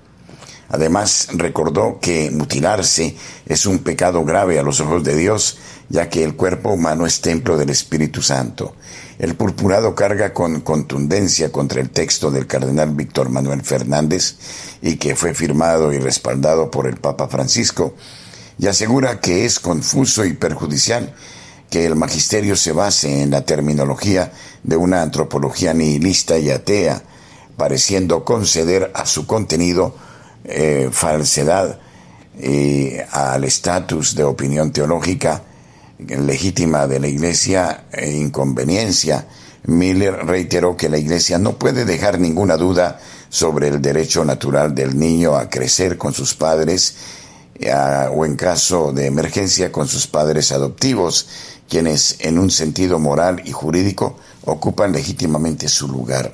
Además, 0.69 1.27
recordó 1.33 1.99
que 1.99 2.31
mutilarse 2.31 3.15
es 3.45 3.65
un 3.65 3.79
pecado 3.79 4.23
grave 4.23 4.57
a 4.57 4.63
los 4.63 4.79
ojos 4.79 5.03
de 5.03 5.15
Dios, 5.15 5.57
ya 5.89 6.09
que 6.09 6.23
el 6.23 6.35
cuerpo 6.35 6.71
humano 6.71 7.05
es 7.05 7.21
templo 7.21 7.57
del 7.57 7.69
Espíritu 7.69 8.21
Santo. 8.21 8.75
El 9.19 9.35
purpurado 9.35 9.93
carga 9.93 10.33
con 10.33 10.61
contundencia 10.61 11.51
contra 11.51 11.81
el 11.81 11.89
texto 11.89 12.31
del 12.31 12.47
cardenal 12.47 12.91
Víctor 12.91 13.29
Manuel 13.29 13.61
Fernández 13.61 14.35
y 14.81 14.95
que 14.95 15.15
fue 15.15 15.33
firmado 15.33 15.93
y 15.93 15.99
respaldado 15.99 16.71
por 16.71 16.87
el 16.87 16.97
Papa 16.97 17.27
Francisco, 17.27 17.93
y 18.57 18.67
asegura 18.67 19.19
que 19.19 19.45
es 19.45 19.59
confuso 19.59 20.25
y 20.25 20.33
perjudicial 20.33 21.13
que 21.69 21.85
el 21.85 21.95
magisterio 21.95 22.55
se 22.55 22.71
base 22.71 23.23
en 23.23 23.31
la 23.31 23.45
terminología 23.45 24.31
de 24.63 24.77
una 24.77 25.01
antropología 25.01 25.73
nihilista 25.73 26.37
y 26.37 26.51
atea, 26.51 27.01
pareciendo 27.57 28.25
conceder 28.25 28.91
a 28.93 29.05
su 29.05 29.25
contenido 29.25 29.95
eh, 30.43 30.89
falsedad 30.91 31.79
eh, 32.37 33.05
al 33.11 33.43
estatus 33.43 34.15
de 34.15 34.23
opinión 34.23 34.71
teológica 34.71 35.43
legítima 36.07 36.87
de 36.87 36.99
la 36.99 37.07
Iglesia 37.07 37.85
e 37.91 38.11
inconveniencia. 38.11 39.27
Miller 39.65 40.25
reiteró 40.25 40.75
que 40.75 40.89
la 40.89 40.97
Iglesia 40.97 41.37
no 41.37 41.57
puede 41.57 41.85
dejar 41.85 42.19
ninguna 42.19 42.57
duda 42.57 42.99
sobre 43.29 43.67
el 43.67 43.81
derecho 43.81 44.23
natural 44.25 44.75
del 44.75 44.97
niño 44.97 45.35
a 45.35 45.49
crecer 45.49 45.97
con 45.97 46.13
sus 46.13 46.33
padres 46.35 46.95
o 48.11 48.25
en 48.25 48.35
caso 48.35 48.91
de 48.91 49.05
emergencia 49.05 49.71
con 49.71 49.87
sus 49.87 50.07
padres 50.07 50.51
adoptivos, 50.51 51.27
quienes 51.69 52.17
en 52.19 52.39
un 52.39 52.51
sentido 52.51 52.99
moral 52.99 53.41
y 53.45 53.51
jurídico 53.51 54.17
ocupan 54.45 54.91
legítimamente 54.91 55.69
su 55.69 55.87
lugar. 55.87 56.33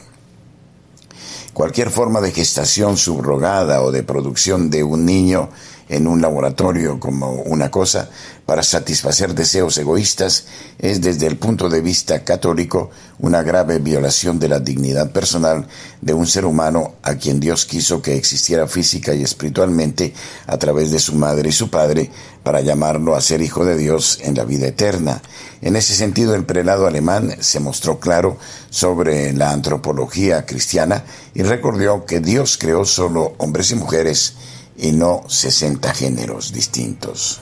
Cualquier 1.54 1.90
forma 1.90 2.22
de 2.22 2.32
gestación 2.32 2.98
subrogada 2.98 3.82
o 3.82 3.92
de 3.92 4.04
producción 4.04 4.70
de 4.70 4.84
un 4.84 5.06
niño 5.06 5.50
en 5.90 6.08
un 6.08 6.22
laboratorio 6.22 7.00
como 7.00 7.32
una 7.32 7.70
cosa 7.70 8.10
para 8.46 8.64
satisfacer 8.64 9.36
deseos 9.36 9.78
egoístas 9.78 10.46
es 10.80 11.02
desde 11.02 11.28
el 11.28 11.38
punto 11.38 11.70
de 11.70 11.82
vista 11.82 12.24
católico 12.24 12.90
una 13.20 13.44
grave 13.44 13.80
violación 13.80 14.40
de 14.40 14.48
la 14.48 14.60
dignidad 14.60 15.12
personal 15.12 15.68
de 16.02 16.14
un 16.14 16.26
ser 16.26 16.46
humano 16.46 16.94
a 17.04 17.16
quien 17.16 17.40
Dios 17.40 17.66
quiso 17.66 18.02
que 18.02 18.16
existiera 18.16 18.68
física 18.68 19.14
y 19.14 19.24
espiritualmente 19.24 20.14
a 20.48 20.58
través 20.58 20.92
de 20.92 21.00
su 21.00 21.16
madre 21.16 21.50
y 21.50 21.52
su 21.52 21.70
padre 21.70 22.10
para 22.44 22.62
llamarlo 22.62 23.16
a 23.16 23.22
ser 23.22 23.42
hijo 23.42 23.66
de 23.66 23.78
Dios 23.78 24.20
en 24.24 24.36
la 24.36 24.46
vida 24.46 24.68
eterna. 24.68 25.22
En 25.62 25.76
ese 25.76 25.94
sentido 25.94 26.36
el 26.36 26.46
prelado 26.46 26.88
alemán 26.88 27.36
se 27.40 27.60
mostró 27.60 28.00
claro 28.00 28.38
sobre 28.70 29.34
la 29.34 29.52
antropología 29.52 30.46
cristiana 30.46 31.04
y 31.34 31.44
recordó 31.44 32.06
que 32.06 32.20
Dios 32.20 32.58
creó 32.58 32.86
solo 32.86 33.34
hombres 33.38 33.72
y 33.72 33.76
mujeres 33.76 34.36
y 34.80 34.92
no 34.92 35.24
60 35.28 35.94
géneros 35.94 36.54
distintos. 36.54 37.42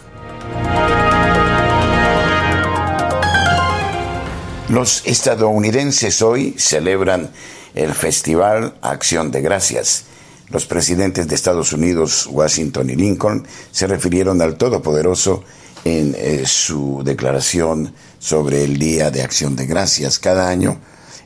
Los 4.70 5.04
estadounidenses 5.06 6.22
hoy 6.22 6.56
celebran 6.58 7.32
el 7.74 7.94
Festival 7.94 8.76
Acción 8.82 9.32
de 9.32 9.42
Gracias. 9.42 10.04
Los 10.50 10.66
presidentes 10.66 11.28
de 11.28 11.36
Estados 11.36 11.74
Unidos, 11.74 12.28
Washington 12.30 12.90
y 12.90 12.96
Lincoln, 12.96 13.48
se 13.72 13.88
refirieron 13.88 14.42
al 14.42 14.58
Todopoderoso 14.58 15.44
en 15.86 16.16
eh, 16.18 16.44
su 16.46 17.02
declaración 17.06 17.94
sobre 18.20 18.64
el 18.64 18.78
Día 18.78 19.12
de 19.12 19.22
Acción 19.22 19.56
de 19.56 19.66
Gracias. 19.68 20.20
Cada 20.20 20.50
año, 20.50 20.80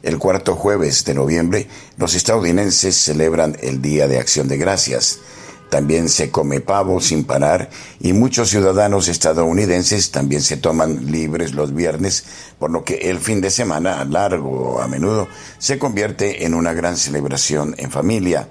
el 0.03 0.17
cuarto 0.17 0.55
jueves 0.55 1.03
de 1.05 1.13
noviembre, 1.13 1.67
los 1.97 2.13
estadounidenses 2.15 2.95
celebran 2.95 3.57
el 3.61 3.81
Día 3.81 4.07
de 4.07 4.19
Acción 4.19 4.47
de 4.47 4.57
Gracias. 4.57 5.19
También 5.71 6.09
se 6.09 6.31
come 6.31 6.59
pavo 6.59 6.99
sin 6.99 7.23
parar 7.23 7.69
y 8.01 8.11
muchos 8.11 8.49
ciudadanos 8.49 9.07
estadounidenses 9.07 10.11
también 10.11 10.41
se 10.41 10.57
toman 10.57 11.09
libres 11.09 11.53
los 11.53 11.73
viernes, 11.73 12.25
por 12.59 12.71
lo 12.71 12.83
que 12.83 12.95
el 13.09 13.19
fin 13.19 13.39
de 13.39 13.49
semana, 13.49 14.03
largo 14.03 14.81
a 14.81 14.89
menudo, 14.89 15.29
se 15.59 15.79
convierte 15.79 16.43
en 16.43 16.55
una 16.55 16.73
gran 16.73 16.97
celebración 16.97 17.73
en 17.77 17.89
familia. 17.89 18.49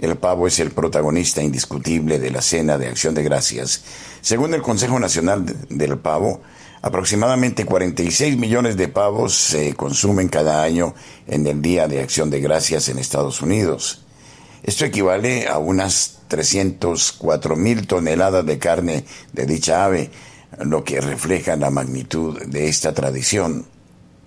El 0.00 0.16
pavo 0.16 0.48
es 0.48 0.58
el 0.58 0.72
protagonista 0.72 1.40
indiscutible 1.40 2.18
de 2.18 2.32
la 2.32 2.42
cena 2.42 2.76
de 2.78 2.88
acción 2.88 3.14
de 3.14 3.22
gracias. 3.22 3.84
Según 4.20 4.52
el 4.52 4.60
Consejo 4.60 4.98
Nacional 4.98 5.46
del 5.68 5.98
Pavo, 5.98 6.40
aproximadamente 6.82 7.64
46 7.64 8.36
millones 8.38 8.76
de 8.76 8.88
pavos 8.88 9.36
se 9.36 9.74
consumen 9.74 10.26
cada 10.28 10.64
año 10.64 10.96
en 11.28 11.46
el 11.46 11.62
Día 11.62 11.86
de 11.86 12.00
Acción 12.00 12.28
de 12.28 12.40
Gracias 12.40 12.88
en 12.88 12.98
Estados 12.98 13.40
Unidos. 13.40 14.05
Esto 14.66 14.84
equivale 14.84 15.46
a 15.46 15.58
unas 15.58 16.18
304 16.26 17.54
mil 17.54 17.86
toneladas 17.86 18.44
de 18.44 18.58
carne 18.58 19.04
de 19.32 19.46
dicha 19.46 19.84
ave, 19.84 20.10
lo 20.58 20.82
que 20.82 21.00
refleja 21.00 21.54
la 21.54 21.70
magnitud 21.70 22.42
de 22.42 22.68
esta 22.68 22.92
tradición. 22.92 23.64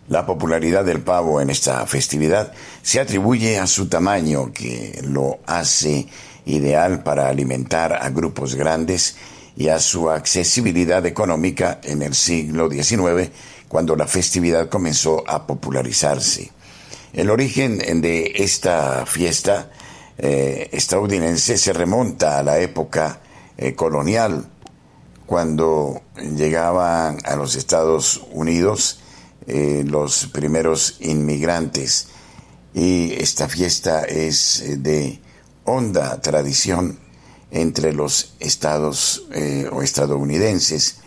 La 0.08 0.26
popularidad 0.26 0.86
del 0.86 1.02
pavo 1.02 1.42
en 1.42 1.50
esta 1.50 1.86
festividad 1.86 2.54
se 2.82 3.02
atribuye 3.02 3.60
a 3.60 3.68
su 3.68 3.90
tamaño, 3.90 4.54
que 4.54 5.02
lo 5.04 5.40
hace 5.46 6.08
ideal 6.46 7.04
para 7.04 7.28
alimentar 7.28 7.92
a 7.94 8.10
grupos 8.10 8.56
grandes, 8.56 9.18
y 9.58 9.68
a 9.68 9.80
su 9.80 10.10
accesibilidad 10.10 11.06
económica 11.06 11.82
en 11.84 12.02
el 12.02 12.16
siglo 12.16 12.72
XIX, 12.72 13.30
cuando 13.68 13.98
la 13.98 14.08
festividad 14.08 14.70
comenzó 14.70 15.26
a 15.28 15.46
popularizarse. 15.46 16.50
El 17.12 17.30
origen 17.30 17.80
de 18.00 18.32
esta 18.36 19.06
fiesta 19.06 19.70
eh, 20.22 20.70
estadounidense 20.74 21.58
se 21.58 21.72
remonta 21.72 22.40
a 22.40 22.44
la 22.44 22.60
época 22.60 23.22
eh, 23.58 23.74
colonial, 23.74 24.50
cuando 25.26 26.02
llegaban 26.36 27.20
a 27.24 27.38
los 27.38 27.56
Estados 27.56 28.22
Unidos 28.32 29.00
eh, 29.48 29.86
los 29.88 30.28
primeros 30.28 30.98
inmigrantes. 31.00 32.10
Y 32.74 33.14
esta 33.14 33.48
fiesta 33.48 34.04
es 34.04 34.64
de 34.84 35.22
honda 35.64 36.20
tradición 36.20 37.00
entre 37.52 37.94
los 37.94 38.36
estados 38.40 39.24
o 39.72 39.82
estadounidenses. 39.82 40.98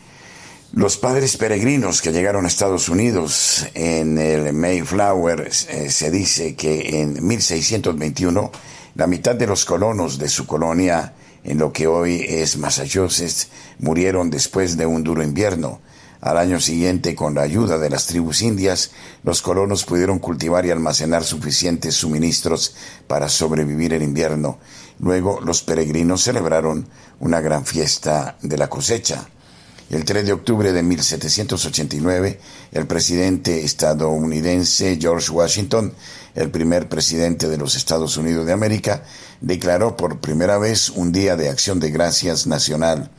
Los 0.72 0.96
padres 0.96 1.36
peregrinos 1.36 2.00
que 2.00 2.12
llegaron 2.12 2.44
a 2.44 2.48
Estados 2.48 2.88
Unidos 2.88 3.66
en 3.74 4.18
el 4.18 4.52
Mayflower 4.52 5.52
se 5.52 6.10
dice 6.10 6.56
que 6.56 7.00
en 7.00 7.24
1621 7.26 8.50
la 8.94 9.06
mitad 9.06 9.34
de 9.34 9.46
los 9.46 9.64
colonos 9.64 10.18
de 10.18 10.28
su 10.28 10.46
colonia 10.46 11.14
en 11.44 11.58
lo 11.58 11.72
que 11.72 11.86
hoy 11.86 12.24
es 12.28 12.56
Massachusetts 12.56 13.48
murieron 13.78 14.30
después 14.30 14.76
de 14.76 14.86
un 14.86 15.02
duro 15.02 15.22
invierno. 15.22 15.80
Al 16.20 16.38
año 16.38 16.60
siguiente, 16.60 17.16
con 17.16 17.34
la 17.34 17.42
ayuda 17.42 17.78
de 17.78 17.90
las 17.90 18.06
tribus 18.06 18.42
indias, 18.42 18.92
los 19.24 19.42
colonos 19.42 19.84
pudieron 19.84 20.20
cultivar 20.20 20.64
y 20.64 20.70
almacenar 20.70 21.24
suficientes 21.24 21.96
suministros 21.96 22.76
para 23.08 23.28
sobrevivir 23.28 23.92
el 23.92 24.04
invierno. 24.04 24.58
Luego 25.00 25.40
los 25.40 25.62
peregrinos 25.62 26.22
celebraron 26.22 26.86
una 27.18 27.40
gran 27.40 27.66
fiesta 27.66 28.36
de 28.40 28.56
la 28.56 28.68
cosecha. 28.68 29.26
El 29.92 30.04
3 30.04 30.26
de 30.26 30.32
octubre 30.32 30.72
de 30.72 30.82
1789, 30.82 32.40
el 32.72 32.86
presidente 32.86 33.62
estadounidense 33.62 34.98
George 35.00 35.30
Washington 35.30 35.92
el 36.34 36.50
primer 36.50 36.88
presidente 36.88 37.48
de 37.48 37.58
los 37.58 37.74
Estados 37.74 38.16
Unidos 38.16 38.46
de 38.46 38.52
América, 38.52 39.02
declaró 39.40 39.96
por 39.96 40.20
primera 40.20 40.58
vez 40.58 40.88
un 40.90 41.12
Día 41.12 41.36
de 41.36 41.50
Acción 41.50 41.78
de 41.78 41.90
Gracias 41.90 42.46
Nacional. 42.46 43.10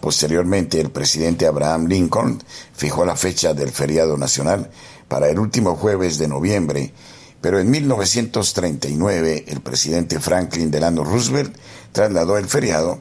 Posteriormente, 0.00 0.80
el 0.80 0.90
presidente 0.90 1.46
Abraham 1.46 1.86
Lincoln 1.86 2.42
fijó 2.74 3.04
la 3.04 3.16
fecha 3.16 3.54
del 3.54 3.70
feriado 3.70 4.16
nacional 4.16 4.70
para 5.06 5.28
el 5.28 5.38
último 5.38 5.76
jueves 5.76 6.18
de 6.18 6.28
noviembre, 6.28 6.92
pero 7.40 7.60
en 7.60 7.70
1939 7.70 9.44
el 9.46 9.60
presidente 9.60 10.18
Franklin 10.18 10.70
Delano 10.70 11.04
Roosevelt 11.04 11.56
trasladó 11.92 12.38
el 12.38 12.46
feriado 12.46 13.00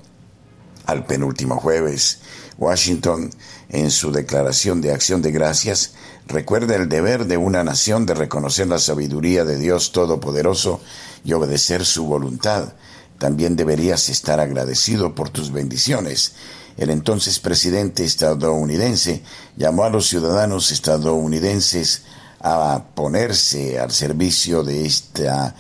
al 0.87 1.05
penúltimo 1.05 1.57
jueves. 1.57 2.19
Washington, 2.57 3.29
en 3.69 3.91
su 3.91 4.11
declaración 4.11 4.81
de 4.81 4.91
acción 4.91 5.21
de 5.21 5.31
gracias, 5.31 5.93
recuerda 6.25 6.75
el 6.75 6.89
deber 6.89 7.27
de 7.27 7.37
una 7.37 7.63
nación 7.63 8.05
de 8.05 8.15
reconocer 8.15 8.67
la 8.67 8.79
sabiduría 8.79 9.45
de 9.45 9.57
Dios 9.57 9.91
Todopoderoso 9.91 10.81
y 11.23 11.33
obedecer 11.33 11.85
su 11.85 12.05
voluntad. 12.05 12.73
También 13.19 13.55
deberías 13.55 14.09
estar 14.09 14.39
agradecido 14.39 15.13
por 15.13 15.29
tus 15.29 15.51
bendiciones. 15.51 16.33
El 16.77 16.89
entonces 16.89 17.39
presidente 17.39 18.03
estadounidense 18.03 19.23
llamó 19.55 19.83
a 19.83 19.89
los 19.89 20.07
ciudadanos 20.07 20.71
estadounidenses 20.71 22.03
a 22.39 22.83
ponerse 22.95 23.79
al 23.79 23.91
servicio 23.91 24.63
de 24.63 24.85
esta 24.85 25.55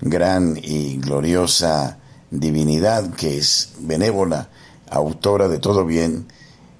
gran 0.00 0.56
y 0.62 0.96
gloriosa 0.96 1.98
divinidad 2.30 3.12
que 3.14 3.38
es 3.38 3.70
benévola, 3.80 4.48
autora 4.90 5.48
de 5.48 5.58
todo 5.58 5.84
bien, 5.86 6.26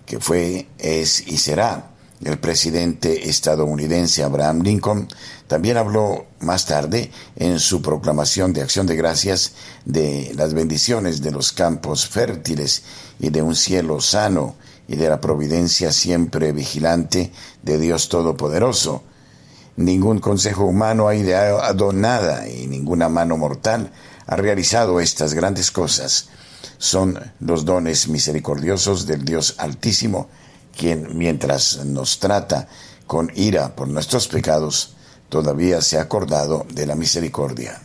que 0.04 0.20
fue, 0.20 0.66
es 0.78 1.26
y 1.26 1.38
será. 1.38 1.86
El 2.22 2.38
presidente 2.38 3.30
estadounidense 3.30 4.22
Abraham 4.22 4.60
Lincoln 4.60 5.08
también 5.46 5.78
habló 5.78 6.26
más 6.40 6.66
tarde 6.66 7.10
en 7.36 7.58
su 7.58 7.80
proclamación 7.80 8.52
de 8.52 8.60
acción 8.60 8.86
de 8.86 8.94
gracias 8.94 9.52
de 9.86 10.32
las 10.34 10.52
bendiciones 10.52 11.22
de 11.22 11.30
los 11.30 11.52
campos 11.52 12.06
fértiles 12.06 12.82
y 13.20 13.30
de 13.30 13.40
un 13.40 13.56
cielo 13.56 14.02
sano 14.02 14.54
y 14.86 14.96
de 14.96 15.08
la 15.08 15.18
providencia 15.20 15.92
siempre 15.92 16.52
vigilante 16.52 17.32
de 17.62 17.78
Dios 17.78 18.10
Todopoderoso. 18.10 19.02
Ningún 19.76 20.18
consejo 20.18 20.66
humano 20.66 21.08
ha 21.08 21.14
ideado 21.14 21.92
nada 21.94 22.46
y 22.48 22.66
ninguna 22.66 23.08
mano 23.08 23.38
mortal 23.38 23.92
ha 24.26 24.36
realizado 24.36 25.00
estas 25.00 25.32
grandes 25.32 25.70
cosas 25.70 26.28
son 26.80 27.20
los 27.40 27.66
dones 27.66 28.08
misericordiosos 28.08 29.06
del 29.06 29.22
Dios 29.22 29.56
Altísimo, 29.58 30.28
quien 30.74 31.16
mientras 31.18 31.84
nos 31.84 32.18
trata 32.18 32.68
con 33.06 33.30
ira 33.34 33.76
por 33.76 33.86
nuestros 33.86 34.28
pecados, 34.28 34.96
todavía 35.28 35.82
se 35.82 35.98
ha 35.98 36.02
acordado 36.02 36.66
de 36.72 36.86
la 36.86 36.94
misericordia. 36.94 37.82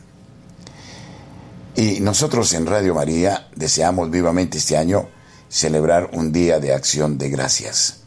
Y 1.76 2.00
nosotros 2.00 2.54
en 2.54 2.66
Radio 2.68 2.96
María 2.96 3.50
deseamos 3.54 4.10
vivamente 4.10 4.60
este 4.60 4.78
año 4.78 5.10
celebrar 5.50 6.12
un 6.14 6.32
día 6.32 6.62
de 6.62 6.74
acción 6.74 7.18
de 7.18 7.30
gracias. 7.30 7.98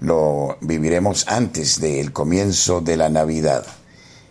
lo 0.00 0.56
viviremos 0.62 1.26
antes 1.28 1.78
del 1.78 2.12
comienzo 2.14 2.80
de 2.80 2.96
la 2.96 3.10
Navidad. 3.10 3.66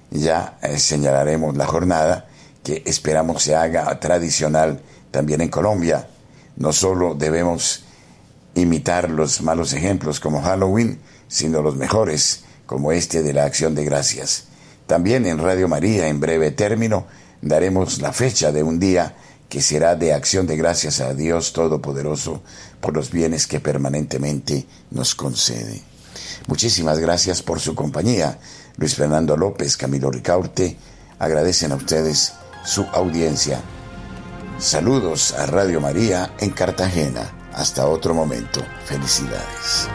Ya 0.10 0.58
eh, 0.64 0.80
señalaremos 0.80 1.56
la 1.56 1.68
jornada 1.68 2.28
que 2.64 2.82
esperamos 2.86 3.44
se 3.44 3.56
haga 3.56 4.00
tradicional 4.00 4.82
también 5.16 5.39
en 5.39 5.47
Colombia. 5.47 6.09
No 6.57 6.74
solo 6.74 7.16
debemos 7.16 7.86
imitar 8.53 9.09
los 9.09 9.41
malos 9.41 9.72
ejemplos 9.72 10.20
como 10.20 10.41
Halloween, 10.41 10.99
sino 11.30 11.61
los 11.61 11.78
mejores, 11.78 12.43
como 12.66 12.91
este 12.91 13.24
de 13.24 13.32
la 13.32 13.45
acción 13.45 13.76
de 13.76 13.86
gracias. 13.86 14.47
También 14.88 15.26
en 15.26 15.38
Radio 15.38 15.70
María, 15.70 16.09
en 16.09 16.20
breve 16.20 16.51
término, 16.51 17.05
daremos 17.41 18.01
la 18.01 18.11
fecha 18.11 18.51
de 18.51 18.61
un 18.61 18.78
día 18.78 19.16
que 19.47 19.61
será 19.61 19.95
de 19.95 20.11
acción 20.11 20.47
de 20.47 20.57
gracias 20.57 20.99
a 20.99 21.13
Dios 21.13 21.53
Todopoderoso 21.53 22.41
por 22.82 22.93
los 22.93 23.09
bienes 23.09 23.47
que 23.47 23.61
permanentemente 23.61 24.68
nos 24.91 25.16
concede. 25.16 25.82
Muchísimas 26.47 26.99
gracias 26.99 27.41
por 27.41 27.61
su 27.61 27.74
compañía. 27.74 28.38
Luis 28.76 28.95
Fernando 28.95 29.38
López, 29.38 29.78
Camilo 29.78 30.11
Ricaurte, 30.11 30.76
agradecen 31.20 31.72
a 31.72 31.76
ustedes 31.76 32.34
su 32.66 32.82
audiencia. 32.91 33.61
Saludos 34.58 35.34
a 35.34 35.45
Radio 35.47 35.82
María 35.82 36.34
en 36.39 36.49
Cartagena. 36.49 37.30
Hasta 37.53 37.88
otro 37.88 38.14
momento. 38.14 38.62
Felicidades. 38.86 39.89